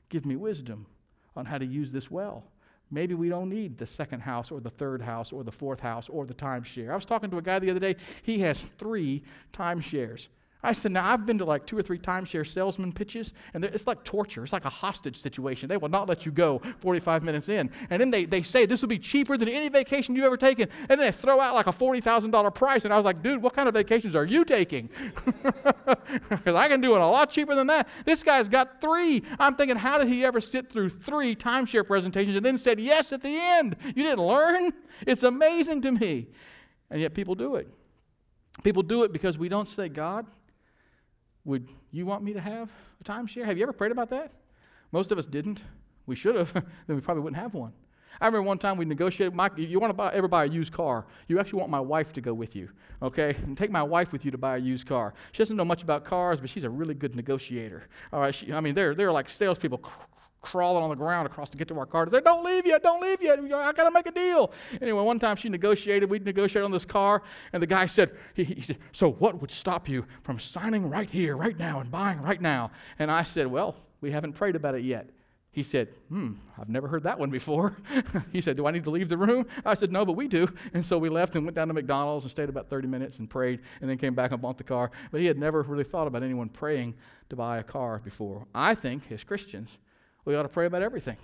give 0.09 0.27
me 0.27 0.35
wisdom 0.35 0.85
on 1.37 1.45
how 1.45 1.59
to 1.59 1.65
use 1.65 1.93
this 1.93 2.11
well. 2.11 2.45
Maybe 2.91 3.15
we 3.15 3.31
don't 3.31 3.49
need 3.49 3.79
the 3.79 3.87
second 3.87 4.21
house 4.21 4.51
or 4.51 4.61
the 4.61 4.71
third 4.71 5.01
house 5.01 5.33
or 5.33 5.43
the 5.43 5.53
fourth 5.53 5.81
house 5.81 6.09
or 6.11 6.27
the 6.27 6.35
timeshare. 6.35 6.91
I 6.91 6.95
was 6.95 7.07
talking 7.07 7.31
to 7.31 7.39
a 7.39 7.43
guy 7.43 7.59
the 7.59 7.71
other 7.71 7.81
day, 7.81 7.97
he 8.23 8.39
has 8.41 8.67
three 8.77 9.23
timeshares. 9.53 10.29
I 10.65 10.73
said, 10.73 10.93
now 10.93 11.11
I've 11.11 11.27
been 11.27 11.39
to 11.39 11.45
like 11.45 11.67
two 11.67 11.77
or 11.77 11.83
three 11.83 11.99
timeshare 11.99 12.47
salesman 12.47 12.93
pitches, 12.93 13.33
and 13.53 13.65
it's 13.65 13.87
like 13.87 14.05
torture. 14.05 14.45
It's 14.45 14.53
like 14.53 14.65
a 14.65 14.71
hostage 14.71 15.17
situation. 15.21 15.69
They 15.69 15.77
will 15.77 15.89
not 15.89 16.09
let 16.09 16.25
you 16.25 16.31
go 16.31 16.63
45 16.79 17.25
minutes 17.25 17.49
in. 17.49 17.69
And 17.91 18.01
then 18.01 18.11
they, 18.11 18.27
they 18.27 18.43
say 18.43 18.65
this 18.65 18.81
will 18.81 18.89
be 18.89 18.99
cheaper 18.99 19.37
than 19.37 19.49
any 19.49 19.69
vacation 19.69 20.15
you've 20.15 20.25
ever 20.25 20.37
taken. 20.37 20.69
And 20.89 20.91
then 20.91 20.99
they 21.01 21.11
throw 21.11 21.41
out 21.41 21.55
like 21.55 21.67
a 21.67 21.73
$40,000 21.73 22.55
price. 22.55 22.85
And 22.85 22.95
I 22.95 22.97
was 22.97 23.05
like, 23.05 23.23
dude, 23.23 23.43
what 23.43 23.55
kind 23.55 23.69
of 23.69 23.75
vacations 23.75 24.15
are 24.15 24.25
you 24.25 24.45
taking? 24.45 24.89
Because 26.29 26.55
I 26.55 26.69
can 26.69 26.81
do 26.81 26.95
it 26.95 27.01
a 27.01 27.07
lot 27.07 27.31
cheaper 27.31 27.55
than 27.55 27.67
that. 27.69 27.89
This 28.05 28.23
guy's 28.23 28.49
got 28.49 28.81
three. 28.81 29.23
I'm 29.39 29.55
thinking, 29.55 29.77
how 29.77 29.99
did 29.99 30.09
he 30.09 30.25
ever 30.25 30.41
sit 30.41 30.71
through 30.71 30.89
three 30.89 31.35
timeshare 31.37 31.87
presentations 31.87 32.37
and 32.37 32.45
then 32.45 32.59
said 32.59 32.81
yes 32.81 33.13
at 33.13 33.23
the 33.23 33.37
end? 33.37 33.77
You 33.85 34.03
didn't 34.03 34.25
learn? 34.25 34.73
It's 35.07 35.23
amazing 35.23 35.83
to 35.83 35.93
me. 35.93 36.29
And 36.91 37.01
yet 37.01 37.15
people 37.15 37.35
do 37.35 37.57
it. 37.57 37.69
People 38.63 38.83
do 38.83 39.03
it 39.05 39.13
because 39.13 39.39
we 39.39 39.49
don't 39.49 39.69
say, 39.69 39.89
God, 39.89 40.27
would 41.45 41.69
you 41.91 42.07
want 42.07 42.23
me 42.23 42.33
to 42.33 42.41
have 42.41 42.71
a 43.01 43.05
timeshare? 43.05 43.45
Have 43.45 43.57
you 43.57 43.63
ever 43.63 43.73
prayed 43.73 43.93
about 43.93 44.11
that? 44.11 44.33
Most 44.93 45.13
of 45.13 45.19
us 45.19 45.27
didn't. 45.27 45.61
We 46.07 46.15
should 46.15 46.35
have, 46.35 46.53
then 46.87 46.97
we 46.97 47.01
probably 47.01 47.23
wouldn't 47.23 47.41
have 47.41 47.55
one. 47.55 47.73
I 48.21 48.27
remember 48.27 48.43
one 48.43 48.59
time 48.59 48.77
we 48.77 48.85
negotiated. 48.85 49.35
My, 49.35 49.51
you 49.57 49.81
want 49.81 49.91
to 49.91 49.97
buy, 49.97 50.13
ever 50.13 50.29
buy 50.29 50.45
a 50.45 50.49
used 50.49 50.73
car? 50.73 51.07
You 51.29 51.41
actually 51.41 51.59
want 51.59 51.71
my 51.71 51.81
wife 51.81 52.13
to 52.13 52.21
go 52.21 52.33
with 52.33 52.55
you, 52.55 52.69
okay? 53.03 53.35
And 53.43 53.57
take 53.57 53.71
my 53.71 53.83
wife 53.83 54.13
with 54.13 54.25
you 54.25 54.31
to 54.31 54.39
buy 54.39 54.57
a 54.57 54.61
used 54.61 54.87
car. 54.87 55.15
She 55.33 55.39
doesn't 55.39 55.57
know 55.57 55.65
much 55.65 55.83
about 55.83 56.05
cars, 56.05 56.39
but 56.39 56.49
she's 56.49 56.65
a 56.65 56.71
really 56.71 56.95
good 56.95 57.17
negotiator. 57.17 57.89
All 58.13 58.21
right, 58.21 58.35
she, 58.35 58.53
I 58.53 58.61
mean, 58.61 58.75
they're 58.75 58.95
they're 58.95 59.13
like 59.13 59.29
salespeople 59.29 59.83
crawling 60.43 60.83
on 60.83 60.91
the 60.91 60.97
ground 60.97 61.27
across 61.27 61.49
to 61.51 61.57
get 61.57 61.69
to 61.69 61.79
our 61.79 61.87
car. 61.87 62.05
They 62.07 62.21
don't 62.21 62.45
leave 62.45 62.67
yet, 62.67 62.83
don't 62.83 63.01
leave 63.01 63.23
yet. 63.23 63.39
I 63.39 63.73
got 63.73 63.85
to 63.85 63.91
make 63.91 64.07
a 64.07 64.11
deal. 64.11 64.53
Anyway, 64.81 65.03
one 65.03 65.19
time 65.19 65.37
she 65.37 65.49
negotiated, 65.49 66.11
we 66.11 66.19
negotiated 66.19 66.65
on 66.65 66.73
this 66.73 66.85
car, 66.85 67.23
and 67.53 67.63
the 67.63 67.67
guy 67.67 67.87
said, 67.87 68.11
he, 68.35 68.45
he, 68.45 68.61
said, 68.61 68.79
So 68.93 69.13
what 69.13 69.41
would 69.41 69.51
stop 69.51 69.89
you 69.89 70.05
from 70.23 70.39
signing 70.39 70.91
right 70.91 71.09
here, 71.09 71.37
right 71.37 71.57
now, 71.57 71.81
and 71.81 71.91
buying 71.91 72.21
right 72.21 72.41
now? 72.41 72.73
And 72.99 73.11
I 73.11 73.23
said, 73.23 73.47
Well, 73.47 73.77
we 74.01 74.11
haven't 74.11 74.35
prayed 74.35 74.57
about 74.57 74.75
it 74.75 74.83
yet. 74.83 75.09
He 75.53 75.63
said, 75.63 75.89
Hmm, 76.09 76.33
I've 76.59 76.71
never 76.71 76.89
heard 76.89 77.03
that 77.05 77.19
one 77.19 77.31
before. 77.31 77.77
he 78.33 78.41
said, 78.41 78.57
Do 78.57 78.67
I 78.67 78.71
need 78.71 78.85
to 78.85 78.91
leave 78.91 79.09
the 79.09 79.19
room? 79.19 79.47
I 79.65 79.75
said, 79.75 79.93
No, 79.93 80.05
but 80.05 80.15
we 80.15 80.27
do. 80.27 80.49
And 80.75 80.85
so 80.85 80.99
we 80.99 81.09
left 81.09 81.37
and 81.37 81.45
went 81.45 81.55
down 81.55 81.69
to 81.69 81.75
McDonald's 81.75 82.25
and 82.25 82.31
stayed 82.31 82.49
about 82.49 82.69
30 82.69 82.89
minutes 82.89 83.19
and 83.19 83.31
prayed 83.31 83.61
and 83.81 83.89
then 83.89 83.99
came 83.99 84.15
back 84.15 84.33
and 84.33 84.43
bought 84.43 84.59
the 84.59 84.65
car. 84.65 84.91
But 85.13 85.21
he 85.21 85.27
had 85.27 85.39
never 85.39 85.63
really 85.63 85.85
thought 85.85 86.07
about 86.07 86.23
anyone 86.23 86.49
praying 86.49 86.95
to 87.29 87.37
buy 87.37 87.59
a 87.59 87.63
car 87.63 88.01
before. 88.03 88.47
I 88.55 88.75
think, 88.75 89.13
as 89.13 89.23
Christians, 89.23 89.79
we 90.25 90.35
ought 90.35 90.43
to 90.43 90.49
pray 90.49 90.67
about 90.67 90.83
everything. 90.83 91.17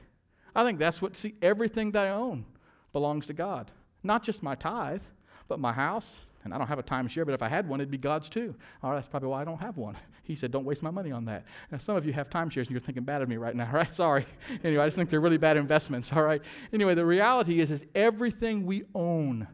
I 0.54 0.64
think 0.64 0.78
that's 0.78 1.00
what, 1.00 1.16
see, 1.16 1.34
everything 1.42 1.92
that 1.92 2.06
I 2.06 2.10
own 2.10 2.44
belongs 2.92 3.26
to 3.28 3.32
God. 3.32 3.70
Not 4.02 4.22
just 4.22 4.42
my 4.42 4.54
tithe, 4.54 5.02
but 5.46 5.60
my 5.60 5.72
house. 5.72 6.18
And 6.44 6.54
I 6.54 6.58
don't 6.58 6.68
have 6.68 6.78
a 6.78 6.84
timeshare, 6.84 7.24
but 7.26 7.34
if 7.34 7.42
I 7.42 7.48
had 7.48 7.68
one, 7.68 7.80
it'd 7.80 7.90
be 7.90 7.98
God's 7.98 8.28
too. 8.28 8.54
All 8.82 8.90
right, 8.90 8.96
that's 8.96 9.08
probably 9.08 9.28
why 9.28 9.42
I 9.42 9.44
don't 9.44 9.60
have 9.60 9.76
one. 9.76 9.96
He 10.22 10.36
said, 10.36 10.50
Don't 10.50 10.64
waste 10.64 10.82
my 10.82 10.90
money 10.90 11.10
on 11.10 11.24
that. 11.24 11.44
Now, 11.70 11.78
some 11.78 11.96
of 11.96 12.06
you 12.06 12.12
have 12.12 12.30
timeshares 12.30 12.66
and 12.66 12.70
you're 12.70 12.80
thinking 12.80 13.02
bad 13.02 13.22
of 13.22 13.28
me 13.28 13.36
right 13.36 13.54
now, 13.54 13.70
right? 13.72 13.92
Sorry. 13.94 14.26
Anyway, 14.62 14.82
I 14.82 14.86
just 14.86 14.96
think 14.96 15.10
they're 15.10 15.20
really 15.20 15.36
bad 15.36 15.56
investments, 15.56 16.12
all 16.14 16.22
right? 16.22 16.42
Anyway, 16.72 16.94
the 16.94 17.04
reality 17.04 17.60
is, 17.60 17.70
is 17.70 17.84
everything 17.94 18.64
we 18.64 18.84
own 18.94 19.46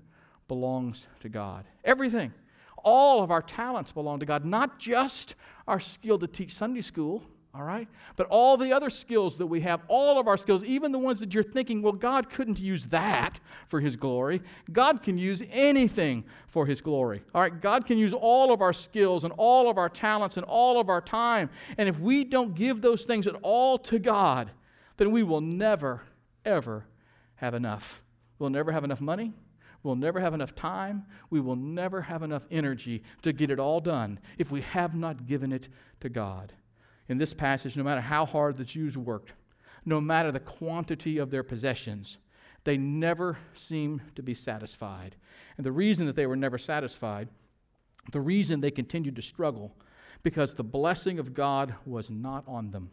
belongs 0.47 1.07
to 1.21 1.29
God. 1.29 1.65
Everything. 1.85 2.33
All 2.79 3.23
of 3.23 3.31
our 3.31 3.43
talents 3.43 3.93
belong 3.93 4.21
to 4.21 4.27
God, 4.27 4.45
not 4.45 4.79
just 4.79 5.37
our 5.67 5.81
skill 5.81 6.19
to 6.19 6.27
teach 6.27 6.55
Sunday 6.55 6.83
school 6.83 7.23
all 7.55 7.63
right? 7.63 7.87
But 8.17 8.27
all 8.31 8.57
the 8.57 8.73
other 8.73 8.91
skills 8.91 9.37
that 9.37 9.47
we 9.47 9.61
have, 9.61 9.83
all 9.87 10.19
of 10.19 10.27
our 10.27 10.37
skills, 10.37 10.65
even 10.65 10.91
the 10.91 10.99
ones 10.99 11.21
that 11.21 11.33
you're 11.33 11.45
thinking, 11.45 11.83
well, 11.83 11.93
God 11.93 12.29
couldn't 12.29 12.59
use 12.59 12.87
that 12.87 13.39
for 13.69 13.81
His 13.81 13.95
glory. 13.95 14.43
God 14.73 15.03
can 15.03 15.17
use 15.17 15.41
anything 15.51 16.25
for 16.49 16.67
His 16.67 16.81
glory. 16.81 17.23
All 17.33 17.41
right? 17.41 17.61
God 17.61 17.87
can 17.87 17.97
use 17.97 18.13
all 18.13 18.53
of 18.53 18.61
our 18.61 18.73
skills 18.73 19.23
and 19.23 19.33
all 19.37 19.71
of 19.71 19.79
our 19.79 19.89
talents 19.89 20.37
and 20.37 20.45
all 20.47 20.81
of 20.81 20.89
our 20.89 21.01
time. 21.01 21.49
And 21.79 21.89
if 21.89 21.99
we 22.01 22.25
don't 22.25 22.57
give 22.57 22.83
those 22.83 23.05
things 23.05 23.29
at 23.29 23.37
all 23.43 23.79
to 23.79 24.01
God, 24.01 24.51
then 24.97 25.13
we 25.13 25.23
will 25.23 25.41
never, 25.41 26.03
ever 26.45 26.85
have 27.37 27.55
enough. 27.55 28.03
We'll 28.41 28.51
never 28.51 28.73
have 28.73 28.83
enough 28.83 29.01
money. 29.01 29.33
We'll 29.85 29.97
never 29.97 30.19
have 30.19 30.35
enough 30.35 30.57
time. 30.57 31.05
We 31.31 31.41
will 31.41 31.57
never 31.57 32.01
have 32.01 32.25
enough 32.25 32.47
energy 32.51 33.05
to 33.23 33.33
get 33.33 33.51
it 33.51 33.61
all 33.61 33.81
done 33.81 34.19
if 34.39 34.51
we 34.51 34.63
have 34.63 34.97
not 34.97 35.27
given 35.27 35.53
it 35.53 35.69
to 36.01 36.09
God 36.09 36.53
in 37.09 37.19
this 37.19 37.35
passage, 37.35 37.77
no 37.77 37.85
matter 37.85 38.01
how 38.01 38.25
hard 38.25 38.57
the 38.57 38.65
Jews 38.65 38.97
worked, 38.97 39.33
no 39.85 40.01
matter 40.01 40.33
the 40.33 40.41
quantity 40.41 41.19
of 41.19 41.31
their 41.31 41.43
possessions, 41.43 42.19
they 42.65 42.77
never 42.77 43.37
seemed 43.55 44.01
to 44.17 44.23
be 44.23 44.35
satisfied. 44.35 45.17
And 45.57 45.67
the 45.67 45.73
reason 45.73 46.07
that 46.07 46.17
they 46.17 46.27
were 46.27 46.37
never 46.37 46.57
satisfied, 46.57 47.29
the 48.13 48.21
reason 48.21 48.61
they 48.61 48.71
continued 48.71 49.17
to 49.17 49.23
struggle, 49.23 49.75
because 50.23 50.55
the 50.55 50.65
blessing 50.65 51.19
of 51.19 51.35
God 51.35 51.75
was 51.85 52.09
not 52.09 52.45
on 52.47 52.71
them. 52.71 52.91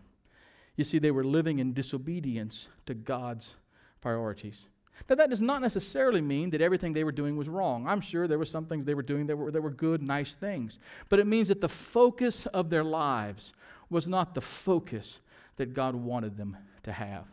You 0.75 0.83
see, 0.83 0.99
they 0.99 1.11
were 1.11 1.23
living 1.23 1.59
in 1.59 1.73
disobedience 1.73 2.67
to 2.85 2.93
God's 2.93 3.55
priorities. 4.01 4.67
Now, 5.09 5.15
that 5.15 5.29
does 5.29 5.41
not 5.41 5.61
necessarily 5.61 6.21
mean 6.21 6.49
that 6.51 6.61
everything 6.61 6.93
they 6.93 7.03
were 7.03 7.11
doing 7.11 7.35
was 7.35 7.49
wrong. 7.49 7.87
I'm 7.87 8.01
sure 8.01 8.27
there 8.27 8.37
were 8.37 8.45
some 8.45 8.65
things 8.65 8.85
they 8.85 8.93
were 8.93 9.01
doing 9.01 9.25
that 9.27 9.35
were, 9.35 9.51
that 9.51 9.61
were 9.61 9.71
good, 9.71 10.01
nice 10.01 10.35
things. 10.35 10.79
But 11.09 11.19
it 11.19 11.27
means 11.27 11.47
that 11.47 11.61
the 11.61 11.69
focus 11.69 12.45
of 12.47 12.69
their 12.69 12.83
lives 12.83 13.53
was 13.91 14.07
not 14.07 14.33
the 14.33 14.41
focus 14.41 15.19
that 15.57 15.73
God 15.73 15.93
wanted 15.93 16.37
them 16.37 16.57
to 16.83 16.91
have. 16.91 17.25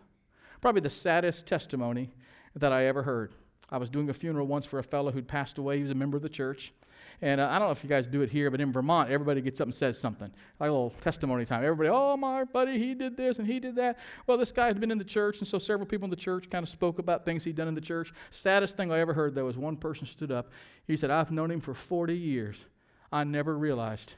Probably 0.61 0.81
the 0.81 0.91
saddest 0.91 1.47
testimony 1.47 2.11
that 2.57 2.73
I 2.73 2.87
ever 2.87 3.03
heard. 3.03 3.33
I 3.71 3.79
was 3.79 3.89
doing 3.89 4.11
a 4.11 4.15
funeral 4.15 4.47
once 4.47 4.67
for 4.67 4.79
a 4.79 4.83
fellow 4.83 5.11
who'd 5.11 5.29
passed 5.29 5.59
away. 5.59 5.77
He 5.77 5.83
was 5.83 5.93
a 5.93 5.95
member 5.95 6.17
of 6.17 6.23
the 6.23 6.29
church. 6.29 6.73
And 7.21 7.41
uh, 7.41 7.49
I 7.51 7.59
don't 7.59 7.69
know 7.69 7.73
if 7.73 7.83
you 7.83 7.89
guys 7.89 8.07
do 8.07 8.23
it 8.23 8.31
here, 8.31 8.51
but 8.51 8.61
in 8.61 8.73
Vermont, 8.73 9.11
everybody 9.11 9.41
gets 9.41 9.61
up 9.61 9.67
and 9.67 9.75
says 9.75 9.99
something. 9.99 10.31
Like 10.61 10.69
a 10.69 10.73
little 10.73 10.95
testimony 11.01 11.45
time. 11.45 11.65
Everybody, 11.65 11.91
oh, 11.91 12.17
my 12.17 12.45
buddy, 12.45 12.79
he 12.79 12.95
did 12.95 13.17
this 13.17 13.39
and 13.39 13.47
he 13.47 13.59
did 13.59 13.75
that. 13.77 13.99
Well, 14.27 14.39
this 14.39 14.53
guy 14.53 14.67
had 14.67 14.79
been 14.81 14.93
in 14.93 14.99
the 14.99 15.05
church, 15.05 15.39
and 15.39 15.49
so 15.49 15.59
several 15.59 15.87
people 15.87 16.05
in 16.05 16.11
the 16.11 16.17
church 16.17 16.49
kind 16.49 16.63
of 16.63 16.69
spoke 16.69 16.99
about 16.99 17.25
things 17.25 17.43
he'd 17.43 17.57
done 17.57 17.69
in 17.69 17.75
the 17.75 17.81
church. 17.81 18.13
Saddest 18.31 18.77
thing 18.77 18.93
I 18.93 19.01
ever 19.01 19.13
heard, 19.13 19.35
though, 19.35 19.47
was 19.47 19.57
one 19.57 19.77
person 19.77 20.07
stood 20.07 20.31
up. 20.31 20.51
He 20.87 20.97
said, 20.97 21.11
I've 21.11 21.33
known 21.33 21.51
him 21.51 21.61
for 21.61 21.75
40 21.75 22.17
years. 22.17 22.65
I 23.11 23.25
never 23.25 23.59
realized 23.59 24.15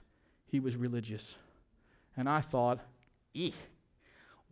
he 0.46 0.60
was 0.60 0.76
religious. 0.76 1.36
And 2.16 2.28
I 2.28 2.40
thought, 2.40 2.80
eek, 3.34 3.54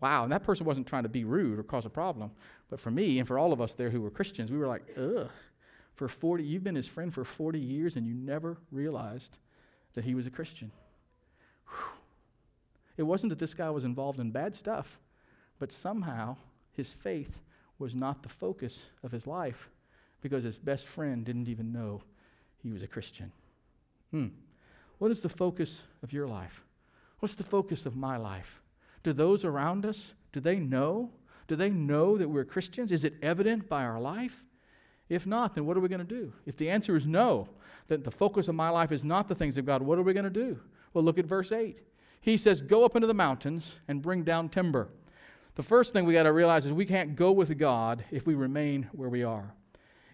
wow. 0.01 0.25
And 0.25 0.33
that 0.33 0.43
person 0.43 0.67
wasn't 0.67 0.87
trying 0.87 1.03
to 1.03 1.09
be 1.09 1.25
rude 1.25 1.59
or 1.59 1.63
cause 1.63 1.87
a 1.87 1.91
problem. 1.91 2.31
But 2.71 2.81
for 2.81 2.91
me 2.91 3.19
and 3.19 3.27
for 3.27 3.39
all 3.39 3.53
of 3.53 3.61
us 3.61 3.75
there 3.75 3.91
who 3.91 4.01
were 4.01 4.11
Christians, 4.11 4.51
we 4.51 4.59
were 4.59 4.67
like, 4.67 4.83
ugh. 4.97 5.29
For 5.95 6.07
40, 6.07 6.45
you've 6.45 6.63
been 6.63 6.77
his 6.77 6.87
friend 6.87 7.13
for 7.13 7.25
40 7.25 7.59
years 7.59 7.97
and 7.97 8.07
you 8.07 8.15
never 8.15 8.57
realized 8.71 9.39
that 9.95 10.05
he 10.05 10.15
was 10.15 10.29
a 10.29 10.31
Christian. 10.31 10.71
Whew. 11.67 11.99
It 12.99 13.03
wasn't 13.03 13.31
that 13.31 13.39
this 13.39 13.55
guy 13.55 13.71
was 13.71 13.85
involved 13.85 14.21
in 14.21 14.31
bad 14.31 14.55
stuff, 14.55 14.99
but 15.59 15.73
somehow 15.73 16.37
his 16.73 16.93
faith 16.93 17.41
was 17.79 17.95
not 17.95 18.23
the 18.23 18.29
focus 18.29 18.87
of 19.03 19.11
his 19.11 19.27
life 19.27 19.69
because 20.21 20.45
his 20.45 20.59
best 20.59 20.87
friend 20.87 21.25
didn't 21.25 21.49
even 21.49 21.73
know 21.73 22.03
he 22.63 22.71
was 22.71 22.83
a 22.83 22.87
Christian. 22.87 23.33
Hmm. 24.11 24.29
What 24.99 25.11
is 25.11 25.21
the 25.21 25.29
focus 25.29 25.83
of 26.03 26.13
your 26.13 26.27
life? 26.27 26.65
What's 27.21 27.35
the 27.35 27.45
focus 27.45 27.87
of 27.87 27.97
my 27.97 28.17
life? 28.17 28.63
Do 29.03 29.13
those 29.13 29.45
around 29.45 29.87
us, 29.87 30.15
do 30.33 30.41
they 30.41 30.57
know? 30.57 31.11
Do 31.47 31.57
they 31.57 31.71
know 31.71 32.19
that 32.19 32.29
we're 32.29 32.45
Christians? 32.45 32.93
Is 32.93 33.05
it 33.05 33.15
evident 33.23 33.69
by 33.69 33.85
our 33.85 34.01
life? 34.01 34.45
If 35.09 35.27
not, 35.27 35.55
then 35.55 35.65
what 35.65 35.77
are 35.77 35.81
we 35.81 35.89
going 35.89 36.07
to 36.07 36.15
do? 36.15 36.33
If 36.45 36.57
the 36.57 36.69
answer 36.69 36.95
is 36.95 37.07
no, 37.07 37.49
that 37.89 38.05
the 38.05 38.11
focus 38.11 38.49
of 38.49 38.55
my 38.55 38.69
life 38.69 38.93
is 38.93 39.05
not 39.05 39.27
the 39.29 39.35
things 39.35 39.57
of 39.57 39.65
God, 39.65 39.81
what 39.81 39.99
are 39.99 40.03
we 40.03 40.13
going 40.13 40.25
to 40.25 40.31
do? 40.31 40.61
Well, 40.93 41.03
look 41.05 41.19
at 41.19 41.25
verse 41.25 41.51
8. 41.51 41.79
He 42.21 42.37
says, 42.37 42.61
Go 42.61 42.85
up 42.85 42.95
into 42.95 43.07
the 43.07 43.15
mountains 43.15 43.77
and 43.89 44.03
bring 44.03 44.23
down 44.23 44.51
timber. 44.51 44.89
The 45.55 45.63
first 45.63 45.93
thing 45.93 46.05
we 46.05 46.13
got 46.13 46.25
to 46.25 46.33
realize 46.33 46.67
is 46.67 46.73
we 46.73 46.85
can't 46.85 47.17
go 47.17 47.33
with 47.33 47.57
God 47.59 48.05
if 48.11 48.27
we 48.27 48.35
remain 48.35 48.89
where 48.93 49.09
we 49.09 49.25
are. 49.25 49.55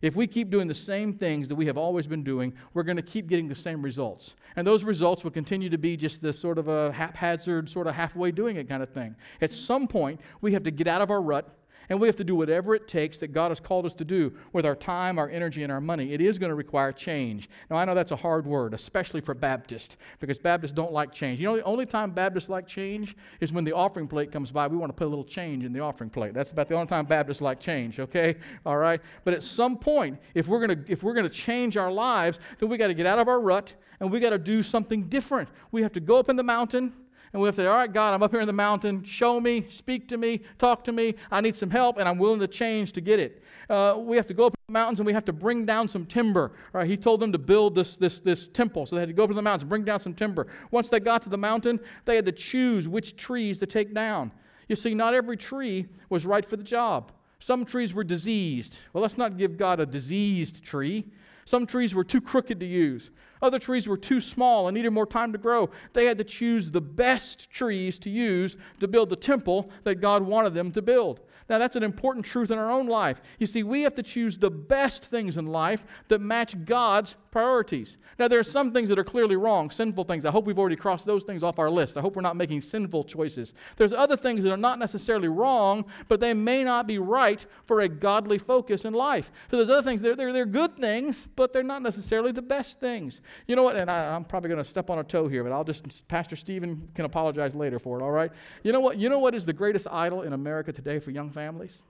If 0.05 0.14
we 0.17 0.27
keep 0.27 0.51
doing 0.51 0.69
the 0.69 0.75
same 0.75 1.14
things 1.14 1.49
that 1.49 1.55
we 1.55 1.64
have 1.64 1.79
always 1.79 2.07
been 2.07 2.23
doing, 2.23 2.53
we're 2.75 2.83
going 2.83 2.99
to 2.99 3.03
keep 3.03 3.27
getting 3.27 3.49
the 3.49 3.55
same 3.55 3.81
results. 3.81 4.37
And 4.55 4.67
those 4.67 4.85
results 4.85 5.25
will 5.25 5.31
continue 5.31 5.71
to 5.71 5.79
be 5.79 5.97
just 5.97 6.21
this 6.21 6.38
sort 6.38 6.59
of 6.59 6.69
a 6.69 6.93
haphazard, 6.93 7.71
sort 7.71 7.87
of 7.87 7.95
halfway 7.95 8.31
doing 8.31 8.57
it 8.57 8.69
kind 8.69 8.83
of 8.83 8.90
thing. 8.90 9.17
At 9.40 9.51
some 9.51 9.88
point, 9.88 10.21
we 10.43 10.53
have 10.53 10.62
to 10.64 10.71
get 10.71 10.88
out 10.88 11.01
of 11.01 11.11
our 11.11 11.23
rut 11.23 11.49
and 11.88 12.01
we 12.01 12.07
have 12.09 12.16
to 12.16 12.25
do 12.25 12.35
whatever 12.35 12.75
it 12.75 12.88
takes 12.88 13.18
that 13.18 13.33
God 13.33 13.51
has 13.51 13.61
called 13.61 13.87
us 13.87 13.94
to 13.94 14.05
do 14.05 14.33
with 14.53 14.66
our 14.66 14.75
time, 14.75 15.18
our 15.18 15.29
energy, 15.29 15.62
and 15.62 15.73
our 15.73 15.81
money. 15.81 16.12
It 16.12 16.20
is 16.20 16.38
going 16.38 16.51
to 16.51 16.55
require 16.55 16.92
change. 16.92 17.49
Now, 17.70 17.77
I 17.77 17.85
know 17.85 17.94
that's 17.94 18.12
a 18.12 18.16
hard 18.16 18.47
word, 18.47 18.75
especially 18.75 19.20
for 19.20 19.35
Baptists, 19.35 19.97
because 20.20 20.38
Baptists 20.38 20.73
don't 20.73 20.92
like 20.92 21.12
change. 21.12 21.40
You 21.40 21.47
know, 21.47 21.57
the 21.57 21.64
only 21.64 21.87
time 21.87 22.11
Baptists 22.11 22.49
like 22.49 22.66
change 22.66 23.16
is 23.40 23.53
when 23.53 23.64
the 23.64 23.73
offering 23.73 24.09
plate 24.09 24.33
comes 24.33 24.51
by. 24.51 24.66
We 24.66 24.77
want 24.77 24.90
to 24.90 24.94
put 24.94 25.07
a 25.07 25.09
little 25.09 25.25
change 25.25 25.64
in 25.64 25.73
the 25.73 25.81
offering 25.81 26.11
plate. 26.11 26.35
That's 26.35 26.51
about 26.51 26.68
the 26.68 26.75
only 26.75 26.87
time 26.87 27.07
Baptists 27.07 27.40
like 27.40 27.61
change, 27.61 28.01
okay? 28.01 28.37
All 28.64 28.77
right? 28.77 29.01
But 29.25 29.35
at 29.35 29.42
some 29.42 29.77
point, 29.77 30.18
if 30.35 30.49
we're 30.49 30.64
going 30.66 30.85
to, 30.85 30.92
if 30.92 31.03
we're 31.03 31.14
going 31.14 31.29
to 31.29 31.35
change 31.35 31.77
our 31.77 31.92
lives, 31.92 32.38
then 32.59 32.68
we 32.68 32.77
got 32.77 32.88
to 32.88 32.94
get 32.94 33.07
out 33.07 33.18
of 33.18 33.29
our 33.29 33.40
rut 33.40 33.75
and 34.01 34.11
we 34.11 34.20
got 34.20 34.31
to 34.31 34.38
do 34.38 34.62
something 34.62 35.05
different. 35.05 35.49
We 35.70 35.83
have 35.83 35.92
to 35.92 36.01
go 36.01 36.18
up 36.18 36.29
in 36.29 36.37
the 36.37 36.42
mountain 36.42 36.92
And 37.35 37.42
we 37.42 37.49
have 37.49 37.57
to 37.57 37.62
say, 37.62 37.66
All 37.66 37.75
right, 37.75 37.92
God, 37.92 38.14
I'm 38.14 38.23
up 38.23 38.31
here 38.31 38.40
in 38.40 38.47
the 38.47 38.53
mountain. 38.53 39.03
Show 39.03 39.40
me, 39.40 39.66
speak 39.68 40.07
to 40.09 40.16
me, 40.16 40.40
talk 40.57 40.85
to 40.85 40.92
me. 40.92 41.16
I 41.33 41.40
need 41.40 41.57
some 41.57 41.68
help, 41.68 41.99
and 41.99 42.09
I'm 42.09 42.16
willing 42.16 42.38
to 42.38 42.47
change 42.47 42.92
to 42.92 43.01
get 43.01 43.18
it. 43.18 43.42
Uh, 43.68 43.97
we 43.99 44.16
have 44.16 44.27
to 44.29 44.35
go 44.35 44.47
up 44.47 44.55
the 44.68 44.73
mountains 44.73 45.01
and 45.01 45.07
we 45.07 45.12
have 45.12 45.25
to 45.25 45.33
bring 45.33 45.66
down 45.66 45.88
some 45.88 46.07
timber. 46.07 46.53
Right? 46.73 46.87
He 46.87 46.97
told 46.97 47.18
them 47.18 47.33
to 47.33 47.38
build 47.38 47.75
this, 47.75 47.97
this, 47.97 48.20
this 48.20 48.47
temple, 48.47 48.87
so 48.87 48.94
they 48.94 49.01
had 49.01 49.09
to 49.09 49.14
go 49.14 49.25
up 49.25 49.31
to 49.31 49.35
the 49.35 49.42
mountains 49.42 49.62
and 49.62 49.68
bring 49.68 49.83
down 49.83 49.99
some 49.99 50.14
timber. 50.14 50.47
Once 50.70 50.88
they 50.88 51.01
got 51.01 51.23
to 51.23 51.29
the 51.29 51.37
mountain, 51.37 51.81
they 52.05 52.14
had 52.14 52.25
to 52.27 52.33
choose 52.33 52.87
which 52.87 53.16
trees 53.16 53.59
to 53.59 53.66
take 53.66 53.92
down. 53.92 54.31
You 54.68 54.77
see, 54.77 54.94
not 54.94 55.12
every 55.12 55.37
tree 55.37 55.87
was 56.11 56.25
right 56.25 56.47
for 56.47 56.56
the 56.56 56.63
job. 56.63 57.11
Some 57.40 57.65
trees 57.65 57.92
were 57.92 58.04
diseased. 58.04 58.77
Well, 58.92 59.02
let's 59.02 59.19
not 59.19 59.37
give 59.37 59.56
God 59.56 59.81
a 59.81 59.87
diseased 59.87 60.63
tree. 60.63 61.04
Some 61.45 61.67
trees 61.67 61.95
were 61.95 62.05
too 62.05 62.21
crooked 62.21 62.61
to 62.61 62.67
use. 62.67 63.11
Other 63.42 63.59
trees 63.59 63.87
were 63.87 63.99
too 63.99 64.21
small 64.21 64.69
and 64.69 64.75
needed 64.75 64.90
more 64.90 65.07
time 65.07 65.33
to 65.33 65.38
grow. 65.38 65.71
They 65.92 66.07
had 66.07 66.19
to 66.19 66.25
choose 66.25 66.71
the 66.71 66.81
best 66.81 67.51
trees 67.51 67.99
to 68.01 68.11
use 68.11 68.57
to 68.81 68.88
build 68.88 69.11
the 69.11 69.17
temple 69.17 69.71
that 69.83 69.97
God 69.97 70.23
wanted 70.23 70.55
them 70.55 70.73
to 70.73 70.83
build. 70.83 71.21
Now, 71.49 71.59
that's 71.59 71.77
an 71.77 71.83
important 71.83 72.25
truth 72.25 72.51
in 72.51 72.59
our 72.59 72.71
own 72.71 72.87
life. 72.87 73.21
You 73.38 73.47
see, 73.47 73.63
we 73.63 73.83
have 73.83 73.95
to 73.97 74.03
choose 74.03 74.38
the 74.38 74.51
best 74.51 75.05
things 75.05 75.37
in 75.37 75.47
life 75.47 75.85
that 76.09 76.21
match 76.21 76.55
God's 76.65 77.17
priorities. 77.31 77.99
Now, 78.19 78.29
there 78.29 78.38
are 78.38 78.45
some 78.45 78.73
things 78.73 78.88
that 78.88 78.99
are 78.99 79.05
clearly 79.05 79.37
wrong, 79.37 79.71
sinful 79.71 80.05
things. 80.05 80.25
I 80.25 80.31
hope 80.31 80.47
we've 80.47 80.59
already 80.59 80.77
crossed 80.77 81.05
those 81.05 81.25
things 81.25 81.42
off 81.42 81.59
our 81.59 81.69
list. 81.69 81.97
I 81.97 82.01
hope 82.01 82.15
we're 82.15 82.23
not 82.23 82.37
making 82.37 82.61
sinful 82.61 83.05
choices. 83.05 83.55
There's 83.77 83.92
other 83.92 84.17
things 84.17 84.45
that 84.45 84.53
are 84.53 84.57
not 84.57 84.79
necessarily 84.79 85.29
wrong, 85.29 85.85
but 86.09 86.21
they 86.21 86.33
may 86.33 86.63
not 86.63 86.87
be 86.87 86.99
right 86.99 87.45
for 87.67 87.81
a 87.81 87.88
godly 87.88 88.38
focus 88.38 88.85
in 88.85 88.95
life. 88.95 89.33
So 89.51 89.57
there's 89.57 89.69
other 89.69 89.83
things, 89.83 90.01
they're, 90.01 90.15
they're, 90.15 90.33
they're 90.33 90.47
good 90.47 90.77
things, 90.77 91.27
but 91.35 91.53
they're 91.53 91.65
not 91.65 91.83
necessarily 91.83 92.31
the 92.31 92.42
best 92.42 92.79
things. 92.79 93.21
You 93.49 93.57
know 93.57 93.65
what? 93.65 93.77
And 93.77 93.90
I, 93.90 94.15
I'm 94.15 94.25
probably 94.25 94.49
going 94.49 94.63
to 94.63 94.69
step 94.69 94.88
on 94.88 95.01
a 95.01 95.05
toe 95.05 95.27
here, 95.27 95.42
but 95.42 95.53
I'll 95.53 95.65
just, 95.65 96.07
Pastor 96.07 96.37
Stephen 96.37 96.88
can 96.95 97.05
apologize 97.05 97.55
later 97.55 97.81
for 97.81 97.99
it, 97.99 98.03
all 98.03 98.13
right? 98.13 98.31
You 98.63 98.73
know 98.73 98.81
what? 98.81 98.97
You 98.97 99.09
know 99.09 99.19
what 99.19 99.35
is 99.35 99.45
the 99.45 99.53
greatest 99.53 99.88
idol 99.90 100.23
in 100.23 100.33
America 100.33 100.73
today 100.73 101.01
for 101.01 101.11
young 101.11 101.31
families? 101.35 101.83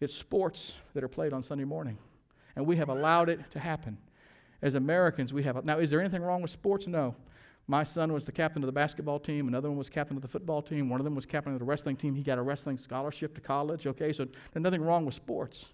It's 0.00 0.14
sports 0.14 0.74
that 0.94 1.02
are 1.02 1.08
played 1.08 1.32
on 1.32 1.42
Sunday 1.42 1.64
morning. 1.64 1.98
And 2.56 2.66
we 2.66 2.76
have 2.76 2.88
allowed 2.88 3.28
it 3.28 3.40
to 3.52 3.58
happen. 3.58 3.96
As 4.60 4.74
Americans, 4.74 5.32
we 5.32 5.44
have. 5.44 5.64
Now, 5.64 5.78
is 5.78 5.90
there 5.90 6.00
anything 6.00 6.22
wrong 6.22 6.42
with 6.42 6.50
sports? 6.50 6.86
No. 6.86 7.14
My 7.68 7.84
son 7.84 8.12
was 8.12 8.24
the 8.24 8.32
captain 8.32 8.62
of 8.62 8.66
the 8.66 8.72
basketball 8.72 9.20
team. 9.20 9.46
Another 9.46 9.68
one 9.68 9.76
was 9.76 9.90
captain 9.90 10.16
of 10.16 10.22
the 10.22 10.28
football 10.28 10.62
team. 10.62 10.88
One 10.88 11.00
of 11.00 11.04
them 11.04 11.14
was 11.14 11.26
captain 11.26 11.52
of 11.52 11.58
the 11.58 11.64
wrestling 11.64 11.96
team. 11.96 12.14
He 12.14 12.22
got 12.22 12.38
a 12.38 12.42
wrestling 12.42 12.78
scholarship 12.78 13.34
to 13.34 13.40
college. 13.40 13.86
Okay, 13.86 14.12
so 14.12 14.24
there's 14.24 14.62
nothing 14.62 14.82
wrong 14.82 15.04
with 15.04 15.14
sports. 15.14 15.66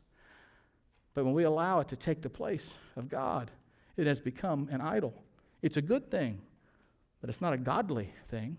But 1.15 1.25
when 1.25 1.35
we 1.35 1.45
allow 1.45 1.79
it 1.79 1.89
to 1.89 1.97
take 1.97 2.21
the 2.21 2.29
place 2.29 2.75
of 2.97 3.09
God, 3.09 3.51
it 3.97 4.07
has 4.07 4.21
become 4.21 4.69
an 4.73 4.81
idol. 4.81 5.15
It's 5.63 5.77
a 5.77 5.83
good 5.83 6.11
thing, 6.11 6.41
but 7.21 7.31
it's 7.31 7.41
not 7.41 7.53
a 7.53 7.59
godly 7.59 8.13
thing. 8.29 8.57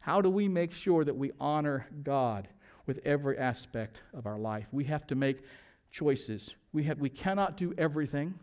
How 0.00 0.20
do 0.20 0.28
we 0.28 0.48
make 0.48 0.74
sure 0.74 1.04
that 1.04 1.16
we 1.16 1.30
honor 1.40 1.86
God 2.02 2.48
with 2.86 3.00
every 3.04 3.38
aspect 3.38 4.02
of 4.14 4.26
our 4.26 4.38
life? 4.38 4.66
We 4.72 4.84
have 4.84 5.06
to 5.08 5.14
make 5.14 5.42
choices. 5.90 6.54
We, 6.72 6.84
have, 6.84 6.98
we 7.00 7.08
cannot 7.08 7.56
do 7.56 7.74
everything. 7.78 8.34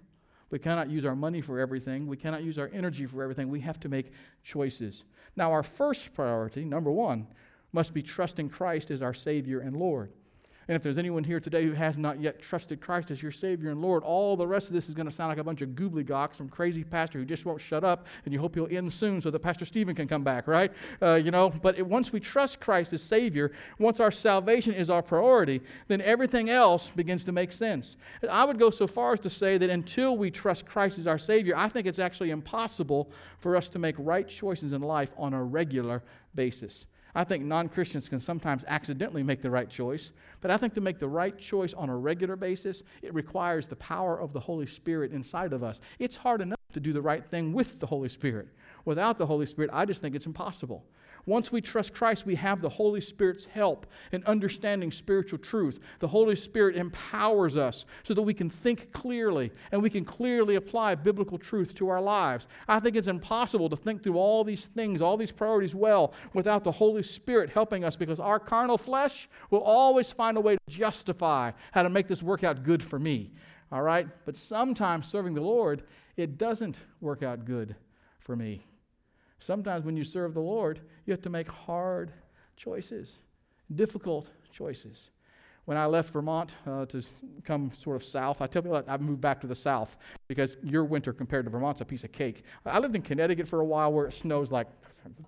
We 0.51 0.59
cannot 0.59 0.89
use 0.89 1.05
our 1.05 1.15
money 1.15 1.41
for 1.41 1.59
everything. 1.59 2.07
We 2.07 2.17
cannot 2.17 2.43
use 2.43 2.57
our 2.57 2.69
energy 2.73 3.05
for 3.05 3.21
everything. 3.21 3.49
We 3.49 3.59
have 3.61 3.79
to 3.81 3.89
make 3.89 4.11
choices. 4.43 5.03
Now, 5.35 5.51
our 5.51 5.63
first 5.63 6.13
priority, 6.13 6.65
number 6.65 6.91
one, 6.91 7.27
must 7.71 7.93
be 7.93 8.01
trusting 8.01 8.49
Christ 8.49 8.89
as 8.89 9.01
our 9.01 9.13
Savior 9.13 9.59
and 9.59 9.75
Lord. 9.75 10.11
And 10.69 10.75
if 10.75 10.83
there's 10.83 10.99
anyone 10.99 11.23
here 11.23 11.39
today 11.39 11.65
who 11.65 11.71
has 11.71 11.97
not 11.97 12.21
yet 12.21 12.39
trusted 12.39 12.79
Christ 12.79 13.09
as 13.09 13.23
your 13.23 13.31
Savior 13.31 13.71
and 13.71 13.81
Lord, 13.81 14.03
all 14.03 14.37
the 14.37 14.45
rest 14.45 14.67
of 14.67 14.73
this 14.73 14.87
is 14.87 14.93
going 14.93 15.07
to 15.07 15.11
sound 15.11 15.29
like 15.29 15.39
a 15.39 15.43
bunch 15.43 15.63
of 15.63 15.69
gobbledygook, 15.69 16.35
some 16.35 16.47
crazy 16.47 16.83
pastor 16.83 17.17
who 17.17 17.25
just 17.25 17.43
won't 17.43 17.59
shut 17.59 17.83
up, 17.83 18.05
and 18.23 18.31
you 18.31 18.39
hope 18.39 18.53
he'll 18.53 18.67
end 18.69 18.93
soon 18.93 19.19
so 19.19 19.31
that 19.31 19.39
Pastor 19.39 19.65
Stephen 19.65 19.95
can 19.95 20.07
come 20.07 20.23
back, 20.23 20.47
right? 20.47 20.71
Uh, 21.01 21.15
you 21.15 21.31
know, 21.31 21.49
but 21.49 21.79
it, 21.79 21.87
once 21.87 22.13
we 22.13 22.19
trust 22.19 22.59
Christ 22.59 22.93
as 22.93 23.01
Savior, 23.01 23.51
once 23.79 23.99
our 23.99 24.11
salvation 24.11 24.75
is 24.75 24.91
our 24.91 25.01
priority, 25.01 25.59
then 25.87 26.01
everything 26.01 26.51
else 26.51 26.89
begins 26.89 27.23
to 27.23 27.31
make 27.31 27.51
sense. 27.51 27.97
I 28.29 28.45
would 28.45 28.59
go 28.59 28.69
so 28.69 28.85
far 28.85 29.13
as 29.13 29.19
to 29.21 29.29
say 29.31 29.57
that 29.57 29.71
until 29.71 30.17
we 30.17 30.29
trust 30.29 30.67
Christ 30.67 30.99
as 30.99 31.07
our 31.07 31.17
Savior, 31.17 31.55
I 31.57 31.67
think 31.67 31.87
it's 31.87 31.97
actually 31.97 32.29
impossible 32.29 33.11
for 33.39 33.55
us 33.55 33.69
to 33.69 33.79
make 33.79 33.95
right 33.97 34.27
choices 34.27 34.73
in 34.73 34.83
life 34.83 35.09
on 35.17 35.33
a 35.33 35.43
regular 35.43 36.03
basis. 36.35 36.85
I 37.15 37.23
think 37.23 37.43
non 37.43 37.69
Christians 37.69 38.07
can 38.07 38.19
sometimes 38.19 38.63
accidentally 38.67 39.23
make 39.23 39.41
the 39.41 39.49
right 39.49 39.69
choice, 39.69 40.11
but 40.41 40.51
I 40.51 40.57
think 40.57 40.73
to 40.75 40.81
make 40.81 40.99
the 40.99 41.07
right 41.07 41.37
choice 41.37 41.73
on 41.73 41.89
a 41.89 41.97
regular 41.97 42.35
basis, 42.35 42.83
it 43.01 43.13
requires 43.13 43.67
the 43.67 43.75
power 43.77 44.19
of 44.19 44.33
the 44.33 44.39
Holy 44.39 44.67
Spirit 44.67 45.11
inside 45.11 45.53
of 45.53 45.63
us. 45.63 45.81
It's 45.97 46.15
hard 46.15 46.41
enough 46.41 46.59
to 46.73 46.79
do 46.79 46.93
the 46.93 47.01
right 47.01 47.25
thing 47.25 47.53
with 47.53 47.79
the 47.79 47.87
Holy 47.87 48.09
Spirit. 48.09 48.47
Without 48.85 49.17
the 49.17 49.25
Holy 49.25 49.45
Spirit, 49.45 49.71
I 49.73 49.85
just 49.85 50.01
think 50.01 50.15
it's 50.15 50.27
impossible. 50.27 50.85
Once 51.29 51.51
we 51.51 51.61
trust 51.61 51.93
Christ, 51.93 52.25
we 52.25 52.33
have 52.33 52.59
the 52.59 52.67
Holy 52.67 52.99
Spirit's 52.99 53.45
help 53.45 53.85
in 54.13 54.23
understanding 54.23 54.91
spiritual 54.91 55.37
truth. 55.37 55.79
The 55.99 56.07
Holy 56.07 56.35
Spirit 56.35 56.75
empowers 56.75 57.55
us 57.55 57.85
so 58.01 58.15
that 58.15 58.21
we 58.23 58.33
can 58.33 58.49
think 58.49 58.91
clearly 58.93 59.51
and 59.71 59.79
we 59.79 59.91
can 59.91 60.03
clearly 60.03 60.55
apply 60.55 60.95
biblical 60.95 61.37
truth 61.37 61.75
to 61.75 61.87
our 61.87 62.01
lives. 62.01 62.47
I 62.67 62.79
think 62.79 62.95
it's 62.95 63.07
impossible 63.07 63.69
to 63.69 63.75
think 63.75 64.01
through 64.01 64.17
all 64.17 64.43
these 64.43 64.65
things, 64.69 65.03
all 65.03 65.17
these 65.17 65.29
priorities 65.29 65.75
well, 65.75 66.13
without 66.33 66.63
the 66.63 66.71
Holy 66.71 67.03
Spirit 67.03 67.51
helping 67.51 67.83
us 67.83 67.95
because 67.95 68.19
our 68.19 68.39
carnal 68.39 68.79
flesh 68.79 69.29
will 69.51 69.61
always 69.61 70.11
find 70.11 70.35
a 70.35 70.41
way 70.41 70.55
to 70.55 70.61
justify 70.67 71.51
how 71.73 71.83
to 71.83 71.91
make 71.91 72.07
this 72.07 72.23
work 72.23 72.43
out 72.43 72.63
good 72.63 72.81
for 72.81 72.97
me. 72.97 73.29
All 73.71 73.83
right? 73.83 74.07
But 74.25 74.35
sometimes 74.35 75.07
serving 75.07 75.35
the 75.35 75.41
Lord, 75.41 75.83
it 76.17 76.39
doesn't 76.39 76.79
work 77.01 77.21
out 77.21 77.45
good 77.45 77.75
for 78.19 78.35
me. 78.35 78.65
Sometimes 79.39 79.85
when 79.85 79.95
you 79.95 80.03
serve 80.03 80.33
the 80.33 80.41
Lord, 80.41 80.81
you 81.05 81.11
have 81.11 81.21
to 81.21 81.29
make 81.29 81.47
hard 81.47 82.11
choices, 82.55 83.19
difficult 83.75 84.29
choices. 84.51 85.11
When 85.65 85.77
I 85.77 85.85
left 85.85 86.11
Vermont 86.13 86.55
uh, 86.65 86.87
to 86.87 87.03
come 87.43 87.71
sort 87.71 87.95
of 87.95 88.03
south, 88.03 88.41
I 88.41 88.47
tell 88.47 88.63
people 88.63 88.83
I 88.87 88.97
moved 88.97 89.21
back 89.21 89.39
to 89.41 89.47
the 89.47 89.55
south 89.55 89.97
because 90.27 90.57
your 90.63 90.83
winter 90.83 91.13
compared 91.13 91.45
to 91.45 91.51
Vermont's 91.51 91.81
a 91.81 91.85
piece 91.85 92.03
of 92.03 92.11
cake. 92.11 92.43
I 92.65 92.79
lived 92.79 92.95
in 92.95 93.03
Connecticut 93.03 93.47
for 93.47 93.59
a 93.59 93.65
while 93.65 93.93
where 93.93 94.07
it 94.07 94.13
snows 94.13 94.51
like 94.51 94.67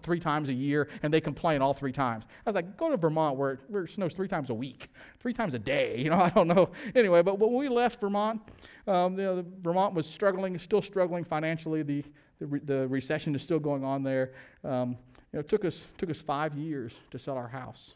three 0.02 0.20
times 0.20 0.50
a 0.50 0.54
year, 0.54 0.90
and 1.04 1.14
they 1.14 1.22
complain 1.22 1.62
all 1.62 1.74
three 1.74 1.92
times. 1.92 2.26
I 2.46 2.50
was 2.50 2.56
like, 2.56 2.76
go 2.76 2.90
to 2.90 2.98
Vermont 2.98 3.38
where 3.38 3.52
it, 3.52 3.60
where 3.68 3.84
it 3.84 3.92
snows 3.92 4.14
three 4.14 4.28
times 4.28 4.50
a 4.50 4.54
week, 4.54 4.90
three 5.20 5.34
times 5.34 5.54
a 5.54 5.60
day. 5.60 5.98
You 6.02 6.10
know, 6.10 6.20
I 6.20 6.30
don't 6.30 6.48
know. 6.48 6.72
Anyway, 6.96 7.22
but 7.22 7.38
when 7.38 7.54
we 7.54 7.70
left 7.70 8.02
Vermont, 8.02 8.42
um, 8.88 9.18
you 9.20 9.24
know, 9.24 9.46
Vermont 9.62 9.94
was 9.94 10.08
struggling, 10.08 10.58
still 10.58 10.82
struggling 10.82 11.24
financially. 11.24 11.84
The 11.84 12.04
the, 12.42 12.48
re- 12.48 12.62
the 12.66 12.88
recession 12.88 13.36
is 13.36 13.44
still 13.44 13.60
going 13.60 13.86
on 13.86 14.02
there. 14.02 14.34
Um, 14.64 14.98
you 15.32 15.38
know, 15.38 15.40
it 15.42 15.48
took 15.48 15.64
us, 15.64 15.86
took 15.98 16.10
us 16.10 16.20
five 16.20 16.56
years 16.56 16.96
to 17.12 17.20
sell 17.20 17.38
our 17.38 17.48
house 17.48 17.94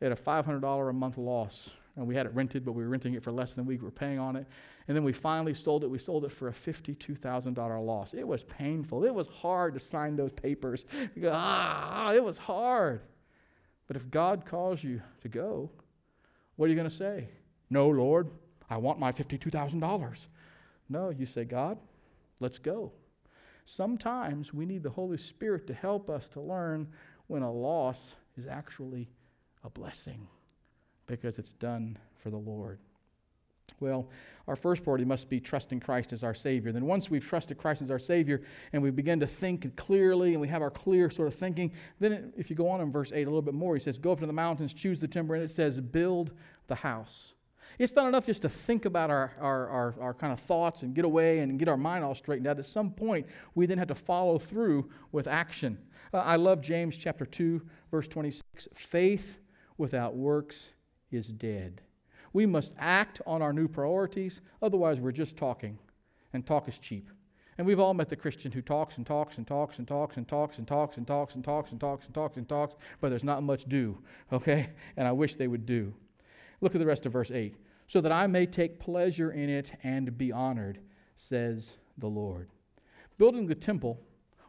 at 0.00 0.10
a 0.10 0.16
$500 0.16 0.90
a 0.90 0.92
month 0.92 1.18
loss. 1.18 1.70
And 1.96 2.06
we 2.06 2.14
had 2.14 2.26
it 2.26 2.34
rented, 2.34 2.64
but 2.64 2.72
we 2.72 2.82
were 2.82 2.88
renting 2.88 3.14
it 3.14 3.22
for 3.22 3.30
less 3.30 3.54
than 3.54 3.66
we 3.66 3.76
were 3.76 3.90
paying 3.90 4.18
on 4.18 4.36
it. 4.36 4.46
And 4.86 4.96
then 4.96 5.04
we 5.04 5.12
finally 5.12 5.52
sold 5.52 5.84
it. 5.84 5.90
We 5.90 5.98
sold 5.98 6.24
it 6.24 6.32
for 6.32 6.48
a 6.48 6.52
$52,000 6.52 7.84
loss. 7.84 8.14
It 8.14 8.26
was 8.26 8.42
painful. 8.44 9.04
It 9.04 9.14
was 9.14 9.28
hard 9.28 9.74
to 9.74 9.80
sign 9.80 10.16
those 10.16 10.32
papers. 10.32 10.86
Go, 11.20 11.30
ah, 11.34 12.12
it 12.14 12.24
was 12.24 12.38
hard. 12.38 13.02
But 13.86 13.96
if 13.96 14.10
God 14.10 14.46
calls 14.46 14.82
you 14.82 15.02
to 15.20 15.28
go, 15.28 15.70
what 16.56 16.66
are 16.66 16.68
you 16.68 16.76
going 16.76 16.88
to 16.88 16.94
say? 16.94 17.28
No, 17.68 17.88
Lord, 17.88 18.30
I 18.70 18.78
want 18.78 18.98
my 18.98 19.12
$52,000. 19.12 20.26
No, 20.88 21.10
you 21.10 21.26
say, 21.26 21.44
God, 21.44 21.76
let's 22.40 22.58
go. 22.58 22.92
Sometimes 23.70 24.54
we 24.54 24.64
need 24.64 24.82
the 24.82 24.88
Holy 24.88 25.18
Spirit 25.18 25.66
to 25.66 25.74
help 25.74 26.08
us 26.08 26.26
to 26.28 26.40
learn 26.40 26.88
when 27.26 27.42
a 27.42 27.52
loss 27.52 28.16
is 28.38 28.46
actually 28.46 29.10
a 29.62 29.68
blessing 29.68 30.26
because 31.06 31.38
it's 31.38 31.52
done 31.52 31.98
for 32.16 32.30
the 32.30 32.38
Lord. 32.38 32.78
Well, 33.78 34.08
our 34.46 34.56
first 34.56 34.84
priority 34.84 35.04
must 35.04 35.28
be 35.28 35.38
trusting 35.38 35.80
Christ 35.80 36.14
as 36.14 36.24
our 36.24 36.32
Savior. 36.32 36.72
Then, 36.72 36.86
once 36.86 37.10
we've 37.10 37.24
trusted 37.24 37.58
Christ 37.58 37.82
as 37.82 37.90
our 37.90 37.98
Savior 37.98 38.40
and 38.72 38.82
we 38.82 38.90
begin 38.90 39.20
to 39.20 39.26
think 39.26 39.76
clearly 39.76 40.32
and 40.32 40.40
we 40.40 40.48
have 40.48 40.62
our 40.62 40.70
clear 40.70 41.10
sort 41.10 41.28
of 41.28 41.34
thinking, 41.34 41.70
then 42.00 42.12
it, 42.12 42.34
if 42.38 42.48
you 42.48 42.56
go 42.56 42.70
on 42.70 42.80
in 42.80 42.90
verse 42.90 43.12
8 43.12 43.20
a 43.20 43.26
little 43.26 43.42
bit 43.42 43.52
more, 43.52 43.74
he 43.74 43.80
says, 43.80 43.98
Go 43.98 44.12
up 44.12 44.20
to 44.20 44.26
the 44.26 44.32
mountains, 44.32 44.72
choose 44.72 44.98
the 44.98 45.06
timber, 45.06 45.34
and 45.34 45.44
it 45.44 45.50
says, 45.50 45.78
Build 45.78 46.32
the 46.68 46.74
house. 46.74 47.34
It's 47.78 47.94
not 47.94 48.08
enough 48.08 48.26
just 48.26 48.42
to 48.42 48.48
think 48.48 48.84
about 48.84 49.10
our, 49.10 49.32
our, 49.40 49.68
our, 49.68 49.94
our, 50.00 50.14
kind 50.14 50.32
of 50.32 50.40
thoughts 50.40 50.82
and 50.82 50.94
get 50.94 51.04
away 51.04 51.40
and 51.40 51.58
get 51.58 51.68
our 51.68 51.76
mind 51.76 52.04
all 52.04 52.14
straightened 52.14 52.46
out. 52.46 52.58
At 52.58 52.66
some 52.66 52.90
point, 52.90 53.26
we 53.54 53.66
then 53.66 53.78
have 53.78 53.88
to 53.88 53.94
follow 53.94 54.38
through 54.38 54.88
with 55.12 55.26
action. 55.26 55.78
Uh, 56.12 56.18
I 56.18 56.36
love 56.36 56.60
James 56.60 56.96
chapter 56.96 57.24
2, 57.24 57.62
verse 57.90 58.08
26. 58.08 58.68
Faith 58.74 59.38
without 59.76 60.16
works 60.16 60.72
is 61.10 61.28
dead. 61.28 61.80
We 62.32 62.46
must 62.46 62.72
act 62.78 63.20
on 63.26 63.42
our 63.42 63.52
new 63.52 63.68
priorities, 63.68 64.40
otherwise, 64.60 65.00
we're 65.00 65.12
just 65.12 65.36
talking, 65.36 65.78
and 66.32 66.46
talk 66.46 66.68
is 66.68 66.78
cheap. 66.78 67.10
And 67.56 67.66
we've 67.66 67.80
all 67.80 67.94
met 67.94 68.08
the 68.08 68.16
Christian 68.16 68.52
who 68.52 68.62
talks 68.62 68.98
and 68.98 69.06
talks 69.06 69.38
and 69.38 69.46
talks 69.46 69.78
and 69.78 69.88
talks 69.88 70.18
and 70.18 70.28
talks 70.28 70.58
and 70.58 70.66
talks 70.66 70.96
and 70.96 71.06
talks 71.06 71.34
and 71.34 71.44
talks 71.44 71.70
and 71.72 71.80
talks 71.80 72.06
and 72.06 72.14
talks 72.14 72.36
and 72.36 72.48
talks, 72.48 72.76
but 73.00 73.08
there's 73.08 73.24
not 73.24 73.42
much 73.42 73.64
do, 73.64 73.98
okay? 74.32 74.70
And 74.96 75.08
I 75.08 75.12
wish 75.12 75.34
they 75.34 75.48
would 75.48 75.66
do. 75.66 75.92
Look 76.60 76.74
at 76.74 76.78
the 76.78 76.86
rest 76.86 77.06
of 77.06 77.12
verse 77.12 77.30
8 77.30 77.54
so 77.86 78.00
that 78.02 78.12
I 78.12 78.26
may 78.26 78.46
take 78.46 78.78
pleasure 78.78 79.32
in 79.32 79.48
it 79.48 79.72
and 79.82 80.16
be 80.16 80.30
honored, 80.30 80.78
says 81.16 81.78
the 81.96 82.06
Lord. 82.06 82.48
Building 83.16 83.46
the 83.46 83.54
temple 83.54 84.00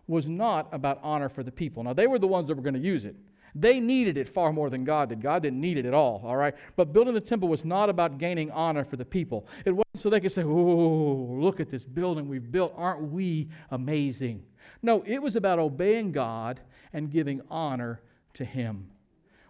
was 0.08 0.28
not 0.28 0.68
about 0.72 1.00
honor 1.02 1.30
for 1.30 1.42
the 1.44 1.52
people. 1.52 1.84
Now, 1.84 1.94
they 1.94 2.08
were 2.08 2.20
the 2.20 2.28
ones 2.28 2.48
that 2.48 2.56
were 2.56 2.64
going 2.64 2.74
to 2.74 2.80
use 2.80 3.06
it. 3.06 3.16
They 3.56 3.80
needed 3.80 4.18
it 4.18 4.28
far 4.28 4.52
more 4.52 4.70
than 4.70 4.84
God 4.84 5.10
did. 5.10 5.22
God 5.22 5.42
didn't 5.42 5.62
need 5.62 5.78
it 5.78 5.86
at 5.86 5.94
all, 5.94 6.22
all 6.24 6.36
right? 6.36 6.54
But 6.76 6.94
building 6.94 7.14
the 7.14 7.22
temple 7.22 7.48
was 7.48 7.66
not 7.66 7.90
about 7.90 8.18
gaining 8.18 8.52
honor 8.52 8.84
for 8.84 8.96
the 8.96 9.06
people. 9.06 9.48
It 9.66 9.72
wasn't 9.72 10.00
so 10.00 10.10
they 10.10 10.20
could 10.20 10.32
say, 10.32 10.44
oh, 10.44 11.38
look 11.40 11.60
at 11.60 11.70
this 11.70 11.86
building 11.86 12.28
we've 12.28 12.52
built. 12.52 12.74
Aren't 12.76 13.12
we 13.12 13.50
amazing? 13.72 14.44
No, 14.82 15.04
it 15.06 15.22
was 15.22 15.36
about 15.36 15.60
obeying 15.60 16.12
God 16.12 16.60
and 16.94 17.10
giving 17.10 17.42
honor 17.50 18.02
to 18.36 18.46
Him. 18.46 18.88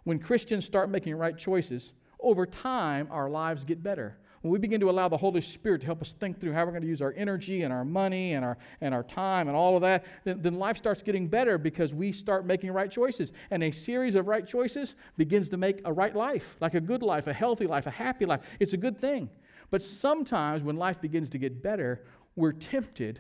When 0.04 0.20
Christians 0.20 0.66
start 0.66 0.90
making 0.90 1.16
right 1.16 1.38
choices, 1.38 1.94
over 2.20 2.46
time, 2.46 3.08
our 3.12 3.30
lives 3.30 3.64
get 3.64 3.82
better 3.82 4.18
when 4.42 4.52
we 4.54 4.60
begin 4.60 4.80
to 4.80 4.90
allow 4.90 5.10
the 5.10 5.18
Holy 5.18 5.42
Spirit 5.42 5.82
to 5.82 5.86
help 5.86 6.02
us 6.02 6.14
think 6.14 6.40
through 6.40 6.54
how 6.54 6.64
we're 6.64 6.72
going 6.72 6.84
to 6.84 6.88
use 6.88 7.02
our 7.02 7.14
energy 7.18 7.64
and 7.64 7.74
our 7.74 7.84
money 7.84 8.34
and 8.34 8.46
our, 8.46 8.58
and 8.80 8.94
our 8.94 9.04
time 9.04 9.48
and 9.48 9.58
all 9.58 9.76
of 9.76 9.82
that, 9.82 10.06
then, 10.24 10.42
then 10.42 10.54
life 10.56 10.78
starts 10.78 11.04
getting 11.04 11.28
better 11.28 11.58
because 11.58 11.94
we 11.94 12.12
start 12.12 12.46
making 12.46 12.72
right 12.72 12.90
choices. 12.90 13.34
And 13.52 13.64
a 13.64 13.72
series 13.72 14.16
of 14.16 14.28
right 14.28 14.48
choices 14.48 14.96
begins 15.18 15.50
to 15.50 15.58
make 15.58 15.82
a 15.84 15.92
right 15.92 16.16
life, 16.16 16.56
like 16.62 16.74
a 16.74 16.80
good 16.80 17.04
life, 17.04 17.28
a 17.28 17.34
healthy 17.34 17.68
life, 17.68 17.86
a 17.86 17.92
happy 17.92 18.26
life. 18.26 18.42
It's 18.62 18.74
a 18.74 18.78
good 18.78 18.98
thing. 18.98 19.30
But 19.72 19.84
sometimes 19.84 20.64
when 20.64 20.78
life 20.78 21.02
begins 21.02 21.30
to 21.32 21.38
get 21.38 21.62
better, 21.62 22.06
we're 22.36 22.54
tempted 22.54 23.20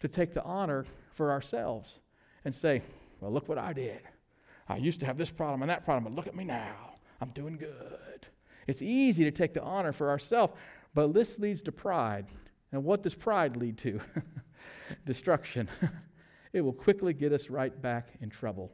to 0.00 0.08
take 0.08 0.34
the 0.34 0.44
honor 0.44 0.84
for 1.12 1.30
ourselves 1.30 2.00
and 2.44 2.54
say, 2.54 2.82
well, 3.20 3.32
look 3.32 3.48
what 3.48 3.58
I 3.58 3.72
did. 3.72 4.00
I 4.68 4.76
used 4.76 5.00
to 5.00 5.06
have 5.06 5.16
this 5.16 5.30
problem 5.30 5.62
and 5.62 5.70
that 5.70 5.84
problem, 5.84 6.04
but 6.04 6.14
look 6.14 6.26
at 6.26 6.36
me 6.36 6.44
now. 6.44 6.92
I'm 7.22 7.30
doing 7.30 7.56
good. 7.56 8.26
It's 8.68 8.82
easy 8.82 9.24
to 9.24 9.30
take 9.30 9.54
the 9.54 9.62
honor 9.62 9.92
for 9.92 10.10
ourselves, 10.10 10.52
but 10.94 11.12
this 11.12 11.38
leads 11.38 11.62
to 11.62 11.72
pride. 11.72 12.26
And 12.70 12.84
what 12.84 13.02
does 13.02 13.14
pride 13.14 13.56
lead 13.56 13.78
to? 13.78 14.00
Destruction. 15.06 15.68
it 16.52 16.60
will 16.60 16.74
quickly 16.74 17.14
get 17.14 17.32
us 17.32 17.50
right 17.50 17.80
back 17.82 18.10
in 18.20 18.28
trouble. 18.28 18.70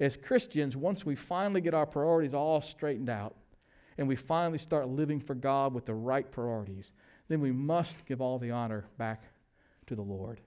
As 0.00 0.16
Christians, 0.16 0.76
once 0.76 1.04
we 1.04 1.14
finally 1.14 1.60
get 1.60 1.74
our 1.74 1.84
priorities 1.84 2.32
all 2.32 2.62
straightened 2.62 3.10
out 3.10 3.36
and 3.98 4.08
we 4.08 4.16
finally 4.16 4.56
start 4.56 4.88
living 4.88 5.20
for 5.20 5.34
God 5.34 5.74
with 5.74 5.84
the 5.84 5.94
right 5.94 6.30
priorities, 6.32 6.92
then 7.28 7.40
we 7.40 7.52
must 7.52 8.04
give 8.06 8.22
all 8.22 8.38
the 8.38 8.50
honor 8.50 8.86
back 8.96 9.22
to 9.86 9.94
the 9.94 10.02
Lord. 10.02 10.40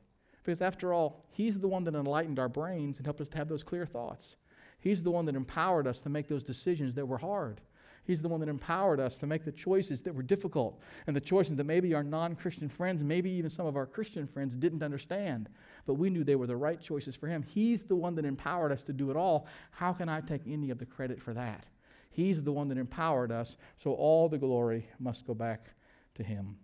Because 0.43 0.63
after 0.63 0.93
all, 0.93 1.23
He's 1.29 1.59
the 1.59 1.67
one 1.67 1.83
that 1.83 1.93
enlightened 1.93 2.39
our 2.39 2.49
brains 2.49 2.97
and 2.97 3.05
helped 3.05 3.21
us 3.21 3.29
to 3.29 3.37
have 3.37 3.47
those 3.47 3.63
clear 3.63 3.85
thoughts. 3.85 4.37
He's 4.79 5.03
the 5.03 5.11
one 5.11 5.25
that 5.25 5.35
empowered 5.35 5.85
us 5.85 6.01
to 6.01 6.09
make 6.09 6.27
those 6.27 6.43
decisions 6.43 6.95
that 6.95 7.07
were 7.07 7.19
hard. 7.19 7.61
He's 8.05 8.21
the 8.21 8.27
one 8.27 8.41
that 8.41 8.49
empowered 8.49 8.99
us 8.99 9.17
to 9.19 9.27
make 9.27 9.45
the 9.45 9.51
choices 9.51 10.01
that 10.01 10.13
were 10.13 10.23
difficult 10.23 10.81
and 11.07 11.15
the 11.15 11.21
choices 11.21 11.55
that 11.55 11.63
maybe 11.63 11.93
our 11.93 12.03
non 12.03 12.35
Christian 12.35 12.67
friends, 12.67 13.01
maybe 13.01 13.29
even 13.31 13.49
some 13.49 13.65
of 13.65 13.77
our 13.77 13.85
Christian 13.85 14.27
friends, 14.27 14.55
didn't 14.55 14.83
understand. 14.83 15.49
But 15.85 15.93
we 15.95 16.09
knew 16.09 16.23
they 16.23 16.35
were 16.35 16.47
the 16.47 16.55
right 16.55 16.81
choices 16.81 17.15
for 17.15 17.27
Him. 17.27 17.43
He's 17.43 17.83
the 17.83 17.95
one 17.95 18.15
that 18.15 18.25
empowered 18.25 18.71
us 18.71 18.83
to 18.83 18.93
do 18.93 19.09
it 19.09 19.15
all. 19.15 19.47
How 19.71 19.93
can 19.93 20.09
I 20.09 20.19
take 20.19 20.41
any 20.47 20.69
of 20.69 20.79
the 20.79 20.85
credit 20.85 21.21
for 21.21 21.33
that? 21.33 21.65
He's 22.09 22.43
the 22.43 22.51
one 22.51 22.67
that 22.67 22.77
empowered 22.77 23.31
us, 23.31 23.57
so 23.77 23.93
all 23.93 24.27
the 24.27 24.37
glory 24.37 24.87
must 24.99 25.25
go 25.25 25.33
back 25.33 25.69
to 26.15 26.23
Him. 26.23 26.57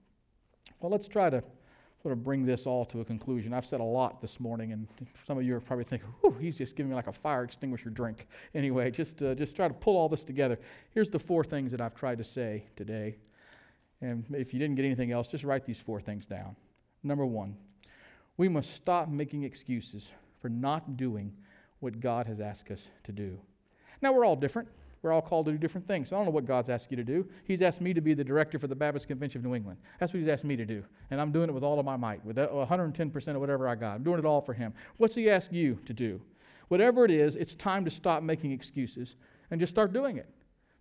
Well, 0.80 0.92
let's 0.92 1.08
try 1.08 1.30
to 1.30 1.44
sort 2.02 2.14
of 2.14 2.24
bring 2.24 2.46
this 2.46 2.66
all 2.66 2.86
to 2.86 3.02
a 3.02 3.06
conclusion. 3.06 3.54
I've 3.54 3.66
said 3.66 3.82
a 3.82 3.84
lot 3.84 4.22
this 4.22 4.40
morning, 4.40 4.72
and 4.72 4.88
some 5.28 5.38
of 5.38 5.44
you 5.44 5.56
are 5.56 5.60
probably 5.60 5.84
thinking, 5.84 6.08
"Whew, 6.22 6.36
he's 6.40 6.58
just 6.58 6.76
giving 6.76 6.90
me 6.90 6.96
like 6.96 7.08
a 7.08 7.14
fire 7.14 7.44
extinguisher 7.44 7.90
drink." 7.90 8.28
Anyway, 8.56 8.90
just 8.90 9.22
uh, 9.22 9.36
just 9.36 9.56
try 9.56 9.68
to 9.68 9.74
pull 9.74 9.96
all 9.96 10.10
this 10.10 10.24
together. 10.24 10.58
Here's 10.92 11.10
the 11.10 11.20
four 11.20 11.44
things 11.44 11.72
that 11.72 11.82
I've 11.82 11.96
tried 11.96 12.18
to 12.18 12.24
say 12.24 12.64
today, 12.76 13.18
and 14.02 14.26
if 14.32 14.54
you 14.54 14.60
didn't 14.60 14.76
get 14.76 14.86
anything 14.86 15.12
else, 15.12 15.28
just 15.28 15.44
write 15.44 15.66
these 15.66 15.80
four 15.80 16.00
things 16.00 16.26
down. 16.26 16.56
Number 17.04 17.26
one, 17.26 17.56
we 18.38 18.48
must 18.48 18.74
stop 18.74 19.10
making 19.10 19.44
excuses 19.44 20.12
for 20.42 20.50
not 20.50 20.98
doing 20.98 21.34
what 21.80 22.00
God 22.00 22.26
has 22.28 22.40
asked 22.40 22.72
us 22.72 22.88
to 23.04 23.12
do. 23.12 23.40
Now 24.02 24.14
we're 24.14 24.26
all 24.26 24.36
different. 24.36 24.68
We're 25.02 25.14
all 25.14 25.22
called 25.22 25.46
to 25.46 25.52
do 25.54 25.58
different 25.58 25.88
things. 25.88 26.10
So 26.10 26.16
I 26.16 26.20
don't 26.20 26.26
know 26.26 26.32
what 26.32 26.46
God's 26.46 26.70
asked 26.70 26.92
you 26.92 26.98
to 26.98 27.04
do. 27.04 27.28
He's 27.46 27.62
asked 27.62 27.80
me 27.80 27.94
to 27.94 28.02
be 28.02 28.14
the 28.14 28.24
director 28.24 28.60
for 28.60 28.68
the 28.68 28.76
Baptist 28.76 29.08
Convention 29.08 29.40
of 29.40 29.46
New 29.46 29.56
England. 29.56 29.80
That's 30.00 30.14
what 30.14 30.20
He's 30.20 30.28
asked 30.28 30.44
me 30.44 30.56
to 30.58 30.66
do. 30.66 30.84
And 31.12 31.22
I'm 31.22 31.32
doing 31.32 31.50
it 31.50 31.54
with 31.54 31.64
all 31.64 31.80
of 31.80 31.86
my 31.86 31.96
might, 31.96 32.24
with 32.26 32.36
110% 32.36 33.28
of 33.28 33.40
whatever 33.40 33.68
I 33.68 33.76
got. 33.76 33.96
I'm 33.96 34.04
doing 34.04 34.20
it 34.20 34.26
all 34.26 34.42
for 34.42 34.54
Him. 34.54 34.74
What's 34.98 35.16
He 35.16 35.30
asked 35.30 35.54
you 35.54 35.80
to 35.86 35.94
do? 35.94 36.22
Whatever 36.68 37.06
it 37.06 37.12
is, 37.12 37.36
it's 37.36 37.56
time 37.56 37.86
to 37.86 37.92
stop 37.92 38.24
making 38.24 38.52
excuses 38.52 39.16
and 39.52 39.60
just 39.60 39.72
start 39.72 39.94
doing 39.94 40.18
it. 40.18 40.30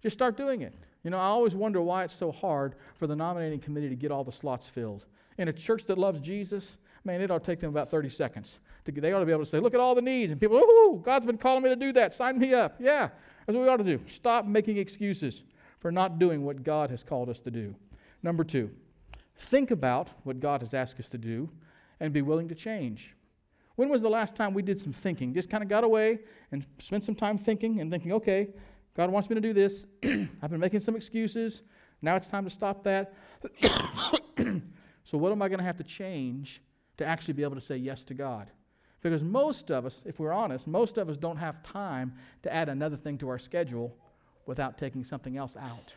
Just 0.02 0.14
start 0.14 0.36
doing 0.36 0.62
it. 0.62 0.74
You 1.04 1.10
know, 1.10 1.18
I 1.18 1.26
always 1.26 1.54
wonder 1.54 1.80
why 1.80 2.04
it's 2.04 2.14
so 2.14 2.32
hard 2.32 2.74
for 2.96 3.06
the 3.06 3.16
nominating 3.16 3.60
committee 3.60 3.88
to 3.88 3.94
get 3.94 4.10
all 4.10 4.24
the 4.24 4.32
slots 4.32 4.68
filled. 4.68 5.06
In 5.38 5.48
a 5.48 5.52
church 5.52 5.86
that 5.86 5.96
loves 5.96 6.20
Jesus, 6.20 6.76
man, 7.04 7.20
it 7.20 7.30
ought 7.30 7.44
to 7.44 7.46
take 7.46 7.60
them 7.60 7.70
about 7.70 7.88
30 7.90 8.08
seconds. 8.08 8.58
They 8.84 9.12
ought 9.12 9.20
to 9.20 9.26
be 9.26 9.32
able 9.32 9.42
to 9.42 9.48
say, 9.48 9.60
look 9.60 9.74
at 9.74 9.80
all 9.80 9.94
the 9.94 10.02
needs. 10.02 10.32
And 10.32 10.40
people, 10.40 10.58
oh, 10.60 11.00
God's 11.04 11.26
been 11.26 11.38
calling 11.38 11.62
me 11.62 11.68
to 11.68 11.76
do 11.76 11.92
that. 11.92 12.14
Sign 12.14 12.38
me 12.38 12.54
up. 12.54 12.76
Yeah. 12.80 13.10
That's 13.48 13.56
what 13.56 13.62
we 13.62 13.70
ought 13.70 13.78
to 13.78 13.84
do. 13.84 13.98
Stop 14.08 14.44
making 14.44 14.76
excuses 14.76 15.42
for 15.80 15.90
not 15.90 16.18
doing 16.18 16.44
what 16.44 16.62
God 16.62 16.90
has 16.90 17.02
called 17.02 17.30
us 17.30 17.40
to 17.40 17.50
do. 17.50 17.74
Number 18.22 18.44
two, 18.44 18.70
think 19.38 19.70
about 19.70 20.10
what 20.24 20.38
God 20.38 20.60
has 20.60 20.74
asked 20.74 21.00
us 21.00 21.08
to 21.08 21.16
do 21.16 21.48
and 21.98 22.12
be 22.12 22.20
willing 22.20 22.46
to 22.48 22.54
change. 22.54 23.14
When 23.76 23.88
was 23.88 24.02
the 24.02 24.10
last 24.10 24.36
time 24.36 24.52
we 24.52 24.60
did 24.60 24.78
some 24.78 24.92
thinking? 24.92 25.32
Just 25.32 25.48
kind 25.48 25.62
of 25.62 25.70
got 25.70 25.82
away 25.82 26.18
and 26.52 26.66
spent 26.78 27.04
some 27.04 27.14
time 27.14 27.38
thinking 27.38 27.80
and 27.80 27.90
thinking, 27.90 28.12
okay, 28.12 28.48
God 28.94 29.10
wants 29.10 29.30
me 29.30 29.34
to 29.34 29.40
do 29.40 29.54
this. 29.54 29.86
I've 30.04 30.50
been 30.50 30.60
making 30.60 30.80
some 30.80 30.94
excuses. 30.94 31.62
Now 32.02 32.16
it's 32.16 32.28
time 32.28 32.44
to 32.44 32.50
stop 32.50 32.84
that. 32.84 33.14
so, 35.04 35.16
what 35.16 35.32
am 35.32 35.40
I 35.40 35.48
going 35.48 35.60
to 35.60 35.64
have 35.64 35.78
to 35.78 35.84
change 35.84 36.60
to 36.98 37.06
actually 37.06 37.32
be 37.32 37.44
able 37.44 37.54
to 37.54 37.62
say 37.62 37.78
yes 37.78 38.04
to 38.04 38.14
God? 38.14 38.50
Because 39.00 39.22
most 39.22 39.70
of 39.70 39.86
us, 39.86 40.02
if 40.04 40.18
we're 40.18 40.32
honest, 40.32 40.66
most 40.66 40.98
of 40.98 41.08
us 41.08 41.16
don't 41.16 41.36
have 41.36 41.62
time 41.62 42.12
to 42.42 42.52
add 42.52 42.68
another 42.68 42.96
thing 42.96 43.16
to 43.18 43.28
our 43.28 43.38
schedule 43.38 43.96
without 44.46 44.76
taking 44.78 45.04
something 45.04 45.36
else 45.36 45.56
out. 45.56 45.94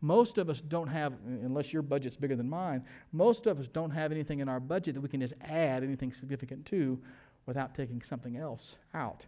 Most 0.00 0.38
of 0.38 0.50
us 0.50 0.60
don't 0.60 0.88
have, 0.88 1.14
unless 1.24 1.72
your 1.72 1.82
budget's 1.82 2.16
bigger 2.16 2.36
than 2.36 2.48
mine, 2.48 2.84
most 3.12 3.46
of 3.46 3.58
us 3.58 3.68
don't 3.68 3.90
have 3.90 4.12
anything 4.12 4.40
in 4.40 4.48
our 4.48 4.60
budget 4.60 4.94
that 4.94 5.00
we 5.00 5.08
can 5.08 5.20
just 5.20 5.34
add 5.42 5.82
anything 5.82 6.12
significant 6.12 6.66
to 6.66 7.00
without 7.46 7.74
taking 7.74 8.02
something 8.02 8.36
else 8.36 8.76
out. 8.92 9.24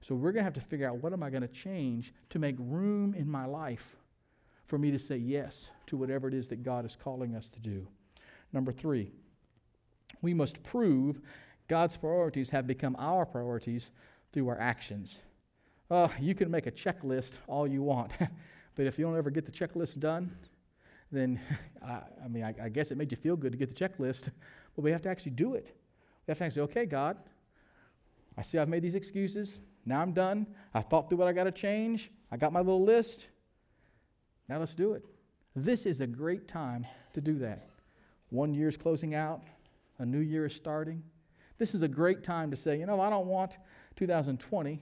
So 0.00 0.14
we're 0.14 0.32
going 0.32 0.40
to 0.40 0.44
have 0.44 0.52
to 0.54 0.60
figure 0.60 0.88
out 0.88 1.02
what 1.02 1.12
am 1.12 1.22
I 1.22 1.30
going 1.30 1.42
to 1.42 1.48
change 1.48 2.12
to 2.30 2.38
make 2.38 2.56
room 2.58 3.14
in 3.14 3.28
my 3.28 3.46
life 3.46 3.96
for 4.66 4.78
me 4.78 4.90
to 4.90 4.98
say 4.98 5.16
yes 5.16 5.70
to 5.86 5.96
whatever 5.96 6.28
it 6.28 6.34
is 6.34 6.48
that 6.48 6.62
God 6.62 6.84
is 6.84 6.96
calling 6.96 7.34
us 7.34 7.48
to 7.50 7.60
do. 7.60 7.86
Number 8.52 8.72
three, 8.72 9.10
we 10.20 10.34
must 10.34 10.62
prove 10.62 11.20
God's 11.72 11.96
priorities 11.96 12.50
have 12.50 12.66
become 12.66 12.94
our 12.98 13.24
priorities 13.24 13.92
through 14.30 14.46
our 14.48 14.60
actions. 14.60 15.22
Uh, 15.90 16.06
you 16.20 16.34
can 16.34 16.50
make 16.50 16.66
a 16.66 16.70
checklist 16.70 17.38
all 17.46 17.66
you 17.66 17.82
want, 17.82 18.12
but 18.74 18.84
if 18.84 18.98
you 18.98 19.06
don't 19.06 19.16
ever 19.16 19.30
get 19.30 19.46
the 19.46 19.52
checklist 19.52 19.98
done, 19.98 20.30
then 21.10 21.40
I, 21.82 22.00
I 22.22 22.28
mean, 22.28 22.44
I, 22.44 22.54
I, 22.62 22.68
guess 22.68 22.90
it 22.90 22.98
made 22.98 23.10
you 23.10 23.16
feel 23.16 23.36
good 23.36 23.52
to 23.52 23.56
get 23.56 23.74
the 23.74 23.88
checklist, 23.88 24.24
but 24.76 24.82
we 24.82 24.90
have 24.90 25.00
to 25.00 25.08
actually 25.08 25.32
do 25.32 25.54
it. 25.54 25.74
We 26.26 26.32
have 26.32 26.36
to 26.36 26.44
actually 26.44 26.60
say, 26.60 26.64
okay, 26.64 26.84
God, 26.84 27.16
I 28.36 28.42
see 28.42 28.58
I've 28.58 28.68
made 28.68 28.82
these 28.82 28.94
excuses. 28.94 29.60
Now 29.86 30.02
I'm 30.02 30.12
done. 30.12 30.46
I 30.74 30.82
thought 30.82 31.08
through 31.08 31.16
what 31.16 31.28
I 31.28 31.32
got 31.32 31.44
to 31.44 31.52
change. 31.52 32.10
I 32.30 32.36
got 32.36 32.52
my 32.52 32.60
little 32.60 32.84
list. 32.84 33.28
Now 34.46 34.58
let's 34.58 34.74
do 34.74 34.92
it. 34.92 35.06
This 35.56 35.86
is 35.86 36.02
a 36.02 36.06
great 36.06 36.48
time 36.48 36.86
to 37.14 37.22
do 37.22 37.38
that. 37.38 37.70
One 38.28 38.52
year 38.52 38.68
is 38.68 38.76
closing 38.76 39.14
out, 39.14 39.40
a 40.00 40.04
new 40.04 40.20
year 40.20 40.44
is 40.44 40.54
starting. 40.54 41.02
This 41.58 41.74
is 41.74 41.82
a 41.82 41.88
great 41.88 42.22
time 42.22 42.50
to 42.50 42.56
say, 42.56 42.78
you 42.78 42.86
know, 42.86 43.00
I 43.00 43.10
don't 43.10 43.26
want 43.26 43.58
2020 43.96 44.80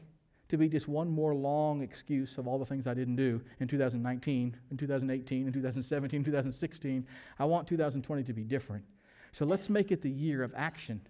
to 0.48 0.56
be 0.56 0.68
just 0.68 0.88
one 0.88 1.08
more 1.08 1.34
long 1.34 1.80
excuse 1.80 2.36
of 2.36 2.48
all 2.48 2.58
the 2.58 2.66
things 2.66 2.86
I 2.86 2.94
didn't 2.94 3.16
do 3.16 3.40
in 3.60 3.68
2019, 3.68 4.56
in 4.70 4.76
2018, 4.76 5.46
in 5.46 5.52
2017, 5.52 6.24
2016. 6.24 7.06
I 7.38 7.44
want 7.44 7.68
2020 7.68 8.22
to 8.24 8.32
be 8.32 8.42
different. 8.42 8.84
So 9.32 9.44
let's 9.44 9.70
make 9.70 9.92
it 9.92 10.02
the 10.02 10.10
year 10.10 10.42
of 10.42 10.52
action 10.56 11.00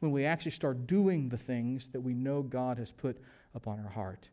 when 0.00 0.10
we 0.10 0.24
actually 0.24 0.50
start 0.50 0.86
doing 0.86 1.28
the 1.28 1.36
things 1.36 1.88
that 1.90 2.00
we 2.00 2.14
know 2.14 2.42
God 2.42 2.78
has 2.78 2.90
put 2.90 3.18
upon 3.54 3.78
our 3.80 3.90
heart. 3.90 4.28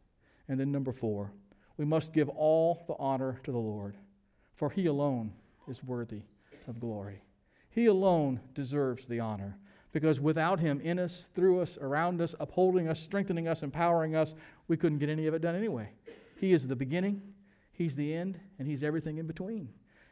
And 0.47 0.59
then, 0.59 0.71
number 0.71 0.91
four, 0.91 1.31
we 1.77 1.85
must 1.85 2.13
give 2.13 2.29
all 2.29 2.83
the 2.87 2.95
honor 2.97 3.39
to 3.43 3.51
the 3.51 3.57
Lord, 3.57 3.97
for 4.55 4.69
He 4.69 4.87
alone 4.87 5.31
is 5.67 5.83
worthy 5.83 6.21
of 6.67 6.79
glory. 6.79 7.21
He 7.69 7.87
alone 7.87 8.39
deserves 8.53 9.05
the 9.05 9.19
honor 9.19 9.57
because 9.95 10.19
without 10.19 10.59
Him 10.59 10.81
in 10.81 10.99
us, 10.99 11.27
through 11.35 11.61
us, 11.61 11.77
around 11.79 12.19
us, 12.19 12.35
upholding 12.41 12.89
us, 12.89 12.99
strengthening 12.99 13.47
us, 13.47 13.63
empowering 13.63 14.13
us, 14.13 14.35
we 14.67 14.75
couldn't 14.75 14.97
get 14.97 15.07
any 15.07 15.25
of 15.25 15.33
it 15.33 15.41
done 15.41 15.55
anyway. 15.55 15.89
He 16.35 16.51
is 16.51 16.67
the 16.67 16.75
beginning, 16.75 17.21
He's 17.71 17.95
the 17.95 18.13
end, 18.13 18.37
and 18.59 18.67
He's 18.67 18.83
everything 18.83 19.19
in 19.19 19.25
between. 19.25 19.69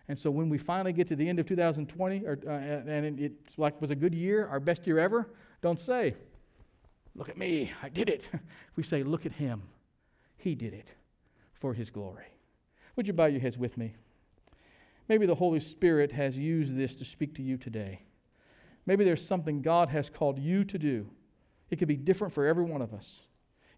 And 0.08 0.18
so 0.18 0.32
when 0.32 0.48
we 0.48 0.58
finally 0.58 0.94
get 0.94 1.10
to 1.10 1.18
the 1.18 1.28
end 1.28 1.38
of 1.38 1.48
2020, 1.48 2.26
or, 2.26 2.40
uh, 2.48 2.50
and 2.50 3.20
it's 3.20 3.58
like 3.58 3.82
was 3.82 3.92
a 3.92 3.96
good 3.96 4.16
year, 4.16 4.48
our 4.48 4.62
best 4.62 4.88
year 4.88 5.00
ever, 5.00 5.28
don't 5.62 5.78
say, 5.78 6.16
"Look 7.14 7.28
at 7.28 7.38
me, 7.38 7.70
I 7.82 7.90
did 7.90 8.08
it." 8.08 8.30
We 8.78 8.84
say, 8.84 9.04
"Look 9.04 9.26
at 9.26 9.34
Him, 9.34 9.64
He 10.38 10.56
did 10.56 10.74
it 10.74 10.94
for 11.56 11.74
His 11.74 11.90
glory." 11.90 12.28
Would 12.96 13.06
you 13.06 13.12
bow 13.12 13.26
your 13.26 13.42
heads 13.42 13.58
with 13.58 13.78
me? 13.78 13.96
Maybe 15.10 15.26
the 15.26 15.36
Holy 15.36 15.60
Spirit 15.60 16.14
has 16.14 16.38
used 16.38 16.74
this 16.74 16.96
to 16.96 17.04
speak 17.04 17.36
to 17.36 17.42
you 17.42 17.58
today. 17.58 18.00
Maybe 18.86 19.04
there's 19.04 19.26
something 19.26 19.62
God 19.62 19.90
has 19.90 20.10
called 20.10 20.40
you 20.40 20.64
to 20.66 20.78
do. 20.78 21.10
It 21.70 21.78
could 21.78 21.88
be 21.88 21.96
different 21.96 22.34
for 22.34 22.46
every 22.46 22.64
one 22.64 22.82
of 22.82 22.94
us. 22.94 23.22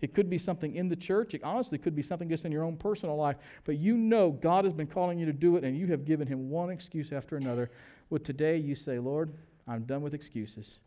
It 0.02 0.14
could 0.14 0.30
be 0.30 0.38
something 0.38 0.76
in 0.76 0.90
the 0.90 0.96
church. 0.96 1.34
It 1.34 1.44
honestly 1.44 1.78
could 1.78 1.96
be 1.96 2.02
something 2.02 2.28
just 2.28 2.46
in 2.46 2.52
your 2.52 2.64
own 2.64 2.76
personal 2.76 3.16
life. 3.16 3.38
But 3.64 3.78
you 3.78 3.98
know 3.98 4.32
God 4.32 4.66
has 4.66 4.74
been 4.74 4.88
calling 4.88 5.18
you 5.18 5.26
to 5.26 5.34
do 5.34 5.56
it, 5.56 5.64
and 5.64 5.78
you 5.78 5.88
have 5.88 6.06
given 6.06 6.28
Him 6.28 6.50
one 6.50 6.70
excuse 6.70 7.12
after 7.12 7.38
another. 7.38 7.72
Well, 8.10 8.20
today 8.20 8.58
you 8.58 8.76
say, 8.76 9.00
Lord, 9.00 9.34
I'm 9.68 9.84
done 9.84 10.02
with 10.02 10.14
excuses. 10.14 10.80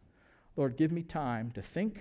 Lord, 0.56 0.76
give 0.76 0.92
me 0.92 1.02
time 1.02 1.50
to 1.52 1.62
think, 1.62 2.00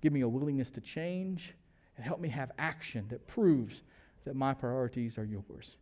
give 0.00 0.12
me 0.12 0.22
a 0.22 0.28
willingness 0.28 0.70
to 0.70 0.80
change, 0.80 1.54
and 1.96 2.04
help 2.04 2.20
me 2.20 2.28
have 2.30 2.50
action 2.58 3.06
that 3.10 3.26
proves 3.26 3.82
that 4.24 4.34
my 4.34 4.54
priorities 4.54 5.18
are 5.18 5.24
yours. 5.24 5.76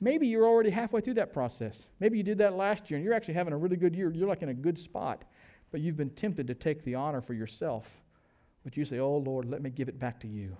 Maybe 0.00 0.26
you're 0.26 0.46
already 0.46 0.70
halfway 0.70 1.00
through 1.00 1.14
that 1.14 1.32
process. 1.32 1.88
Maybe 2.00 2.18
you 2.18 2.22
did 2.22 2.38
that 2.38 2.54
last 2.54 2.90
year 2.90 2.96
and 2.96 3.04
you're 3.04 3.14
actually 3.14 3.34
having 3.34 3.52
a 3.52 3.56
really 3.56 3.76
good 3.76 3.94
year. 3.94 4.10
You're 4.12 4.28
like 4.28 4.42
in 4.42 4.50
a 4.50 4.54
good 4.54 4.78
spot, 4.78 5.24
but 5.70 5.80
you've 5.80 5.96
been 5.96 6.10
tempted 6.10 6.46
to 6.48 6.54
take 6.54 6.84
the 6.84 6.94
honor 6.94 7.20
for 7.20 7.32
yourself. 7.32 7.88
But 8.64 8.76
you 8.76 8.84
say, 8.84 8.98
Oh 8.98 9.16
Lord, 9.16 9.48
let 9.48 9.62
me 9.62 9.70
give 9.70 9.88
it 9.88 9.98
back 9.98 10.20
to 10.20 10.28
you 10.28 10.56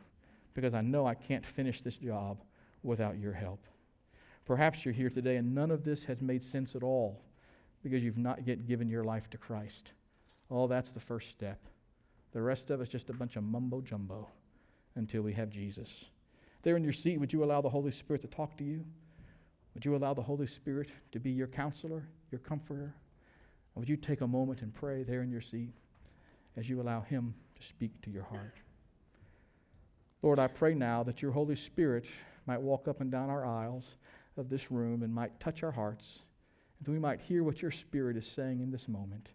because 0.54 0.72
I 0.72 0.80
know 0.80 1.06
I 1.06 1.14
can't 1.14 1.44
finish 1.44 1.82
this 1.82 1.96
job 1.96 2.42
without 2.82 3.18
your 3.18 3.32
help. 3.32 3.60
Perhaps 4.46 4.84
you're 4.84 4.94
here 4.94 5.10
today 5.10 5.36
and 5.36 5.54
none 5.54 5.70
of 5.70 5.84
this 5.84 6.04
has 6.04 6.22
made 6.22 6.42
sense 6.42 6.74
at 6.74 6.82
all 6.82 7.20
because 7.82 8.02
you've 8.02 8.16
not 8.16 8.46
yet 8.46 8.66
given 8.66 8.88
your 8.88 9.04
life 9.04 9.28
to 9.30 9.38
Christ. 9.38 9.92
Oh, 10.50 10.66
that's 10.66 10.90
the 10.90 11.00
first 11.00 11.30
step. 11.30 11.60
The 12.32 12.40
rest 12.40 12.70
of 12.70 12.80
it's 12.80 12.90
just 12.90 13.10
a 13.10 13.14
bunch 13.14 13.36
of 13.36 13.42
mumbo 13.42 13.80
jumbo 13.80 14.28
until 14.94 15.22
we 15.22 15.32
have 15.34 15.50
Jesus. 15.50 16.06
There 16.62 16.76
in 16.76 16.84
your 16.84 16.92
seat, 16.92 17.18
would 17.18 17.32
you 17.32 17.44
allow 17.44 17.60
the 17.60 17.68
Holy 17.68 17.90
Spirit 17.90 18.22
to 18.22 18.28
talk 18.28 18.56
to 18.58 18.64
you? 18.64 18.84
Would 19.76 19.84
you 19.84 19.94
allow 19.94 20.14
the 20.14 20.22
Holy 20.22 20.46
Spirit 20.46 20.88
to 21.12 21.20
be 21.20 21.30
your 21.30 21.48
counselor, 21.48 22.08
your 22.30 22.38
comforter? 22.38 22.94
Would 23.74 23.90
you 23.90 23.98
take 23.98 24.22
a 24.22 24.26
moment 24.26 24.62
and 24.62 24.72
pray 24.72 25.02
there 25.02 25.20
in 25.20 25.30
your 25.30 25.42
seat 25.42 25.74
as 26.56 26.66
you 26.66 26.80
allow 26.80 27.02
Him 27.02 27.34
to 27.54 27.62
speak 27.62 28.00
to 28.00 28.10
your 28.10 28.22
heart? 28.22 28.54
Lord, 30.22 30.38
I 30.38 30.46
pray 30.46 30.72
now 30.72 31.02
that 31.02 31.20
your 31.20 31.30
Holy 31.30 31.56
Spirit 31.56 32.06
might 32.46 32.58
walk 32.58 32.88
up 32.88 33.02
and 33.02 33.10
down 33.10 33.28
our 33.28 33.44
aisles 33.44 33.98
of 34.38 34.48
this 34.48 34.70
room 34.70 35.02
and 35.02 35.14
might 35.14 35.38
touch 35.40 35.62
our 35.62 35.72
hearts, 35.72 36.20
and 36.78 36.86
that 36.86 36.92
we 36.92 36.98
might 36.98 37.20
hear 37.20 37.44
what 37.44 37.60
your 37.60 37.70
Spirit 37.70 38.16
is 38.16 38.26
saying 38.26 38.60
in 38.60 38.70
this 38.70 38.88
moment. 38.88 39.32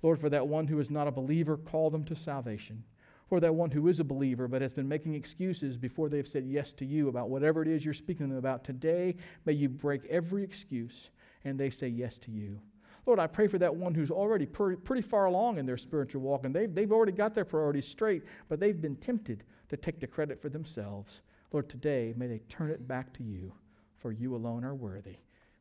Lord, 0.00 0.20
for 0.20 0.28
that 0.28 0.46
one 0.46 0.68
who 0.68 0.78
is 0.78 0.92
not 0.92 1.08
a 1.08 1.10
believer, 1.10 1.56
call 1.56 1.90
them 1.90 2.04
to 2.04 2.14
salvation. 2.14 2.84
For 3.32 3.40
that 3.40 3.54
one 3.54 3.70
who 3.70 3.88
is 3.88 3.98
a 3.98 4.04
believer 4.04 4.46
but 4.46 4.60
has 4.60 4.74
been 4.74 4.86
making 4.86 5.14
excuses 5.14 5.78
before 5.78 6.10
they've 6.10 6.28
said 6.28 6.44
yes 6.44 6.70
to 6.72 6.84
you 6.84 7.08
about 7.08 7.30
whatever 7.30 7.62
it 7.62 7.68
is 7.68 7.82
you're 7.82 7.94
speaking 7.94 8.26
to 8.26 8.34
them 8.34 8.36
about, 8.36 8.62
today 8.62 9.16
may 9.46 9.54
you 9.54 9.70
break 9.70 10.04
every 10.10 10.44
excuse 10.44 11.08
and 11.44 11.58
they 11.58 11.70
say 11.70 11.88
yes 11.88 12.18
to 12.18 12.30
you. 12.30 12.60
Lord, 13.06 13.18
I 13.18 13.26
pray 13.26 13.46
for 13.46 13.56
that 13.56 13.74
one 13.74 13.94
who's 13.94 14.10
already 14.10 14.44
pretty 14.44 15.00
far 15.00 15.24
along 15.24 15.56
in 15.56 15.64
their 15.64 15.78
spiritual 15.78 16.20
walk 16.20 16.44
and 16.44 16.54
they've, 16.54 16.74
they've 16.74 16.92
already 16.92 17.12
got 17.12 17.34
their 17.34 17.46
priorities 17.46 17.88
straight, 17.88 18.22
but 18.50 18.60
they've 18.60 18.82
been 18.82 18.96
tempted 18.96 19.44
to 19.70 19.78
take 19.78 19.98
the 19.98 20.06
credit 20.06 20.38
for 20.38 20.50
themselves. 20.50 21.22
Lord, 21.52 21.70
today 21.70 22.12
may 22.18 22.26
they 22.26 22.40
turn 22.50 22.68
it 22.68 22.86
back 22.86 23.14
to 23.14 23.22
you, 23.22 23.50
for 23.96 24.12
you 24.12 24.36
alone 24.36 24.62
are 24.62 24.74
worthy. 24.74 25.16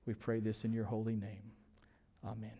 We 0.06 0.14
pray 0.14 0.42
this 0.42 0.66
in 0.66 0.74
your 0.74 0.84
holy 0.84 1.16
name. 1.16 1.54
Amen. 2.26 2.52